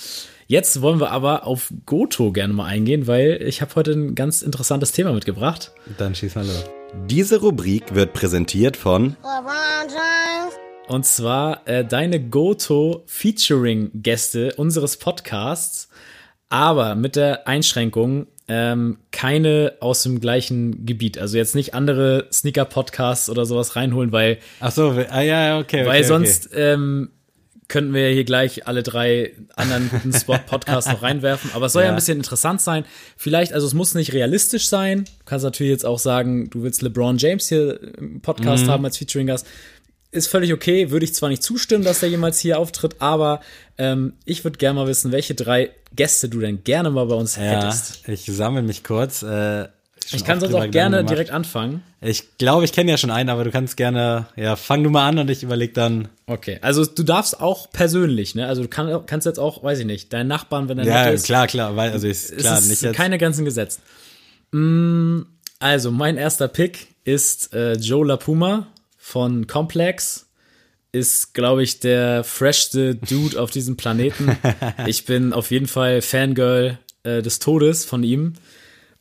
Jetzt 0.49 0.83
wollen 0.83 1.01
wir 1.01 1.11
aber 1.11 1.47
auf 1.47 1.73
Goto 1.87 2.33
gerne 2.33 2.53
mal 2.53 2.67
eingehen, 2.67 3.07
weil 3.07 3.41
ich 3.43 3.63
habe 3.63 3.75
heute 3.77 3.93
ein 3.93 4.15
ganz 4.15 4.43
interessantes 4.43 4.93
Thema 4.93 5.13
mitgebracht. 5.13 5.73
Dann 5.99 6.15
schieß 6.15 6.37
mal 6.37 6.47
los. 6.47 6.65
Diese 7.09 7.41
Rubrik 7.41 7.95
wird 7.95 8.13
präsentiert 8.13 8.77
von. 8.77 9.17
Und 10.89 11.05
zwar 11.05 11.67
äh, 11.67 11.85
deine 11.85 12.21
Goto-Featuring-Gäste 12.21 14.55
unseres 14.57 14.99
Podcasts, 14.99 15.89
aber 16.49 16.95
mit 16.95 17.17
der 17.17 17.49
Einschränkung, 17.49 18.27
ähm, 18.49 18.99
keine 19.11 19.75
aus 19.81 20.03
dem 20.05 20.21
gleichen 20.21 20.87
Gebiet. 20.87 21.19
Also 21.19 21.37
jetzt 21.37 21.55
nicht 21.55 21.75
andere 21.75 22.29
Sneaker-Podcasts 22.33 23.29
oder 23.29 23.45
sowas 23.45 23.75
reinholen, 23.75 24.13
weil, 24.13 24.39
Ach 24.61 24.71
so, 24.71 24.91
ah, 25.11 25.21
ja, 25.21 25.59
okay. 25.59 25.85
weil 25.85 26.01
okay, 26.01 26.05
sonst 26.05 26.51
ähm, 26.55 27.11
könnten 27.69 27.93
wir 27.95 28.09
hier 28.11 28.25
gleich 28.25 28.67
alle 28.69 28.85
drei 28.85 29.33
anderen 29.57 30.13
Spot-Podcasts 30.13 30.91
noch 30.91 31.03
reinwerfen. 31.03 31.51
Aber 31.55 31.67
es 31.67 31.73
soll 31.73 31.83
ja. 31.83 31.89
Ja. 31.89 31.93
ein 31.93 31.97
bisschen 31.97 32.19
interessant 32.19 32.61
sein. 32.61 32.85
Vielleicht, 33.17 33.53
also 33.53 33.67
es 33.67 33.75
muss 33.75 33.95
nicht 33.95 34.13
realistisch 34.13 34.69
sein. 34.69 35.05
Du 35.05 35.25
kannst 35.25 35.45
natürlich 35.45 35.73
jetzt 35.73 35.85
auch 35.85 35.99
sagen, 35.99 36.49
du 36.51 36.63
willst 36.63 36.83
LeBron 36.83 37.19
James 37.19 37.49
hier 37.49 37.81
im 37.99 38.21
Podcast 38.21 38.69
haben 38.69 38.85
als 38.85 38.99
Featuring-Gast. 38.99 39.47
Ist 40.13 40.29
völlig 40.29 40.53
okay, 40.53 40.91
würde 40.91 41.05
ich 41.05 41.15
zwar 41.15 41.29
nicht 41.29 41.43
zustimmen, 41.43 41.85
dass 41.85 42.01
der 42.01 42.09
jemals 42.09 42.39
hier 42.39 42.59
auftritt, 42.59 42.97
aber 43.01 43.41
ähm, 43.77 44.15
ich 44.25 44.45
würde 44.45 44.57
gerne 44.59 44.81
mal 44.81 44.87
wissen, 44.87 45.13
welche 45.13 45.35
drei 45.35 45.71
Gäste 45.95 46.29
du 46.29 46.41
denn 46.41 46.65
gerne 46.65 46.91
mal 46.91 47.07
bei 47.07 47.15
uns 47.17 47.37
Ja, 47.37 47.43
hättest. 47.43 48.09
ich 48.09 48.25
sammle 48.25 48.63
mich 48.63 48.83
kurz. 48.85 49.23
Äh, 49.23 49.65
Ich 50.13 50.25
kann 50.25 50.39
sonst 50.41 50.55
auch 50.55 50.61
gerne 50.71 50.99
Gedanken 50.99 51.07
direkt 51.09 51.29
gemacht. 51.31 51.37
anfangen. 51.47 51.83
Ich 52.01 52.39
glaube, 52.39 52.65
ich 52.65 52.73
kenne 52.73 52.91
ja 52.93 52.97
schon 52.97 53.11
einen, 53.11 53.29
aber 53.29 53.43
du 53.45 53.51
kannst 53.51 53.77
gerne, 53.77 54.29
ja, 54.37 54.55
fang 54.57 54.85
du 54.85 54.91
mal 54.91 55.09
an 55.09 55.19
und 55.19 55.29
ich 55.31 55.43
überleg 55.43 55.75
dann. 55.75 56.09
Okay, 56.27 56.59
also 56.63 56.85
du 56.87 57.03
darfst 57.03 57.41
auch 57.41 57.71
persönlich, 57.73 58.35
ne? 58.37 58.47
Also 58.47 58.63
du 58.63 58.69
kann, 58.69 59.05
kannst 59.07 59.27
jetzt 59.27 59.39
auch, 59.41 59.65
weiß 59.65 59.81
ich 59.81 59.87
nicht, 59.87 60.13
deinen 60.13 60.29
Nachbarn, 60.29 60.69
wenn 60.69 60.79
er 60.79 60.85
Ja, 60.87 61.05
nett 61.07 61.15
ist, 61.15 61.25
klar, 61.27 61.47
klar, 61.49 61.75
weil, 61.77 61.91
also 61.91 62.07
ist 62.07 62.31
es 62.31 62.39
klar, 62.43 62.59
ist 62.61 62.69
nicht 62.69 62.83
jetzt. 62.83 62.95
keine 62.97 63.19
Grenzen 63.19 63.45
gesetzt. 63.45 63.81
Mm, 64.53 65.23
Also, 65.59 65.91
mein 65.91 66.17
erster 66.17 66.49
Pick 66.49 66.87
ist 67.05 67.53
äh, 67.55 67.73
Joe 67.75 68.07
LaPuma 68.07 68.67
von 69.07 69.47
Complex. 69.47 70.27
Ist, 70.91 71.33
glaube 71.33 71.63
ich, 71.63 71.79
der 71.79 72.25
freshste 72.25 72.97
Dude 72.97 73.41
auf 73.41 73.53
diesem 73.53 73.77
Planeten. 73.77 74.37
Ich 74.89 75.05
bin 75.05 75.33
auf 75.33 75.53
jeden 75.53 75.69
Fall 75.69 76.03
Fangirl 76.03 76.79
äh, 77.05 77.23
des 77.23 77.39
Todes 77.39 77.85
von 77.85 78.03
ihm. 78.03 78.35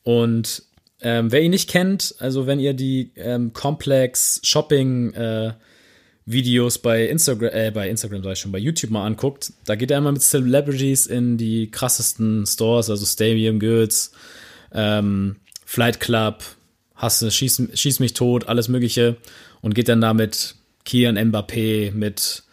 Und 0.03 0.61
ähm, 1.01 1.31
wer 1.31 1.41
ihn 1.41 1.49
nicht 1.49 1.69
kennt, 1.69 2.13
also 2.19 2.45
wenn 2.45 2.59
ihr 2.59 2.73
die 2.73 3.13
ähm, 3.15 3.51
Complex 3.53 4.41
Shopping 4.43 5.13
äh, 5.13 5.53
Videos 6.27 6.77
bei 6.77 7.07
Instagram, 7.07 7.49
äh, 7.51 7.71
bei 7.71 7.89
Instagram 7.89 8.21
sag 8.21 8.33
ich 8.33 8.39
schon, 8.39 8.51
bei 8.51 8.59
YouTube 8.59 8.91
mal 8.91 9.07
anguckt, 9.07 9.53
da 9.65 9.73
geht 9.73 9.89
er 9.89 9.97
immer 9.97 10.11
mit 10.11 10.21
Celebrities 10.21 11.07
in 11.07 11.37
die 11.37 11.71
krassesten 11.71 12.45
Stores, 12.45 12.91
also 12.91 13.05
Stadium 13.07 13.59
Goods, 13.59 14.11
ähm, 14.71 15.37
Flight 15.65 15.99
Club, 15.99 16.43
Hasse, 16.93 17.31
schieß, 17.31 17.69
schieß 17.73 17.99
mich 17.99 18.13
tot, 18.13 18.47
alles 18.47 18.67
mögliche 18.67 19.17
und 19.65 19.73
geht 19.73 19.89
dann 19.89 19.99
da 19.99 20.13
mit 20.13 20.53
Kian 20.83 21.17
Mbappé, 21.17 21.91
mit 21.91 22.43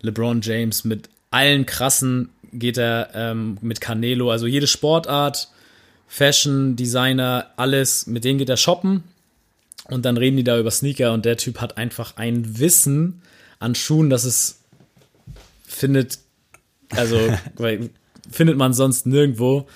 LeBron 0.00 0.40
James, 0.40 0.84
mit 0.84 1.08
allen 1.30 1.66
krassen 1.66 2.30
geht 2.52 2.78
er 2.78 3.10
ähm, 3.14 3.58
mit 3.60 3.80
Canelo, 3.80 4.32
also 4.32 4.48
jede 4.48 4.66
Sportart, 4.66 5.50
Fashion, 6.08 6.74
Designer, 6.74 7.52
alles, 7.56 8.08
mit 8.08 8.24
denen 8.24 8.40
geht 8.40 8.48
er 8.48 8.56
shoppen 8.56 9.04
und 9.84 10.04
dann 10.04 10.16
reden 10.16 10.36
die 10.36 10.42
da 10.42 10.58
über 10.58 10.72
Sneaker 10.72 11.12
und 11.12 11.24
der 11.24 11.36
Typ 11.36 11.60
hat 11.60 11.78
einfach 11.78 12.16
ein 12.16 12.58
Wissen 12.58 13.22
an 13.60 13.76
Schuhen, 13.76 14.10
das 14.10 14.24
es 14.24 14.58
findet, 15.64 16.18
also 16.90 17.20
findet 18.32 18.56
man 18.56 18.72
sonst 18.72 19.06
nirgendwo. 19.06 19.68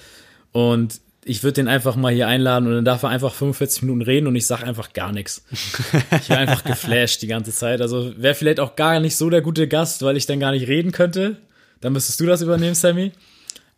Und 0.50 1.00
ich 1.24 1.42
würde 1.44 1.54
den 1.54 1.68
einfach 1.68 1.94
mal 1.94 2.12
hier 2.12 2.26
einladen 2.26 2.66
und 2.66 2.74
dann 2.74 2.84
darf 2.84 3.02
er 3.04 3.10
einfach 3.10 3.32
45 3.32 3.82
Minuten 3.82 4.02
reden 4.02 4.26
und 4.26 4.34
ich 4.34 4.46
sag 4.46 4.62
einfach 4.64 4.92
gar 4.92 5.12
nichts. 5.12 5.44
Ich 5.52 6.28
wäre 6.28 6.40
einfach 6.40 6.64
geflasht 6.64 7.22
die 7.22 7.28
ganze 7.28 7.52
Zeit. 7.52 7.80
Also 7.80 8.12
wäre 8.16 8.34
vielleicht 8.34 8.58
auch 8.58 8.74
gar 8.74 8.98
nicht 8.98 9.16
so 9.16 9.30
der 9.30 9.40
gute 9.40 9.68
Gast, 9.68 10.02
weil 10.02 10.16
ich 10.16 10.26
dann 10.26 10.40
gar 10.40 10.50
nicht 10.50 10.66
reden 10.66 10.90
könnte. 10.90 11.36
Dann 11.80 11.92
müsstest 11.92 12.20
du 12.20 12.26
das 12.26 12.42
übernehmen, 12.42 12.74
Sammy. 12.74 13.12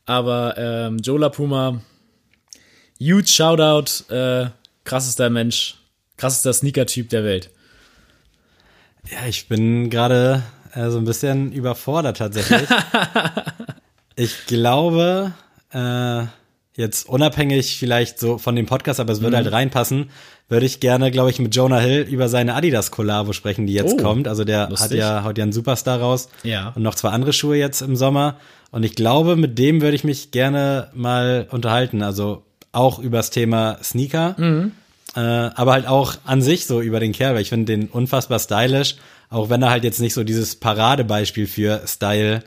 Aber 0.06 0.54
ähm, 0.56 0.98
Joe 0.98 1.18
LaPuma, 1.18 1.82
huge 2.98 3.26
Shoutout, 3.26 4.12
äh, 4.12 4.50
krassester 4.84 5.28
Mensch, 5.28 5.76
krassester 6.16 6.52
Sneaker-Typ 6.52 7.10
der 7.10 7.24
Welt. 7.24 7.50
Ja, 9.10 9.26
ich 9.28 9.48
bin 9.48 9.90
gerade 9.90 10.42
äh, 10.74 10.88
so 10.88 10.96
ein 10.98 11.04
bisschen 11.04 11.52
überfordert 11.52 12.18
tatsächlich. 12.18 12.68
ich 14.16 14.46
glaube, 14.46 15.32
äh, 15.72 16.24
jetzt 16.76 17.08
unabhängig 17.08 17.76
vielleicht 17.78 18.18
so 18.18 18.38
von 18.38 18.56
dem 18.56 18.66
Podcast, 18.66 19.00
aber 19.00 19.12
es 19.12 19.20
würde 19.20 19.36
Mhm. 19.38 19.44
halt 19.44 19.52
reinpassen, 19.52 20.10
würde 20.48 20.66
ich 20.66 20.80
gerne, 20.80 21.10
glaube 21.10 21.30
ich, 21.30 21.38
mit 21.38 21.54
Jonah 21.54 21.78
Hill 21.78 22.02
über 22.02 22.28
seine 22.28 22.54
Adidas-Kollabo 22.54 23.32
sprechen, 23.32 23.66
die 23.66 23.72
jetzt 23.74 23.94
Oh, 23.94 24.02
kommt. 24.02 24.26
Also 24.28 24.44
der 24.44 24.62
hat 24.62 24.70
lustig. 24.70 24.98
ja, 24.98 25.22
haut 25.24 25.38
ja 25.38 25.44
einen 25.44 25.52
Superstar 25.52 26.00
raus. 26.00 26.28
Ja. 26.42 26.72
Und 26.74 26.82
noch 26.82 26.94
zwei 26.96 27.10
andere 27.10 27.32
Schuhe 27.32 27.56
jetzt 27.56 27.80
im 27.80 27.96
Sommer. 27.96 28.36
Und 28.70 28.82
ich 28.84 28.94
glaube, 28.96 29.36
mit 29.36 29.58
dem 29.58 29.80
würde 29.82 29.94
ich 29.94 30.04
mich 30.04 30.32
gerne 30.32 30.88
mal 30.94 31.46
unterhalten. 31.50 32.02
Also 32.02 32.42
auch 32.72 32.98
übers 32.98 33.30
Thema 33.30 33.78
Sneaker. 33.82 34.34
Mhm. 34.36 34.72
Äh, 35.16 35.20
aber 35.20 35.72
halt 35.74 35.86
auch 35.86 36.14
an 36.24 36.42
sich 36.42 36.66
so 36.66 36.80
über 36.80 36.98
den 36.98 37.12
Kerl, 37.12 37.34
weil 37.34 37.42
ich 37.42 37.50
finde 37.50 37.66
den 37.76 37.86
unfassbar 37.86 38.40
stylisch, 38.40 38.96
auch 39.30 39.48
wenn 39.48 39.62
er 39.62 39.70
halt 39.70 39.84
jetzt 39.84 40.00
nicht 40.00 40.12
so 40.12 40.24
dieses 40.24 40.56
Paradebeispiel 40.56 41.46
für 41.46 41.82
Style 41.86 42.42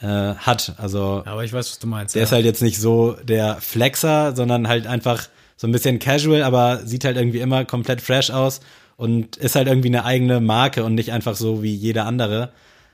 äh, 0.00 0.06
hat. 0.06 0.74
Also 0.78 1.22
Aber 1.24 1.44
ich 1.44 1.52
weiß, 1.52 1.70
was 1.70 1.78
du 1.78 1.86
meinst. 1.86 2.14
der 2.14 2.24
ist 2.24 2.32
halt 2.32 2.44
jetzt 2.44 2.62
nicht 2.62 2.80
so 2.80 3.16
der 3.24 3.56
Flexer, 3.60 4.34
sondern 4.34 4.68
halt 4.68 4.86
einfach 4.86 5.28
so 5.56 5.66
ein 5.66 5.72
bisschen 5.72 5.98
casual, 5.98 6.42
aber 6.42 6.86
sieht 6.86 7.04
halt 7.04 7.16
irgendwie 7.16 7.40
immer 7.40 7.64
komplett 7.64 8.00
fresh 8.00 8.30
aus 8.30 8.60
und 8.96 9.36
ist 9.36 9.54
halt 9.54 9.68
irgendwie 9.68 9.88
eine 9.88 10.04
eigene 10.04 10.40
Marke 10.40 10.84
und 10.84 10.94
nicht 10.94 11.12
einfach 11.12 11.36
so 11.36 11.62
wie 11.62 11.74
jeder 11.74 12.06
andere. 12.06 12.50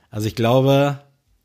Also 0.09 0.27
ich 0.27 0.35
glaube, 0.35 0.99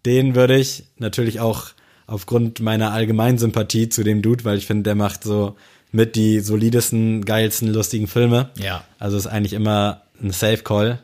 den 0.07 0.35
würde 0.35 0.57
ich 0.57 0.85
natürlich 0.99 1.41
auch 1.41 1.69
aufgrund 2.07 2.61
meiner 2.61 2.93
allgemeinen 2.93 3.39
Sympathie 3.39 3.89
zu 3.89 4.03
dem 4.05 4.23
Dude, 4.23 4.45
weil 4.45 4.59
ich 4.59 4.67
finde, 4.67 4.85
der 4.85 4.95
macht 4.95 5.25
so 5.25 5.57
mit 5.91 6.17
die 6.17 6.41
solidesten, 6.41 7.25
geilsten, 7.25 7.73
lustigen 7.73 8.07
Filme. 8.07 8.51
Ja. 8.59 8.85
Also 8.99 9.17
ist 9.17 9.27
eigentlich 9.27 9.53
immer 9.53 10.03
ein 10.23 10.31
Safe 10.31 10.59
Call. 10.59 11.01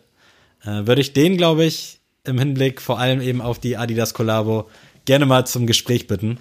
Äh, 0.62 0.86
würde 0.86 1.00
ich 1.00 1.12
den, 1.12 1.36
glaube 1.36 1.64
ich, 1.64 2.00
im 2.24 2.38
Hinblick 2.38 2.80
vor 2.80 2.98
allem 2.98 3.20
eben 3.20 3.40
auf 3.40 3.58
die 3.58 3.76
Adidas 3.76 4.14
Kollabo 4.14 4.68
gerne 5.04 5.26
mal 5.26 5.46
zum 5.46 5.66
Gespräch 5.66 6.06
bitten. 6.06 6.38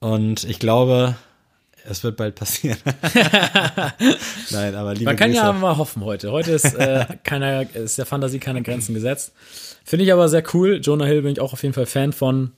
Und 0.00 0.44
ich 0.44 0.58
glaube, 0.58 1.16
es 1.88 2.04
wird 2.04 2.16
bald 2.16 2.34
passieren. 2.34 2.78
Nein, 4.50 4.74
aber 4.74 4.92
liebe 4.94 5.06
Man 5.06 5.16
kann 5.16 5.30
Grüße. 5.30 5.42
ja 5.42 5.52
mal 5.52 5.76
hoffen 5.76 6.04
heute. 6.04 6.32
Heute 6.32 6.52
ist, 6.52 6.74
äh, 6.74 7.06
keiner, 7.24 7.74
ist 7.74 7.98
der 7.98 8.06
Fantasie 8.06 8.38
keine 8.38 8.62
Grenzen 8.62 8.94
gesetzt. 8.94 9.32
Finde 9.84 10.04
ich 10.04 10.12
aber 10.12 10.28
sehr 10.28 10.42
cool. 10.54 10.80
Jonah 10.82 11.06
Hill 11.06 11.22
bin 11.22 11.32
ich 11.32 11.40
auch 11.40 11.52
auf 11.52 11.62
jeden 11.62 11.74
Fall 11.74 11.86
Fan 11.86 12.12
von. 12.12 12.52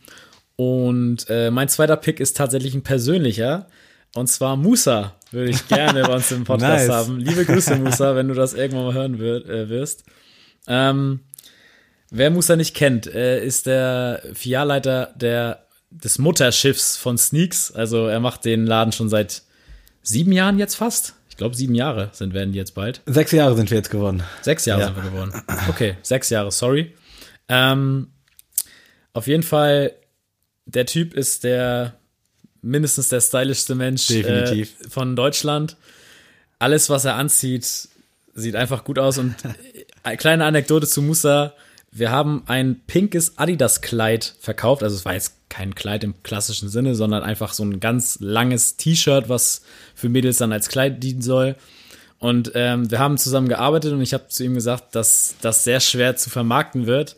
Und 0.56 1.26
äh, 1.28 1.50
mein 1.50 1.68
zweiter 1.68 1.96
Pick 1.96 2.18
ist 2.20 2.36
tatsächlich 2.36 2.74
ein 2.74 2.82
persönlicher. 2.82 3.66
Und 4.14 4.26
zwar 4.26 4.56
Musa 4.56 5.14
würde 5.30 5.50
ich 5.50 5.68
gerne 5.68 6.02
bei 6.02 6.14
uns 6.14 6.32
im 6.32 6.44
Podcast 6.44 6.88
Nice. 6.88 6.96
haben. 6.96 7.18
Liebe 7.18 7.44
Grüße, 7.44 7.76
Musa, 7.76 8.16
wenn 8.16 8.28
du 8.28 8.34
das 8.34 8.54
irgendwann 8.54 8.84
mal 8.86 8.94
hören 8.94 9.14
äh, 9.20 9.68
wirst. 9.68 10.04
Ähm, 10.66 11.20
wer 12.10 12.30
Musa 12.30 12.56
nicht 12.56 12.74
kennt, 12.74 13.06
äh, 13.06 13.44
ist 13.44 13.66
der 13.66 14.22
Filialleiter 14.34 15.12
der, 15.16 15.66
des 15.90 16.18
Mutterschiffs 16.18 16.96
von 16.96 17.18
Sneaks. 17.18 17.72
Also 17.72 18.06
er 18.06 18.20
macht 18.20 18.44
den 18.44 18.66
Laden 18.66 18.92
schon 18.92 19.08
seit 19.08 19.42
sieben 20.02 20.32
Jahren 20.32 20.58
jetzt 20.58 20.74
fast. 20.76 21.14
Ich 21.28 21.36
glaube, 21.36 21.54
sieben 21.56 21.74
Jahre 21.74 22.10
sind, 22.12 22.34
werden 22.34 22.52
die 22.52 22.58
jetzt 22.58 22.74
bald. 22.74 23.00
Sechs 23.06 23.32
Jahre 23.32 23.56
sind 23.56 23.70
wir 23.70 23.78
jetzt 23.78 23.90
geworden. 23.90 24.22
Sechs 24.42 24.66
Jahre 24.66 24.82
Ja. 24.82 24.86
sind 24.88 24.96
wir 24.96 25.10
geworden. 25.10 25.42
Okay, 25.68 25.96
sechs 26.02 26.28
Jahre, 26.30 26.52
sorry. 26.52 26.94
Ähm, 27.48 28.08
auf 29.12 29.26
jeden 29.26 29.42
Fall, 29.42 29.92
der 30.66 30.86
Typ 30.86 31.14
ist 31.14 31.44
der 31.44 31.94
mindestens 32.62 33.08
der 33.08 33.20
stylischste 33.22 33.74
Mensch 33.74 34.06
Definitiv. 34.08 34.74
Äh, 34.84 34.88
von 34.90 35.16
Deutschland. 35.16 35.76
Alles, 36.58 36.90
was 36.90 37.06
er 37.06 37.14
anzieht, 37.14 37.88
sieht 38.34 38.54
einfach 38.54 38.84
gut 38.84 38.98
aus. 38.98 39.16
Und 39.18 39.34
eine 40.02 40.16
kleine 40.18 40.44
Anekdote 40.44 40.86
zu 40.86 41.00
Musa. 41.00 41.54
Wir 41.92 42.10
haben 42.10 42.44
ein 42.46 42.80
pinkes 42.86 43.36
Adidas-Kleid 43.36 44.34
verkauft. 44.38 44.82
Also 44.82 44.96
es 44.96 45.04
war 45.04 45.14
jetzt 45.14 45.34
kein 45.48 45.74
Kleid 45.74 46.04
im 46.04 46.22
klassischen 46.22 46.68
Sinne, 46.68 46.94
sondern 46.94 47.22
einfach 47.22 47.52
so 47.52 47.64
ein 47.64 47.80
ganz 47.80 48.18
langes 48.20 48.76
T-Shirt, 48.76 49.28
was 49.28 49.62
für 49.94 50.08
Mädels 50.08 50.38
dann 50.38 50.52
als 50.52 50.68
Kleid 50.68 51.02
dienen 51.02 51.22
soll. 51.22 51.56
Und 52.20 52.52
ähm, 52.54 52.90
wir 52.90 52.98
haben 52.98 53.18
zusammen 53.18 53.48
gearbeitet 53.48 53.92
und 53.92 54.02
ich 54.02 54.14
habe 54.14 54.28
zu 54.28 54.44
ihm 54.44 54.54
gesagt, 54.54 54.94
dass 54.94 55.34
das 55.40 55.64
sehr 55.64 55.80
schwer 55.80 56.16
zu 56.16 56.30
vermarkten 56.30 56.86
wird. 56.86 57.16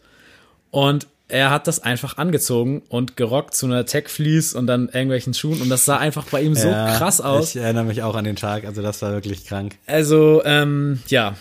Und 0.70 1.07
er 1.33 1.51
hat 1.51 1.66
das 1.66 1.81
einfach 1.83 2.18
angezogen 2.18 2.83
und 2.89 3.16
gerockt 3.16 3.55
zu 3.55 3.66
einer 3.66 3.87
Tech 3.87 4.09
Fleece 4.09 4.55
und 4.55 4.66
dann 4.66 4.89
irgendwelchen 4.89 5.35
Schuhen 5.35 5.62
und 5.62 5.70
das 5.70 5.85
sah 5.87 5.97
einfach 5.97 6.27
bei 6.27 6.43
ihm 6.43 6.55
so 6.55 6.68
Ja, 6.68 6.97
krass 6.99 7.20
aus. 7.20 7.55
Ich 7.55 7.62
erinnere 7.62 7.85
mich 7.85 8.03
auch 8.03 8.14
an 8.14 8.25
den 8.25 8.37
Tag, 8.37 8.64
also 8.64 8.83
das 8.83 9.01
war 9.03 9.12
wirklich 9.12 9.47
krank. 9.47 9.77
Also, 9.87 10.43
ähm, 10.45 11.01
ja, 11.09 11.35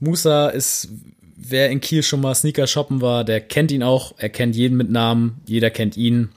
Musa 0.00 0.48
ist, 0.48 0.88
wer 1.40 1.70
in 1.70 1.80
Kiel 1.80 2.02
schon 2.02 2.20
mal 2.20 2.34
Sneaker 2.34 2.66
shoppen 2.66 3.00
war, 3.00 3.24
der 3.24 3.40
kennt 3.40 3.70
ihn 3.70 3.82
auch. 3.82 4.14
Er 4.18 4.28
kennt 4.28 4.56
jeden 4.56 4.76
mit 4.76 4.90
Namen, 4.90 5.40
jeder 5.46 5.70
kennt 5.70 5.96
ihn. 5.96 6.30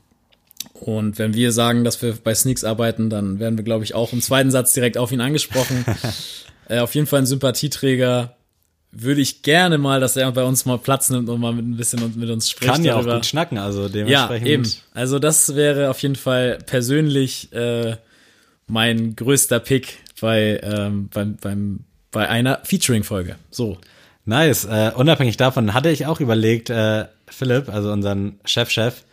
Und 0.73 1.19
wenn 1.19 1.33
wir 1.33 1.51
sagen, 1.51 1.83
dass 1.83 2.01
wir 2.01 2.15
bei 2.23 2.33
Sneaks 2.33 2.63
arbeiten, 2.63 3.09
dann 3.09 3.39
werden 3.39 3.57
wir, 3.57 3.63
glaube 3.63 3.83
ich, 3.83 3.93
auch 3.93 4.13
im 4.13 4.21
zweiten 4.21 4.51
Satz 4.51 4.73
direkt 4.73 4.97
auf 4.97 5.11
ihn 5.11 5.21
angesprochen. 5.21 5.85
äh, 6.69 6.79
auf 6.79 6.95
jeden 6.95 7.07
Fall 7.07 7.19
ein 7.19 7.25
Sympathieträger. 7.25 8.35
Würde 8.91 9.21
ich 9.21 9.41
gerne 9.41 9.77
mal, 9.77 10.01
dass 10.01 10.17
er 10.17 10.29
bei 10.33 10.43
uns 10.43 10.65
mal 10.65 10.77
Platz 10.77 11.09
nimmt 11.09 11.29
und 11.29 11.39
mal 11.39 11.53
mit 11.53 11.65
ein 11.65 11.77
bisschen 11.77 12.13
mit 12.19 12.29
uns 12.29 12.49
spricht. 12.49 12.71
Kann 12.71 12.83
ja 12.83 12.93
auch 12.95 12.99
darüber. 12.99 13.15
gut 13.15 13.25
schnacken, 13.25 13.57
also 13.57 13.83
Ja, 13.83 13.89
dementsprechend. 13.89 14.47
eben. 14.47 14.69
Also 14.93 15.17
das 15.17 15.55
wäre 15.55 15.89
auf 15.89 15.99
jeden 16.01 16.17
Fall 16.17 16.57
persönlich 16.65 17.53
äh, 17.53 17.95
mein 18.67 19.15
größter 19.15 19.59
Pick 19.59 19.99
bei, 20.19 20.59
ähm, 20.61 21.09
beim, 21.13 21.37
beim, 21.37 21.79
bei 22.11 22.27
einer 22.27 22.59
Featuring-Folge. 22.63 23.37
So. 23.49 23.77
Nice. 24.25 24.65
Äh, 24.65 24.91
unabhängig 24.95 25.37
davon 25.37 25.73
hatte 25.73 25.89
ich 25.89 26.05
auch 26.05 26.19
überlegt, 26.19 26.69
äh, 26.69 27.05
Philipp, 27.27 27.69
also 27.69 27.91
unseren 27.91 28.39
Chef-Chef, 28.45 29.03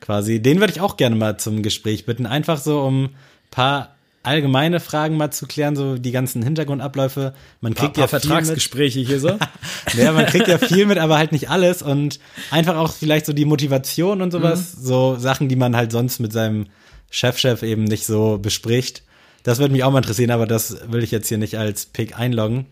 quasi, 0.00 0.40
den 0.40 0.60
würde 0.60 0.72
ich 0.72 0.80
auch 0.80 0.96
gerne 0.96 1.16
mal 1.16 1.38
zum 1.38 1.62
Gespräch 1.62 2.06
bitten. 2.06 2.26
Einfach 2.26 2.58
so, 2.58 2.80
um 2.80 3.10
paar 3.50 3.94
allgemeine 4.22 4.80
Fragen 4.80 5.16
mal 5.16 5.30
zu 5.30 5.46
klären, 5.46 5.76
so 5.76 5.98
die 5.98 6.10
ganzen 6.10 6.42
Hintergrundabläufe. 6.42 7.34
Man 7.60 7.74
Paar, 7.74 7.84
kriegt 7.84 7.96
paar 7.96 8.04
ja 8.04 8.08
viel 8.08 8.16
mit. 8.16 8.22
Vertragsgespräche 8.24 9.00
hier 9.00 9.20
so. 9.20 9.38
Ja, 9.96 10.12
man 10.12 10.26
kriegt 10.26 10.48
ja 10.48 10.58
viel 10.58 10.86
mit, 10.86 10.98
aber 10.98 11.18
halt 11.18 11.30
nicht 11.30 11.50
alles 11.50 11.82
und 11.82 12.18
einfach 12.50 12.76
auch 12.76 12.92
vielleicht 12.92 13.26
so 13.26 13.32
die 13.32 13.44
Motivation 13.44 14.22
und 14.22 14.30
sowas, 14.30 14.72
so 14.72 15.16
Sachen, 15.16 15.48
die 15.48 15.56
man 15.56 15.76
halt 15.76 15.92
sonst 15.92 16.20
mit 16.20 16.32
seinem 16.32 16.66
Chefchef 17.10 17.62
eben 17.62 17.84
nicht 17.84 18.06
so 18.06 18.38
bespricht. 18.38 19.02
Das 19.42 19.58
würde 19.58 19.72
mich 19.72 19.84
auch 19.84 19.92
mal 19.92 19.98
interessieren, 19.98 20.30
aber 20.30 20.46
das 20.46 20.90
will 20.90 21.04
ich 21.04 21.10
jetzt 21.10 21.28
hier 21.28 21.38
nicht 21.38 21.58
als 21.58 21.86
Pick 21.86 22.18
einloggen. 22.18 22.66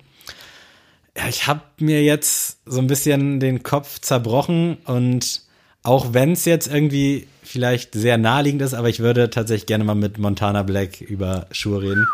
Ja, 1.17 1.29
ich 1.29 1.47
habe 1.47 1.61
mir 1.79 2.03
jetzt 2.03 2.59
so 2.65 2.81
ein 2.81 2.87
bisschen 2.87 3.39
den 3.39 3.63
Kopf 3.63 4.01
zerbrochen 4.01 4.79
und 4.85 5.43
auch 5.83 6.15
wenn 6.15 6.33
es 6.33 6.45
jetzt 6.45 6.69
irgendwie 6.69 7.27
vielleicht 7.43 7.95
sehr 7.95 8.17
naheliegend 8.19 8.63
ist, 8.63 8.73
aber 8.73 8.89
ich 8.89 9.01
würde 9.01 9.29
tatsächlich 9.31 9.67
gerne 9.67 9.85
mal 9.85 9.95
mit 9.95 10.19
Montana 10.19 10.63
Black 10.63 11.01
über 11.01 11.47
Schuhe 11.51 11.83
reden. 11.83 12.07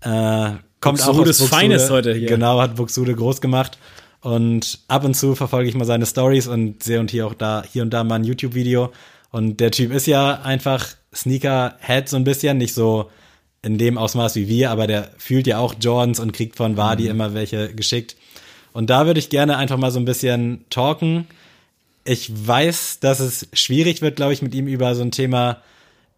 Äh, 0.00 0.58
kommt 0.80 1.02
auch 1.02 1.08
aus 1.08 1.16
Buxtehudes 1.16 1.48
Feines 1.48 1.90
heute 1.90 2.14
hier. 2.14 2.28
Genau, 2.28 2.60
hat 2.60 2.76
Buxude 2.76 3.14
groß 3.14 3.40
gemacht. 3.40 3.78
Und 4.20 4.80
ab 4.88 5.04
und 5.04 5.14
zu 5.14 5.34
verfolge 5.34 5.68
ich 5.68 5.76
mal 5.76 5.84
seine 5.84 6.06
Stories 6.06 6.48
und 6.48 6.82
sehe 6.82 6.98
und 6.98 7.10
hier 7.10 7.26
auch 7.26 7.34
da, 7.34 7.62
hier 7.70 7.82
und 7.82 7.90
da 7.90 8.02
mal 8.02 8.16
ein 8.16 8.24
YouTube-Video. 8.24 8.92
Und 9.30 9.60
der 9.60 9.70
Typ 9.70 9.92
ist 9.92 10.06
ja 10.06 10.40
einfach 10.42 10.86
Sneaker-Head 11.14 12.08
so 12.08 12.16
ein 12.16 12.24
bisschen, 12.24 12.58
nicht 12.58 12.74
so 12.74 13.10
in 13.62 13.76
dem 13.78 13.98
Ausmaß 13.98 14.36
wie 14.36 14.48
wir, 14.48 14.70
aber 14.70 14.86
der 14.86 15.10
fühlt 15.18 15.46
ja 15.46 15.58
auch 15.58 15.74
Jordans 15.80 16.20
und 16.20 16.32
kriegt 16.32 16.56
von 16.56 16.76
Wadi 16.76 17.04
Mhm. 17.04 17.10
immer 17.10 17.34
welche 17.34 17.74
geschickt. 17.74 18.16
Und 18.72 18.90
da 18.90 19.06
würde 19.06 19.18
ich 19.18 19.30
gerne 19.30 19.56
einfach 19.56 19.76
mal 19.76 19.90
so 19.90 19.98
ein 19.98 20.04
bisschen 20.04 20.64
talken. 20.70 21.26
Ich 22.04 22.30
weiß, 22.46 23.00
dass 23.00 23.18
es 23.20 23.48
schwierig 23.52 24.00
wird, 24.02 24.16
glaube 24.16 24.32
ich, 24.32 24.42
mit 24.42 24.54
ihm 24.54 24.66
über 24.68 24.94
so 24.94 25.02
ein 25.02 25.10
Thema 25.10 25.58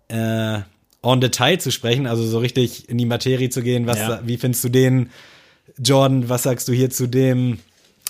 äh, 0.09 0.59
en 1.03 1.21
Detail 1.21 1.59
zu 1.59 1.71
sprechen, 1.73 2.07
also 2.07 2.25
so 2.27 2.39
richtig 2.41 2.89
in 2.89 2.99
die 2.99 3.07
Materie 3.07 3.49
zu 3.49 3.63
gehen. 3.63 3.87
Was, 3.87 3.99
Ja. 3.99 4.21
wie 4.25 4.37
findest 4.37 4.63
du 4.65 4.69
den 4.69 5.11
Jordan? 5.79 6.29
Was 6.29 6.43
sagst 6.43 6.69
du 6.69 6.73
hier 6.73 6.91
zu 6.91 7.07
dem 7.07 7.59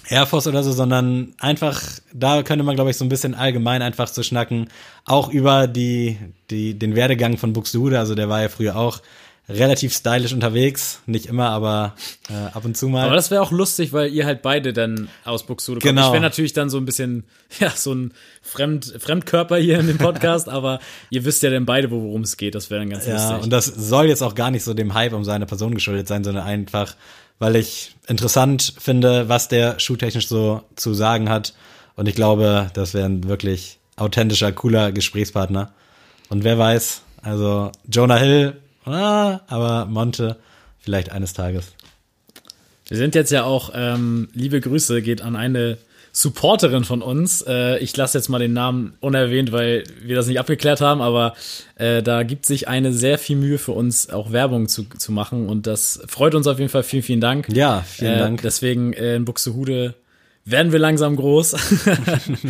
Air 0.08 0.26
Force 0.26 0.46
oder 0.46 0.62
so? 0.62 0.72
Sondern 0.72 1.34
einfach, 1.38 1.80
da 2.12 2.42
könnte 2.42 2.64
man, 2.64 2.74
glaube 2.74 2.90
ich, 2.90 2.96
so 2.96 3.04
ein 3.04 3.08
bisschen 3.08 3.34
allgemein 3.34 3.82
einfach 3.82 4.10
zu 4.10 4.22
schnacken, 4.22 4.68
auch 5.04 5.28
über 5.30 5.66
die, 5.66 6.18
die, 6.50 6.78
den 6.78 6.94
Werdegang 6.96 7.36
von 7.38 7.52
Buxtehude. 7.52 7.98
Also 7.98 8.14
der 8.14 8.28
war 8.28 8.42
ja 8.42 8.48
früher 8.48 8.76
auch 8.76 9.00
relativ 9.48 9.92
stylisch 9.92 10.32
unterwegs, 10.32 11.00
nicht 11.06 11.26
immer, 11.26 11.48
aber 11.50 11.94
äh, 12.28 12.34
ab 12.54 12.64
und 12.64 12.76
zu 12.76 12.88
mal. 12.88 13.06
Aber 13.06 13.16
das 13.16 13.30
wäre 13.32 13.42
auch 13.42 13.50
lustig, 13.50 13.92
weil 13.92 14.12
ihr 14.12 14.24
halt 14.24 14.42
beide 14.42 14.72
dann 14.72 15.08
aus 15.24 15.44
Buxtehude 15.44 15.80
kommt. 15.80 15.90
Genau. 15.90 16.06
Ich 16.06 16.12
wäre 16.12 16.22
natürlich 16.22 16.52
dann 16.52 16.70
so 16.70 16.78
ein 16.78 16.84
bisschen, 16.84 17.24
ja, 17.58 17.70
so 17.70 17.92
ein 17.92 18.12
Fremd, 18.42 18.94
Fremdkörper 18.98 19.56
hier 19.56 19.80
in 19.80 19.88
dem 19.88 19.98
Podcast, 19.98 20.48
aber 20.48 20.78
ihr 21.10 21.24
wisst 21.24 21.42
ja 21.42 21.50
dann 21.50 21.66
beide, 21.66 21.90
worum 21.90 22.22
es 22.22 22.36
geht. 22.36 22.54
Das 22.54 22.70
wäre 22.70 22.80
dann 22.80 22.90
ganz 22.90 23.06
Ja, 23.06 23.14
lustig. 23.14 23.42
und 23.44 23.50
das 23.50 23.66
soll 23.66 24.06
jetzt 24.06 24.22
auch 24.22 24.36
gar 24.36 24.52
nicht 24.52 24.62
so 24.62 24.72
dem 24.72 24.94
Hype 24.94 25.12
um 25.12 25.24
seine 25.24 25.46
Person 25.46 25.74
geschuldet 25.74 26.06
sein, 26.06 26.22
sondern 26.22 26.44
einfach, 26.44 26.94
weil 27.40 27.56
ich 27.56 27.96
interessant 28.06 28.74
finde, 28.78 29.28
was 29.28 29.48
der 29.48 29.80
schuhtechnisch 29.80 30.28
so 30.28 30.62
zu 30.76 30.94
sagen 30.94 31.28
hat. 31.28 31.54
Und 31.96 32.06
ich 32.06 32.14
glaube, 32.14 32.70
das 32.74 32.94
wäre 32.94 33.06
ein 33.06 33.26
wirklich 33.26 33.80
authentischer, 33.96 34.52
cooler 34.52 34.92
Gesprächspartner. 34.92 35.72
Und 36.28 36.44
wer 36.44 36.58
weiß, 36.58 37.02
also 37.22 37.72
Jonah 37.90 38.18
Hill, 38.18 38.56
ah, 38.84 39.40
aber 39.48 39.86
Monte 39.86 40.36
vielleicht 40.78 41.10
eines 41.10 41.32
Tages. 41.32 41.72
Wir 42.86 42.96
sind 42.96 43.14
jetzt 43.14 43.30
ja 43.30 43.44
auch, 43.44 43.72
ähm, 43.74 44.28
liebe 44.32 44.60
Grüße 44.60 45.00
geht 45.02 45.22
an 45.22 45.34
eine 45.34 45.78
Supporterin 46.12 46.84
von 46.84 47.02
uns. 47.02 47.42
Äh, 47.46 47.78
ich 47.78 47.96
lasse 47.96 48.18
jetzt 48.18 48.28
mal 48.28 48.38
den 48.38 48.52
Namen 48.52 48.94
unerwähnt, 49.00 49.52
weil 49.52 49.84
wir 50.02 50.16
das 50.16 50.26
nicht 50.26 50.40
abgeklärt 50.40 50.80
haben, 50.80 51.00
aber 51.00 51.34
äh, 51.76 52.02
da 52.02 52.22
gibt 52.22 52.46
sich 52.46 52.68
eine 52.68 52.92
sehr 52.92 53.18
viel 53.18 53.36
Mühe 53.36 53.58
für 53.58 53.72
uns, 53.72 54.10
auch 54.10 54.32
Werbung 54.32 54.68
zu, 54.68 54.84
zu 54.84 55.12
machen 55.12 55.48
und 55.48 55.66
das 55.66 56.00
freut 56.06 56.34
uns 56.34 56.46
auf 56.46 56.58
jeden 56.58 56.70
Fall. 56.70 56.82
Vielen, 56.82 57.02
vielen 57.02 57.20
Dank. 57.20 57.48
Ja, 57.52 57.84
vielen 57.86 58.14
äh, 58.14 58.18
Dank. 58.18 58.42
Deswegen 58.42 58.92
äh, 58.92 59.16
in 59.16 59.24
Buxtehude 59.24 59.94
werden 60.44 60.72
wir 60.72 60.78
langsam 60.78 61.16
groß. 61.16 61.56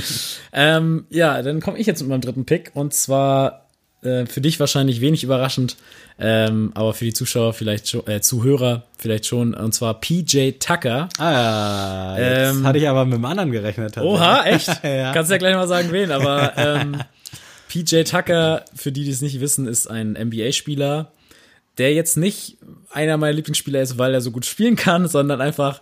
ähm, 0.53 1.07
ja, 1.11 1.43
dann 1.43 1.61
komme 1.61 1.79
ich 1.79 1.87
jetzt 1.87 2.01
mit 2.01 2.09
meinem 2.09 2.21
dritten 2.23 2.47
Pick 2.47 2.71
und 2.75 2.95
zwar 2.95 3.70
äh, 4.03 4.27
für 4.27 4.41
dich 4.41 4.59
wahrscheinlich 4.61 5.01
wenig 5.01 5.25
überraschend, 5.25 5.77
ähm, 6.19 6.73
aber 6.75 6.95
für 6.95 7.05
die 7.05 7.13
Zuschauer 7.13 7.53
vielleicht 7.53 7.89
schon, 7.89 8.07
äh, 8.07 8.21
Zuhörer 8.21 8.85
vielleicht 8.99 9.27
schon, 9.27 9.55
und 9.55 9.73
zwar 9.75 10.01
PJ 10.01 10.53
Tucker. 10.59 11.09
Ah, 11.19 12.17
jetzt 12.19 12.57
Ähm, 12.57 12.67
hatte 12.67 12.79
ich 12.79 12.89
aber 12.89 13.05
mit 13.05 13.15
dem 13.15 13.25
anderen 13.25 13.53
gerechnet. 13.53 13.97
Oha, 13.99 14.45
echt? 14.45 14.69
Ja. 14.85 15.13
Kannst 15.13 15.31
ja 15.31 15.39
gleich 15.39 15.55
mal 15.55 15.69
sagen, 15.69 15.93
wen, 15.93 16.11
aber 16.11 16.53
ähm, 16.57 17.03
PJ 17.69 18.03
Tucker, 18.03 18.65
für 18.75 18.93
die, 18.93 19.05
die 19.05 19.11
es 19.11 19.23
nicht 19.23 19.41
wissen, 19.41 19.67
ist 19.67 19.87
ein 19.87 20.13
NBA-Spieler, 20.13 21.13
der 21.79 21.95
jetzt 21.95 22.17
nicht 22.17 22.59
einer 22.91 23.17
meiner 23.17 23.33
Lieblingsspieler 23.35 23.81
ist, 23.81 23.99
weil 23.99 24.13
er 24.13 24.21
so 24.21 24.31
gut 24.31 24.45
spielen 24.45 24.77
kann, 24.77 25.09
sondern 25.09 25.41
einfach, 25.41 25.81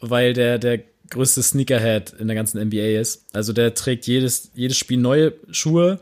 weil 0.00 0.32
der 0.32 0.58
der 0.58 0.80
größte 1.10 1.42
Sneakerhead 1.42 2.14
in 2.18 2.26
der 2.26 2.34
ganzen 2.34 2.60
NBA 2.60 2.98
ist. 3.00 3.24
Also 3.32 3.52
der 3.52 3.74
trägt 3.74 4.06
jedes, 4.06 4.50
jedes 4.54 4.76
Spiel 4.76 4.98
neue 4.98 5.34
Schuhe. 5.50 6.00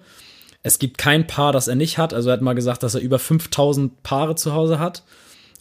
Es 0.65 0.79
gibt 0.79 0.97
kein 0.99 1.27
Paar, 1.27 1.53
das 1.53 1.69
er 1.69 1.75
nicht 1.75 1.99
hat. 1.99 2.15
Also 2.15 2.31
er 2.31 2.33
hat 2.33 2.41
mal 2.41 2.55
gesagt, 2.55 2.83
dass 2.83 2.95
er 2.95 3.03
über 3.03 3.19
5000 3.19 4.03
Paare 4.03 4.35
zu 4.35 4.55
Hause 4.55 4.79
hat. 4.79 5.05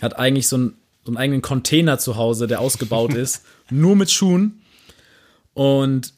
Hat 0.01 0.17
eigentlich 0.17 0.47
so 0.47 0.55
einen, 0.55 0.77
so 1.03 1.11
einen 1.11 1.17
eigenen 1.17 1.41
Container 1.41 1.99
zu 1.99 2.15
Hause, 2.15 2.47
der 2.47 2.61
ausgebaut 2.61 3.13
ist, 3.13 3.43
nur 3.69 3.97
mit 3.97 4.09
Schuhen. 4.09 4.61
Und 5.53 6.13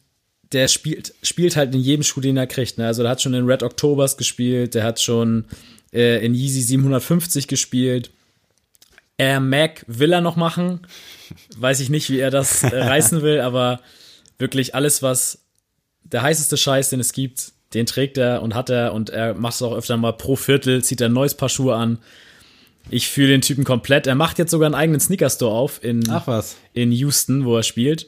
der 0.52 0.68
spielt, 0.68 1.14
spielt 1.22 1.56
halt 1.56 1.74
in 1.74 1.80
jedem 1.80 2.04
Schuh, 2.04 2.20
den 2.20 2.36
er 2.36 2.46
kriegt. 2.46 2.78
Ne? 2.78 2.86
Also 2.86 3.02
der 3.02 3.10
hat 3.10 3.20
schon 3.20 3.34
in 3.34 3.46
Red 3.46 3.64
Octobers 3.64 4.16
gespielt, 4.16 4.76
der 4.76 4.84
hat 4.84 5.00
schon 5.00 5.46
äh, 5.92 6.24
in 6.24 6.32
Yeezy 6.32 6.60
750 6.60 7.48
gespielt. 7.48 8.12
Air 9.18 9.40
Mac 9.40 9.84
will 9.88 10.12
er 10.12 10.20
noch 10.20 10.36
machen. 10.36 10.86
Weiß 11.56 11.80
ich 11.80 11.90
nicht, 11.90 12.08
wie 12.08 12.20
er 12.20 12.30
das 12.30 12.62
äh, 12.62 12.68
reißen 12.68 13.22
will, 13.22 13.40
aber 13.40 13.80
wirklich 14.38 14.76
alles, 14.76 15.02
was 15.02 15.40
der 16.04 16.22
heißeste 16.22 16.56
Scheiß, 16.56 16.90
den 16.90 17.00
es 17.00 17.12
gibt, 17.12 17.52
den 17.74 17.86
trägt 17.86 18.16
er 18.18 18.42
und 18.42 18.54
hat 18.54 18.70
er 18.70 18.92
und 18.94 19.10
er 19.10 19.34
macht 19.34 19.54
es 19.54 19.62
auch 19.62 19.74
öfter 19.74 19.96
mal 19.96 20.12
pro 20.12 20.36
Viertel, 20.36 20.82
zieht 20.84 21.00
er 21.00 21.08
ein 21.08 21.12
neues 21.12 21.34
Paar 21.34 21.48
Schuhe 21.48 21.74
an. 21.74 21.98
Ich 22.88 23.08
fühle 23.08 23.28
den 23.28 23.40
Typen 23.40 23.64
komplett. 23.64 24.06
Er 24.06 24.14
macht 24.14 24.38
jetzt 24.38 24.52
sogar 24.52 24.66
einen 24.66 24.76
eigenen 24.76 25.00
Sneaker-Store 25.00 25.52
auf 25.52 25.82
in, 25.82 26.02
in 26.72 26.92
Houston, 26.92 27.44
wo 27.44 27.56
er 27.56 27.64
spielt. 27.64 28.06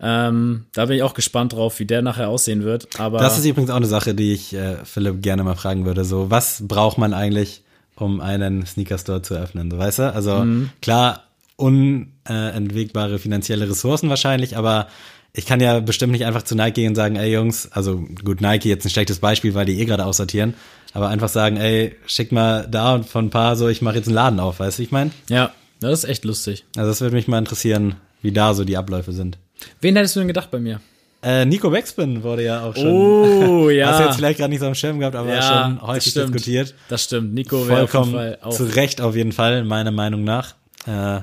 Ähm, 0.00 0.66
da 0.72 0.86
bin 0.86 0.96
ich 0.96 1.02
auch 1.02 1.14
gespannt 1.14 1.52
drauf, 1.52 1.78
wie 1.78 1.84
der 1.86 2.02
nachher 2.02 2.28
aussehen 2.28 2.64
wird. 2.64 2.88
Aber 2.98 3.18
Das 3.18 3.38
ist 3.38 3.44
übrigens 3.44 3.70
auch 3.70 3.76
eine 3.76 3.86
Sache, 3.86 4.14
die 4.14 4.32
ich 4.32 4.54
äh, 4.54 4.76
Philipp 4.84 5.22
gerne 5.22 5.44
mal 5.44 5.54
fragen 5.54 5.84
würde. 5.86 6.04
So, 6.04 6.30
was 6.30 6.62
braucht 6.66 6.96
man 6.98 7.12
eigentlich, 7.14 7.62
um 7.94 8.20
einen 8.20 8.64
Sneaker-Store 8.66 9.22
zu 9.22 9.34
öffnen, 9.34 9.70
so 9.70 9.78
weißt 9.78 9.98
du? 10.00 10.12
Also 10.14 10.44
Mhm. 10.44 10.70
klar, 10.80 11.24
unentwegbare 11.56 13.18
finanzielle 13.18 13.68
Ressourcen 13.68 14.08
wahrscheinlich, 14.10 14.56
aber 14.56 14.88
ich 15.36 15.44
kann 15.46 15.60
ja 15.60 15.80
bestimmt 15.80 16.12
nicht 16.12 16.24
einfach 16.24 16.42
zu 16.42 16.54
Nike 16.56 16.74
gehen 16.74 16.88
und 16.88 16.94
sagen, 16.94 17.16
ey 17.16 17.30
Jungs, 17.32 17.70
also 17.70 18.04
gut, 18.24 18.40
Nike 18.40 18.68
jetzt 18.70 18.86
ein 18.86 18.90
schlechtes 18.90 19.18
Beispiel, 19.18 19.54
weil 19.54 19.66
die 19.66 19.78
eh 19.80 19.84
gerade 19.84 20.04
aussortieren, 20.06 20.54
aber 20.94 21.08
einfach 21.08 21.28
sagen, 21.28 21.58
ey, 21.58 21.94
schick 22.06 22.32
mal 22.32 22.66
da 22.70 22.94
und 22.94 23.06
von 23.06 23.26
ein 23.26 23.30
paar 23.30 23.54
so, 23.56 23.68
ich 23.68 23.82
mache 23.82 23.96
jetzt 23.96 24.06
einen 24.06 24.14
Laden 24.14 24.40
auf, 24.40 24.60
weißt 24.60 24.78
du, 24.78 24.82
ich 24.82 24.90
meine? 24.90 25.10
Ja, 25.28 25.52
das 25.80 26.04
ist 26.04 26.10
echt 26.10 26.24
lustig. 26.24 26.64
Also 26.76 26.88
das 26.90 27.00
würde 27.02 27.14
mich 27.14 27.28
mal 27.28 27.38
interessieren, 27.38 27.96
wie 28.22 28.32
da 28.32 28.54
so 28.54 28.64
die 28.64 28.76
Abläufe 28.78 29.12
sind. 29.12 29.36
Wen 29.82 29.94
hättest 29.96 30.16
du 30.16 30.20
denn 30.20 30.28
gedacht 30.28 30.50
bei 30.50 30.58
mir? 30.58 30.80
Äh, 31.22 31.44
Nico 31.44 31.70
Backspin 31.70 32.22
wurde 32.22 32.44
ja 32.44 32.62
auch 32.64 32.74
schon, 32.76 32.86
Oh, 32.90 33.68
ja. 33.70 33.88
hast 33.88 34.00
du 34.00 34.04
jetzt 34.04 34.16
vielleicht 34.16 34.38
gerade 34.38 34.50
nicht 34.50 34.60
so 34.60 34.66
am 34.66 34.74
Schirm 34.74 34.98
gehabt, 35.00 35.16
aber 35.16 35.42
schon 35.42 35.82
häufig 35.82 36.14
das 36.14 36.24
diskutiert. 36.26 36.74
Das 36.88 37.04
stimmt. 37.04 37.34
Nico 37.34 37.66
wäre 37.68 37.82
auf 37.84 37.92
jeden 37.92 38.04
Vollkommen 38.04 38.12
Fall 38.12 38.38
auch. 38.42 38.54
zu 38.54 38.64
Recht 38.64 39.00
auf 39.00 39.16
jeden 39.16 39.32
Fall, 39.32 39.64
meiner 39.64 39.90
Meinung 39.90 40.24
nach. 40.24 40.54
Äh, 40.86 41.22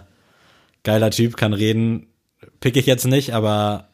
geiler 0.84 1.10
Typ, 1.12 1.38
kann 1.38 1.54
reden. 1.54 2.08
Pick 2.60 2.76
ich 2.76 2.86
jetzt 2.86 3.06
nicht, 3.06 3.34
aber 3.34 3.88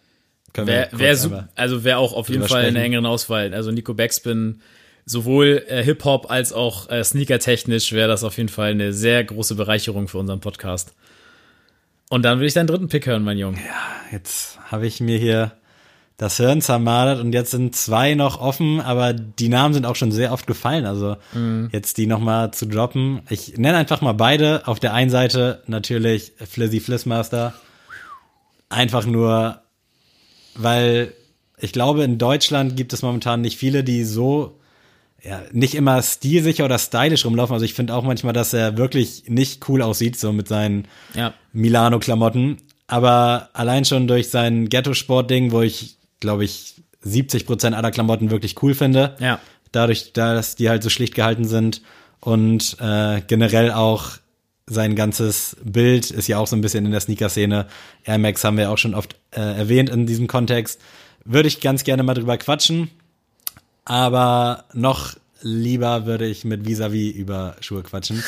wär 0.56 0.92
einmal- 0.92 1.16
super, 1.16 1.50
also 1.56 1.84
wäre 1.84 1.98
auch 1.98 2.14
auf 2.14 2.30
jeden 2.30 2.48
Fall 2.48 2.66
in 2.66 2.74
der 2.76 2.84
engeren 2.84 3.06
Auswahl. 3.06 3.54
Also 3.54 3.72
Nico 3.72 3.94
Backspin, 3.94 4.62
sowohl 5.06 5.64
äh, 5.68 5.84
Hip-Hop 5.84 6.30
als 6.30 6.54
auch 6.54 6.90
äh, 6.90 7.04
Sneaker-technisch 7.04 7.92
wäre 7.94 8.08
das 8.08 8.24
auf 8.24 8.38
jeden 8.38 8.50
Fall 8.50 8.72
eine 8.72 8.94
sehr 8.94 9.24
große 9.24 9.56
Bereicherung 9.56 10.08
für 10.08 10.18
unseren 10.18 10.40
Podcast. 10.40 10.94
Und 12.10 12.24
dann 12.24 12.40
will 12.40 12.48
ich 12.48 12.54
deinen 12.54 12.68
dritten 12.68 12.88
Pick 12.90 13.06
hören, 13.06 13.24
mein 13.24 13.38
Junge. 13.38 13.58
Jetzt 14.12 14.58
habe 14.72 14.88
ich 14.88 15.00
mir 15.00 15.18
hier 15.20 15.52
das 16.18 16.36
Hirn 16.38 16.60
zermartert 16.62 17.22
und 17.24 17.32
jetzt 17.34 17.52
sind 17.52 17.76
zwei 17.76 18.14
noch 18.14 18.42
offen, 18.42 18.82
aber 18.82 19.14
die 19.14 19.48
Namen 19.48 19.74
sind 19.74 19.86
auch 19.86 19.96
schon 19.96 20.12
sehr 20.12 20.34
oft 20.34 20.48
gefallen. 20.48 20.86
Also 20.86 21.16
Mhm. 21.34 21.70
jetzt 21.72 21.98
die 21.98 22.08
nochmal 22.08 22.52
zu 22.52 22.66
droppen. 22.66 23.22
Ich 23.30 23.58
nenne 23.58 23.78
einfach 23.78 24.02
mal 24.02 24.14
beide. 24.14 24.68
Auf 24.68 24.80
der 24.82 24.94
einen 24.94 25.10
Seite 25.12 25.62
natürlich 25.68 26.34
Flizzy 26.46 26.80
Flissmaster. 26.82 27.54
Einfach 28.70 29.06
nur, 29.06 29.62
weil 30.60 31.14
ich 31.58 31.72
glaube, 31.74 32.04
in 32.04 32.18
Deutschland 32.18 32.78
gibt 32.78 32.94
es 32.94 33.02
momentan 33.02 33.42
nicht 33.42 33.58
viele, 33.58 33.84
die 33.84 34.04
so 34.04 34.56
ja, 35.22 35.42
nicht 35.52 35.76
immer 35.76 36.02
stilsicher 36.02 36.64
oder 36.64 36.78
stylisch 36.80 37.26
rumlaufen. 37.26 37.54
Also 37.54 37.66
ich 37.66 37.74
finde 37.74 37.94
auch 37.94 38.04
manchmal, 38.04 38.32
dass 38.32 38.54
er 38.54 38.78
wirklich 38.78 39.24
nicht 39.28 39.68
cool 39.68 39.82
aussieht, 39.82 40.18
so 40.18 40.32
mit 40.32 40.48
seinen 40.48 40.88
Ja. 41.14 41.34
Milano-Klamotten. 41.52 42.58
Aber 42.88 43.50
allein 43.54 43.84
schon 43.84 44.08
durch 44.08 44.30
sein 44.30 44.70
Ghetto-Sport-Ding, 44.70 45.52
wo 45.52 45.62
ich, 45.62 45.98
glaube 46.22 46.46
ich, 46.46 46.76
70 47.02 47.46
Prozent 47.46 47.76
aller 47.76 47.92
Klamotten 47.92 48.32
wirklich 48.32 48.62
cool 48.64 48.74
finde. 48.74 49.16
Ja. 49.20 49.40
Dadurch, 49.74 50.14
dass 50.14 50.56
die 50.56 50.70
halt 50.70 50.84
so 50.84 50.90
schlicht 50.90 51.16
gehalten 51.16 51.46
sind 51.46 51.82
und 52.22 52.78
äh, 52.80 53.22
generell 53.28 53.72
auch 53.72 54.12
sein 54.70 54.96
ganzes 54.96 55.58
Bild 55.64 56.12
ist 56.12 56.28
ja 56.28 56.38
auch 56.38 56.48
so 56.48 56.56
ein 56.56 56.62
bisschen 56.62 56.86
in 56.86 56.92
der 56.92 57.00
Sneaker-Szene. 57.00 57.68
Air 58.04 58.18
Max 58.18 58.44
haben 58.44 58.58
wir 58.58 58.72
auch 58.72 58.78
schon 58.78 58.94
oft 58.94 59.16
äh, 59.32 59.40
erwähnt 59.42 59.90
in 59.90 60.06
diesem 60.06 60.28
Kontext. 60.28 60.80
Würde 61.26 61.48
ich 61.48 61.60
ganz 61.60 61.84
gerne 61.84 62.04
mal 62.04 62.14
drüber 62.14 62.38
quatschen. 62.38 62.90
Aber 63.86 64.66
noch 64.74 65.16
lieber 65.42 66.06
würde 66.06 66.28
ich 66.28 66.44
mit 66.44 66.68
Visavi 66.68 67.10
über 67.10 67.56
Schuhe 67.62 67.82
quatschen. 67.82 68.24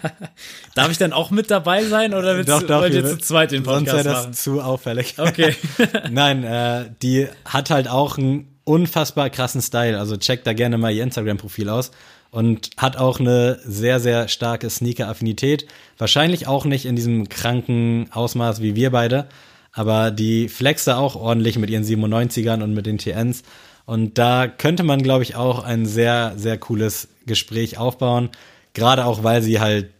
Darf 0.74 0.90
ich 0.90 0.98
dann 0.98 1.12
auch 1.12 1.30
mit 1.30 1.50
dabei 1.50 1.84
sein 1.84 2.14
oder 2.14 2.36
willst 2.36 2.48
du, 2.48 2.68
wollt 2.68 2.94
ihr 2.94 3.04
zu 3.04 3.18
zweit 3.18 3.50
den 3.50 3.64
Sonst 3.64 3.86
wäre 3.86 3.96
Podcast 3.96 4.06
das 4.06 4.22
machen? 4.24 4.34
zu 4.34 4.60
auffällig. 4.60 5.14
Okay. 5.18 5.56
Nein, 6.10 6.44
äh, 6.44 6.90
die 7.02 7.28
hat 7.44 7.70
halt 7.70 7.88
auch 7.88 8.18
einen 8.18 8.58
unfassbar 8.64 9.30
krassen 9.30 9.62
Style. 9.62 9.98
Also 9.98 10.16
checkt 10.16 10.46
da 10.46 10.52
gerne 10.52 10.78
mal 10.78 10.92
ihr 10.92 11.02
Instagram-Profil 11.02 11.68
aus. 11.68 11.90
Und 12.34 12.70
hat 12.76 12.96
auch 12.96 13.20
eine 13.20 13.60
sehr, 13.64 14.00
sehr 14.00 14.26
starke 14.26 14.68
Sneaker-Affinität. 14.68 15.68
Wahrscheinlich 15.98 16.48
auch 16.48 16.64
nicht 16.64 16.84
in 16.84 16.96
diesem 16.96 17.28
kranken 17.28 18.08
Ausmaß 18.10 18.60
wie 18.60 18.74
wir 18.74 18.90
beide. 18.90 19.26
Aber 19.72 20.10
die 20.10 20.48
flext 20.48 20.88
da 20.88 20.96
auch 20.96 21.14
ordentlich 21.14 21.60
mit 21.60 21.70
ihren 21.70 21.84
97ern 21.84 22.60
und 22.64 22.74
mit 22.74 22.86
den 22.86 22.98
TNs. 22.98 23.44
Und 23.86 24.18
da 24.18 24.48
könnte 24.48 24.82
man, 24.82 25.00
glaube 25.00 25.22
ich, 25.22 25.36
auch 25.36 25.62
ein 25.62 25.86
sehr, 25.86 26.32
sehr 26.36 26.58
cooles 26.58 27.06
Gespräch 27.24 27.78
aufbauen. 27.78 28.30
Gerade 28.72 29.04
auch, 29.04 29.22
weil 29.22 29.40
sie 29.40 29.60
halt 29.60 29.90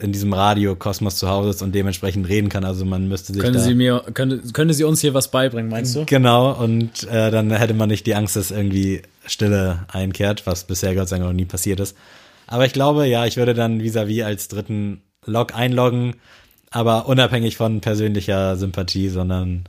in 0.00 0.12
diesem 0.12 0.32
Radio-Kosmos 0.32 1.16
zu 1.16 1.28
Hause 1.28 1.50
ist 1.50 1.60
und 1.60 1.74
dementsprechend 1.74 2.26
reden 2.26 2.48
kann. 2.48 2.64
Also 2.64 2.86
man 2.86 3.06
müsste 3.06 3.34
sich 3.34 3.42
Könnte 3.42 3.60
sie 3.60 3.74
mir, 3.74 4.02
könnte, 4.14 4.40
könnte 4.54 4.72
sie 4.72 4.84
uns 4.84 5.02
hier 5.02 5.12
was 5.12 5.30
beibringen, 5.30 5.70
meinst 5.70 5.94
du? 5.94 6.06
Genau, 6.06 6.52
und 6.58 7.06
äh, 7.08 7.30
dann 7.30 7.50
hätte 7.50 7.74
man 7.74 7.90
nicht 7.90 8.06
die 8.06 8.14
Angst, 8.14 8.36
dass 8.36 8.50
irgendwie 8.50 9.02
Stille 9.26 9.84
einkehrt, 9.92 10.46
was 10.46 10.64
bisher 10.64 10.94
Gott 10.94 11.08
sei 11.08 11.16
Dank 11.16 11.28
noch 11.28 11.34
nie 11.34 11.44
passiert 11.44 11.80
ist. 11.80 11.96
Aber 12.46 12.66
ich 12.66 12.72
glaube, 12.72 13.06
ja, 13.06 13.24
ich 13.26 13.36
würde 13.36 13.54
dann 13.54 13.80
vis-à-vis 13.80 14.24
als 14.24 14.48
dritten 14.48 15.02
Log 15.24 15.54
einloggen, 15.54 16.16
aber 16.70 17.06
unabhängig 17.06 17.56
von 17.56 17.80
persönlicher 17.80 18.56
Sympathie, 18.56 19.08
sondern 19.08 19.64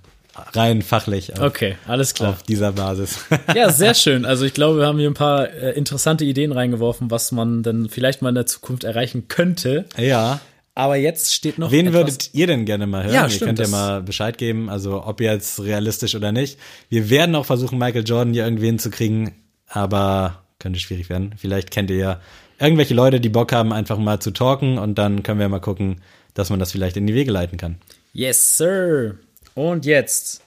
rein 0.54 0.82
fachlich 0.82 1.34
auf, 1.34 1.42
Okay, 1.42 1.76
alles 1.88 2.14
klar. 2.16 2.32
auf 2.32 2.44
dieser 2.44 2.72
Basis. 2.72 3.20
Ja, 3.56 3.70
sehr 3.72 3.94
schön. 3.94 4.26
Also 4.26 4.46
ich 4.46 4.54
glaube, 4.56 4.80
wir 4.80 4.88
haben 4.88 4.98
hier 4.98 5.10
ein 5.10 5.14
paar 5.14 5.48
äh, 5.54 5.72
interessante 5.78 6.26
Ideen 6.26 6.52
reingeworfen, 6.52 7.12
was 7.12 7.32
man 7.32 7.62
dann 7.62 7.88
vielleicht 7.90 8.22
mal 8.24 8.30
in 8.30 8.36
der 8.36 8.48
Zukunft 8.48 8.84
erreichen 8.84 9.28
könnte. 9.28 9.86
ja. 9.98 10.40
Aber 10.76 10.96
jetzt 10.96 11.36
steht 11.36 11.60
noch 11.60 11.70
Wen 11.70 11.94
würdet 11.94 12.34
ihr 12.34 12.48
denn 12.48 12.66
gerne 12.66 12.88
mal 12.88 13.04
hören? 13.04 13.14
Ja, 13.14 13.24
ihr 13.26 13.30
stimmt, 13.30 13.46
könnt 13.50 13.60
ja 13.60 13.68
mal 13.68 14.02
Bescheid 14.02 14.40
geben, 14.40 14.72
also 14.72 15.06
ob 15.06 15.22
jetzt 15.22 15.60
realistisch 15.60 16.16
oder 16.16 16.32
nicht. 16.32 16.58
Wir 16.90 17.12
werden 17.12 17.36
auch 17.36 17.46
versuchen, 17.46 17.78
Michael 17.78 18.04
Jordan 18.04 18.34
hier 18.34 18.44
irgendwen 18.44 18.80
zu 18.80 18.90
kriegen, 18.90 19.36
aber 19.74 20.44
könnte 20.60 20.80
schwierig 20.80 21.10
werden. 21.10 21.34
Vielleicht 21.38 21.72
kennt 21.72 21.90
ihr 21.90 21.98
ja 21.98 22.22
irgendwelche 22.60 22.94
Leute, 22.94 23.20
die 23.20 23.30
Bock 23.30 23.52
haben, 23.52 23.74
einfach 23.74 23.98
mal 23.98 24.20
zu 24.20 24.32
talken 24.32 24.78
und 24.78 24.96
dann 24.98 25.24
können 25.24 25.40
wir 25.40 25.50
mal 25.50 25.60
gucken, 25.60 26.02
dass 26.34 26.50
man 26.50 26.60
das 26.60 26.72
vielleicht 26.72 26.96
in 26.96 27.08
die 27.08 27.14
Wege 27.14 27.32
leiten 27.32 27.58
kann. 27.58 27.78
Yes, 28.14 28.58
Sir. 28.58 29.16
Und 29.56 29.86
jetzt 29.86 30.42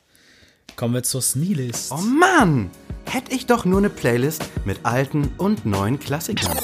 kommen 0.77 0.95
wir 0.95 1.03
zur 1.03 1.22
Sneelist. 1.22 1.93
Oh 1.93 2.01
Mann! 2.01 2.70
Hätte 3.05 3.33
ich 3.33 3.47
doch 3.47 3.64
nur 3.64 3.79
eine 3.79 3.91
Playlist 3.91 4.45
mit 4.64 4.79
alten 4.85 5.31
und 5.39 5.66
neuen 5.66 5.99
Klassikern. 6.01 6.57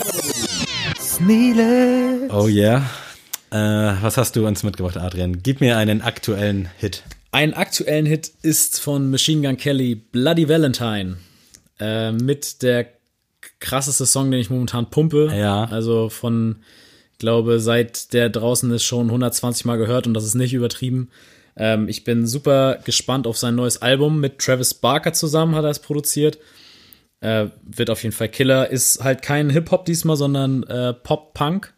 Sneele! 0.99 2.29
Oh 2.33 2.49
yeah. 2.49 2.85
Äh, 3.51 3.57
was 4.01 4.17
hast 4.17 4.35
du 4.35 4.47
uns 4.47 4.63
mitgebracht, 4.63 4.97
Adrian? 4.97 5.43
Gib 5.43 5.61
mir 5.61 5.77
einen 5.77 6.03
aktuellen 6.03 6.69
Hit. 6.79 7.03
Einen 7.33 7.55
aktuellen 7.55 8.07
Hit 8.07 8.33
ist 8.43 8.81
von 8.81 9.11
Machine 9.11 9.47
Gun 9.47 9.57
Kelly 9.57 9.95
Bloody 9.95 10.49
Valentine. 10.49 11.19
Äh, 11.83 12.12
mit 12.12 12.62
der 12.62 12.87
krasseste 13.59 14.07
Song, 14.07 14.30
den 14.30 14.39
ich 14.39 14.51
momentan 14.51 14.89
pumpe. 14.89 15.33
Ja. 15.35 15.64
Also 15.64 16.09
von, 16.09 16.62
ich 17.11 17.18
glaube, 17.18 17.59
seit 17.59 18.12
der 18.12 18.30
draußen 18.30 18.70
ist 18.70 18.85
schon 18.85 19.07
120 19.07 19.64
Mal 19.64 19.78
gehört 19.78 20.07
und 20.07 20.14
das 20.14 20.24
ist 20.24 20.37
nicht 20.37 20.55
übertrieben. 20.55 21.11
Ähm, 21.57 21.89
ich 21.89 22.05
bin 22.05 22.24
super 22.24 22.78
gespannt 22.85 23.26
auf 23.26 23.37
sein 23.37 23.57
neues 23.57 23.83
Album. 23.83 24.20
Mit 24.20 24.39
Travis 24.39 24.74
Barker 24.74 25.12
zusammen 25.12 25.57
hat 25.57 25.64
er 25.64 25.70
es 25.70 25.80
produziert. 25.80 26.39
Äh, 27.20 27.47
wird 27.64 27.91
auf 27.91 28.05
jeden 28.05 28.14
Fall 28.14 28.28
Killer. 28.28 28.70
Ist 28.70 29.03
halt 29.03 29.22
kein 29.22 29.51
Hip-Hop 29.51 29.85
diesmal, 29.85 30.16
sondern 30.16 30.62
äh, 30.64 30.93
Pop-Punk. 30.93 31.74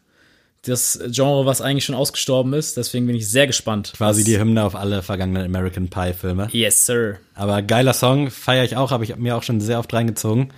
Das 0.65 0.99
Genre, 1.11 1.45
was 1.45 1.61
eigentlich 1.61 1.85
schon 1.85 1.95
ausgestorben 1.95 2.53
ist. 2.53 2.77
Deswegen 2.77 3.05
bin 3.07 3.15
ich 3.15 3.29
sehr 3.29 3.47
gespannt. 3.47 3.93
Quasi 3.95 4.23
die 4.23 4.39
Hymne 4.39 4.63
auf 4.63 4.75
alle 4.75 5.01
vergangenen 5.03 5.45
American 5.45 5.89
Pie 5.89 6.13
Filme. 6.13 6.47
Yes, 6.51 6.85
Sir. 6.85 7.19
Aber 7.35 7.61
geiler 7.61 7.93
Song, 7.93 8.29
feiere 8.31 8.63
ich 8.63 8.75
auch, 8.75 8.91
habe 8.91 9.03
ich 9.03 9.15
mir 9.15 9.35
auch 9.35 9.43
schon 9.43 9.61
sehr 9.61 9.79
oft 9.79 9.93
reingezogen. 9.93 10.51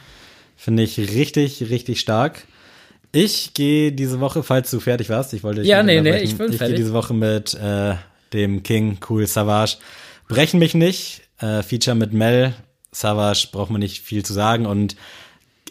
Finde 0.55 0.83
ich 0.83 0.97
richtig, 0.97 1.69
richtig 1.69 1.99
stark. 1.99 2.43
Ich 3.11 3.53
gehe 3.53 3.91
diese 3.91 4.19
Woche, 4.19 4.43
falls 4.43 4.69
du 4.71 4.79
fertig 4.79 5.09
warst, 5.09 5.33
ich 5.33 5.43
wollte 5.43 5.61
dich 5.61 5.69
Ja, 5.69 5.81
nicht 5.83 6.03
nee, 6.03 6.11
nee, 6.11 6.19
ich 6.19 6.37
bin 6.37 6.45
Ich 6.47 6.51
gehe 6.51 6.57
fertig. 6.59 6.75
diese 6.77 6.93
Woche 6.93 7.13
mit 7.13 7.53
äh, 7.55 7.95
dem 8.33 8.63
King 8.63 8.97
Cool 9.09 9.25
Savage. 9.27 9.77
Brechen 10.27 10.59
mich 10.59 10.73
nicht. 10.73 11.21
Äh, 11.39 11.63
Feature 11.63 11.95
mit 11.95 12.13
Mel. 12.13 12.53
Savage 12.91 13.47
braucht 13.51 13.69
man 13.71 13.79
nicht 13.79 14.01
viel 14.03 14.23
zu 14.25 14.33
sagen. 14.33 14.65
Und 14.65 14.95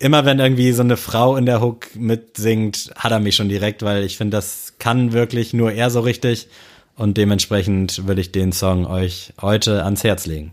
immer 0.00 0.24
wenn 0.24 0.38
irgendwie 0.38 0.72
so 0.72 0.82
eine 0.82 0.96
Frau 0.96 1.36
in 1.36 1.46
der 1.46 1.60
Hook 1.60 1.94
mitsingt, 1.94 2.90
hat 2.96 3.12
er 3.12 3.20
mich 3.20 3.36
schon 3.36 3.48
direkt, 3.48 3.82
weil 3.82 4.04
ich 4.04 4.16
finde, 4.16 4.36
das 4.36 4.74
kann 4.78 5.12
wirklich 5.12 5.52
nur 5.52 5.72
er 5.72 5.90
so 5.90 6.00
richtig. 6.00 6.48
Und 6.96 7.16
dementsprechend 7.18 8.06
würde 8.06 8.20
ich 8.22 8.32
den 8.32 8.52
Song 8.52 8.86
euch 8.86 9.32
heute 9.40 9.84
ans 9.84 10.02
Herz 10.02 10.26
legen. 10.26 10.52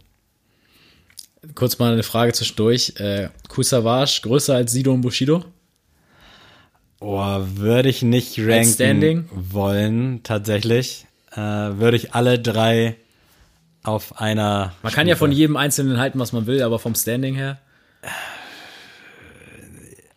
Kurz 1.56 1.80
mal 1.80 1.94
eine 1.94 2.04
Frage 2.04 2.34
zwischendurch. 2.34 2.94
Äh, 2.98 3.30
Cool 3.56 3.64
Savage 3.64 4.20
größer 4.24 4.56
als 4.56 4.72
Sido 4.72 4.94
und 4.94 5.02
Bushido? 5.02 5.44
Oh, 7.00 7.40
würde 7.56 7.90
ich 7.90 8.02
nicht 8.02 8.40
ranken 8.40 9.30
wollen, 9.32 10.24
tatsächlich. 10.24 11.06
Äh, 11.34 11.38
würde 11.38 11.98
ich 11.98 12.14
alle 12.14 12.40
drei 12.40 12.96
auf 13.84 14.22
einer. 14.22 14.74
Man 14.84 14.94
kann 14.94 15.08
ja 15.08 15.16
von 15.18 15.32
jedem 15.32 15.58
Einzelnen 15.58 15.98
halten, 15.98 16.20
was 16.20 16.32
man 16.32 16.46
will, 16.46 16.62
aber 16.62 16.80
vom 16.80 16.96
Standing 16.96 17.36
her. 17.36 17.60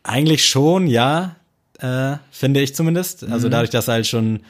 Eigentlich 0.07 0.44
schon, 0.44 0.86
ja, 0.86 1.36
äh, 1.78 2.16
finde 2.30 2.61
ich 2.61 2.74
zumindest. 2.74 3.24
Also 3.24 3.48
dadurch, 3.48 3.70
dass 3.70 3.88
er 3.88 3.94
halt 3.94 4.07
schon 4.07 4.40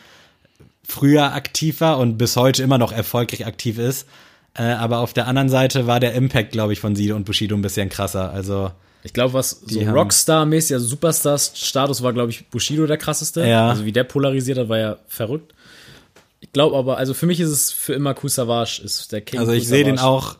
früher 0.86 1.32
aktiv 1.32 1.80
war 1.80 1.98
und 1.98 2.18
bis 2.18 2.36
heute 2.36 2.62
immer 2.62 2.78
noch 2.78 2.92
erfolgreich 2.92 3.46
aktiv 3.46 3.78
ist. 3.78 4.06
Äh, 4.54 4.62
aber 4.62 4.98
auf 4.98 5.12
der 5.12 5.26
anderen 5.26 5.48
Seite 5.48 5.86
war 5.86 6.00
der 6.00 6.14
Impact, 6.14 6.52
glaube 6.52 6.72
ich, 6.72 6.80
von 6.80 6.94
Sido 6.96 7.16
und 7.16 7.24
Bushido 7.24 7.54
ein 7.56 7.62
bisschen 7.62 7.88
krasser. 7.88 8.30
Also 8.32 8.70
Ich 9.02 9.12
glaube, 9.12 9.34
was 9.34 9.62
so 9.66 9.80
Rockstar-mäßig, 9.80 10.74
also 10.74 10.86
Superstar-Status 10.86 12.02
war, 12.02 12.12
glaube 12.12 12.30
ich, 12.30 12.48
Bushido 12.48 12.86
der 12.86 12.96
krasseste. 12.96 13.46
Ja. 13.46 13.68
Also 13.68 13.84
wie 13.84 13.92
der 13.92 14.04
polarisiert 14.04 14.58
hat, 14.58 14.68
war 14.68 14.78
ja 14.78 14.96
verrückt. 15.08 15.54
Ich 16.40 16.52
glaube 16.52 16.76
aber, 16.76 16.96
also 16.96 17.12
für 17.12 17.26
mich 17.26 17.40
ist 17.40 17.50
es 17.50 17.72
für 17.72 17.94
immer 17.94 18.14
Kool 18.14 18.30
Savage, 18.30 18.80
ist 18.84 19.10
der 19.12 19.20
King. 19.20 19.40
Also 19.40 19.52
ich 19.52 19.66
sehe 19.66 19.84
den 19.84 19.98
auch 19.98 20.36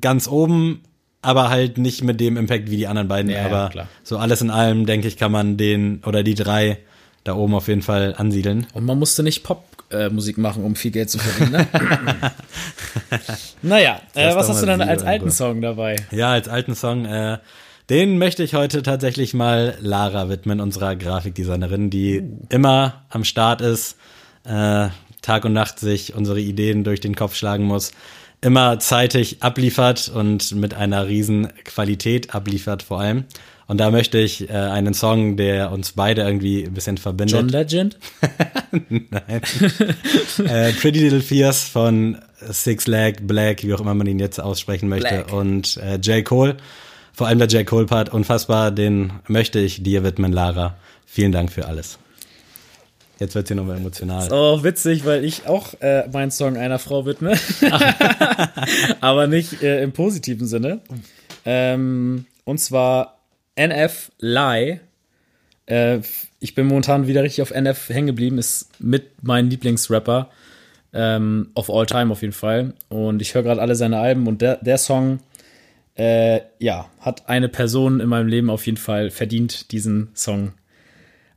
ganz 0.00 0.28
oben, 0.28 0.82
aber 1.26 1.50
halt 1.50 1.76
nicht 1.76 2.04
mit 2.04 2.20
dem 2.20 2.36
Impact 2.36 2.70
wie 2.70 2.76
die 2.76 2.86
anderen 2.86 3.08
beiden. 3.08 3.30
Ja, 3.30 3.38
ja, 3.38 3.46
aber 3.46 3.70
klar. 3.70 3.88
so 4.04 4.16
alles 4.16 4.40
in 4.42 4.50
allem, 4.50 4.86
denke 4.86 5.08
ich, 5.08 5.16
kann 5.16 5.32
man 5.32 5.56
den 5.56 6.00
oder 6.06 6.22
die 6.22 6.34
drei 6.34 6.78
da 7.24 7.34
oben 7.34 7.54
auf 7.54 7.66
jeden 7.66 7.82
Fall 7.82 8.14
ansiedeln. 8.16 8.68
Und 8.72 8.84
man 8.84 8.96
musste 8.96 9.24
nicht 9.24 9.42
Pop-Musik 9.42 10.38
machen, 10.38 10.62
um 10.62 10.76
viel 10.76 10.92
Geld 10.92 11.10
zu 11.10 11.18
verdienen, 11.18 11.66
ne? 11.72 12.30
naja, 13.62 14.00
äh, 14.14 14.36
was 14.36 14.48
hast 14.48 14.62
du 14.62 14.66
denn 14.66 14.80
als 14.80 15.02
alten. 15.02 15.32
Song 15.32 15.60
dabei? 15.60 15.96
Ja, 16.12 16.30
als 16.30 16.48
alten 16.48 16.76
Song, 16.76 17.04
äh, 17.04 17.38
den 17.90 18.18
möchte 18.18 18.44
ich 18.44 18.54
heute 18.54 18.84
tatsächlich 18.84 19.34
mal 19.34 19.76
Lara 19.80 20.28
widmen, 20.28 20.60
unserer 20.60 20.94
Grafikdesignerin, 20.94 21.90
die 21.90 22.22
immer 22.50 23.02
am 23.10 23.24
Start 23.24 23.60
ist, 23.60 23.96
äh, 24.44 24.88
Tag 25.22 25.44
und 25.44 25.52
Nacht 25.52 25.80
sich 25.80 26.14
unsere 26.14 26.38
Ideen 26.38 26.84
durch 26.84 27.00
den 27.00 27.16
Kopf 27.16 27.34
schlagen 27.34 27.64
muss, 27.64 27.90
immer 28.40 28.78
zeitig 28.78 29.42
abliefert 29.42 30.08
und 30.08 30.54
mit 30.54 30.74
einer 30.74 31.06
riesen 31.06 31.48
Qualität 31.64 32.34
abliefert 32.34 32.82
vor 32.82 33.00
allem. 33.00 33.24
Und 33.68 33.78
da 33.78 33.90
möchte 33.90 34.18
ich 34.18 34.48
äh, 34.48 34.52
einen 34.52 34.94
Song, 34.94 35.36
der 35.36 35.72
uns 35.72 35.92
beide 35.92 36.22
irgendwie 36.22 36.64
ein 36.64 36.74
bisschen 36.74 36.98
verbindet. 36.98 37.36
John 37.36 37.48
Legend? 37.48 37.98
Nein. 38.88 39.40
äh, 40.46 40.72
Pretty 40.72 41.00
Little 41.00 41.20
Fears 41.20 41.64
von 41.64 42.18
Six 42.40 42.86
Leg, 42.86 43.26
Black, 43.26 43.64
wie 43.64 43.74
auch 43.74 43.80
immer 43.80 43.94
man 43.94 44.06
ihn 44.06 44.20
jetzt 44.20 44.38
aussprechen 44.38 44.88
möchte. 44.88 45.08
Black. 45.08 45.32
Und 45.32 45.78
äh, 45.78 45.96
J. 45.96 46.24
Cole. 46.24 46.56
Vor 47.12 47.26
allem 47.26 47.38
der 47.38 47.48
J. 47.48 47.66
Cole-Part, 47.66 48.12
unfassbar, 48.12 48.70
den 48.70 49.10
möchte 49.26 49.58
ich 49.58 49.82
dir 49.82 50.04
widmen, 50.04 50.32
Lara. 50.32 50.76
Vielen 51.06 51.32
Dank 51.32 51.50
für 51.50 51.66
alles. 51.66 51.98
Jetzt 53.18 53.34
wird's 53.34 53.48
hier 53.48 53.56
nochmal 53.56 53.78
emotional. 53.78 54.28
Oh, 54.30 54.62
witzig, 54.62 55.06
weil 55.06 55.24
ich 55.24 55.46
auch 55.46 55.74
äh, 55.80 56.06
meinen 56.08 56.30
Song 56.30 56.56
einer 56.56 56.78
Frau 56.78 57.06
widme. 57.06 57.34
Aber 59.00 59.26
nicht 59.26 59.62
äh, 59.62 59.82
im 59.82 59.92
positiven 59.92 60.46
Sinne. 60.46 60.80
Ähm, 61.46 62.26
und 62.44 62.58
zwar 62.58 63.18
NF 63.54 64.12
Lie. 64.18 64.80
Äh, 65.64 66.00
ich 66.40 66.54
bin 66.54 66.66
momentan 66.66 67.06
wieder 67.06 67.22
richtig 67.22 67.40
auf 67.40 67.52
NF 67.52 67.88
hängen 67.88 68.08
geblieben. 68.08 68.36
Ist 68.36 68.68
mit 68.80 69.22
mein 69.22 69.48
Lieblingsrapper. 69.48 70.28
Ähm, 70.92 71.50
of 71.54 71.70
all 71.70 71.86
time 71.86 72.12
auf 72.12 72.20
jeden 72.20 72.34
Fall. 72.34 72.74
Und 72.90 73.22
ich 73.22 73.34
höre 73.34 73.42
gerade 73.42 73.62
alle 73.62 73.76
seine 73.76 73.98
Alben 73.98 74.26
und 74.26 74.42
der, 74.42 74.56
der 74.56 74.78
Song, 74.78 75.20
äh, 75.94 76.40
ja, 76.58 76.90
hat 77.00 77.28
eine 77.28 77.48
Person 77.48 78.00
in 78.00 78.08
meinem 78.08 78.28
Leben 78.28 78.50
auf 78.50 78.66
jeden 78.66 78.78
Fall 78.78 79.10
verdient, 79.10 79.72
diesen 79.72 80.08
Song 80.14 80.52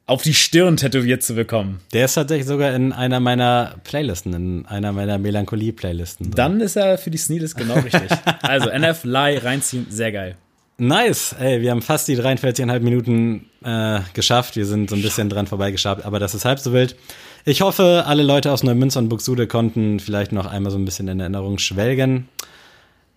auf 0.10 0.24
die 0.24 0.34
Stirn 0.34 0.76
tätowiert 0.76 1.22
zu 1.22 1.36
bekommen. 1.36 1.82
Der 1.93 2.05
ist 2.05 2.16
tatsächlich 2.16 2.47
sogar 2.47 2.74
in 2.74 2.91
einer 2.93 3.20
meiner 3.20 3.76
Playlisten, 3.84 4.34
in 4.34 4.66
einer 4.66 4.91
meiner 4.91 5.20
Melancholie-Playlisten. 5.20 6.32
Dann 6.32 6.62
ist 6.62 6.76
er 6.76 6.97
für 6.97 7.12
die 7.12 7.18
Sneelist 7.18 7.55
genau 7.55 7.76
richtig. 7.76 8.10
Also 8.41 8.70
NF 8.70 9.03
Lie 9.03 9.43
reinziehen, 9.43 9.86
sehr 9.89 10.12
geil. 10.12 10.36
Nice. 10.80 11.36
Ey, 11.39 11.62
wir 11.62 11.72
haben 11.72 11.84
fast 11.84 12.07
die 12.07 12.18
43,5 12.18 12.80
Minuten 12.80 13.45
äh, 13.64 13.99
geschafft. 14.14 14.55
Wir 14.55 14.66
sind 14.66 14.89
so 14.89 14.95
ein 14.95 15.01
bisschen 15.01 15.30
dran 15.30 15.45
vorbeigeschabt, 15.45 16.05
aber 16.05 16.18
das 16.18 16.34
ist 16.34 16.45
halb 16.45 16.57
so 16.57 16.74
wild. 16.74 16.95
Ich 17.45 17.62
hoffe, 17.62 18.05
alle 18.07 18.24
Leute 18.24 18.51
aus 18.51 18.64
Neumünster 18.64 18.99
und 19.01 19.10
Buxtehude 19.10 19.45
konnten 19.45 19.99
vielleicht 19.99 20.32
noch 20.32 20.47
einmal 20.47 20.72
so 20.72 20.80
ein 20.80 20.86
bisschen 20.86 21.07
in 21.07 21.20
Erinnerung 21.20 21.60
schwelgen. 21.60 22.28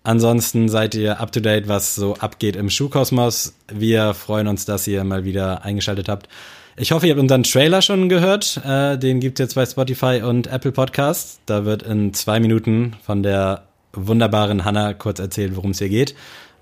Ansonsten 0.03 0.69
seid 0.69 0.95
ihr 0.95 1.21
up 1.21 1.33
to 1.33 1.41
date, 1.41 1.69
was 1.69 1.95
so 1.95 2.17
abgeht 2.17 2.57
im 2.57 2.69
Schuhkosmos. 2.69 3.55
Wir 3.73 4.13
freuen 4.13 4.49
uns, 4.49 4.67
dass 4.67 4.87
ihr 4.87 5.05
mal 5.05 5.25
wieder 5.25 5.65
eingeschaltet 5.65 6.09
habt. 6.09 6.29
Ich 6.77 6.93
hoffe, 6.93 7.07
ihr 7.07 7.13
habt 7.13 7.21
unseren 7.21 7.43
Trailer 7.43 7.83
schon 7.83 8.09
gehört. 8.09 8.61
Äh, 8.67 8.97
den 8.97 9.21
gibt's 9.21 9.41
jetzt 9.41 9.55
bei 9.55 9.67
Spotify 9.67 10.23
und 10.25 10.47
Apple 10.47 10.73
Podcasts. 10.73 11.41
Da 11.45 11.65
wird 11.65 11.83
in 11.83 12.15
zwei 12.15 12.41
Minuten 12.41 12.97
von 13.05 13.23
der 13.23 13.65
wunderbaren 13.93 14.65
Hannah 14.65 14.95
kurz 14.95 15.19
erzählt, 15.19 15.55
worum 15.55 15.73
es 15.73 15.79
hier 15.79 15.91
geht. 15.91 16.15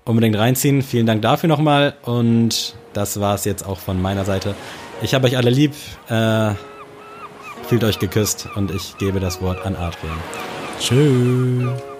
Unbedingt 0.03 0.37
reinziehen. 0.37 0.81
Vielen 0.81 1.05
Dank 1.05 1.21
dafür 1.21 1.47
nochmal. 1.47 1.93
Und 2.03 2.75
das 2.93 3.19
war's 3.21 3.45
jetzt 3.45 3.65
auch 3.65 3.79
von 3.79 4.01
meiner 4.01 4.25
Seite. 4.25 4.53
Ich 5.01 5.13
habe 5.13 5.27
euch 5.27 5.37
alle 5.37 5.49
lieb. 5.49 5.73
Äh, 6.09 6.51
fühlt 7.67 7.83
euch 7.85 7.99
geküsst 7.99 8.49
und 8.55 8.69
ich 8.71 8.97
gebe 8.97 9.21
das 9.21 9.41
Wort 9.41 9.65
an 9.65 9.75
Adrian. 9.75 10.17
Tschüss. 10.79 11.90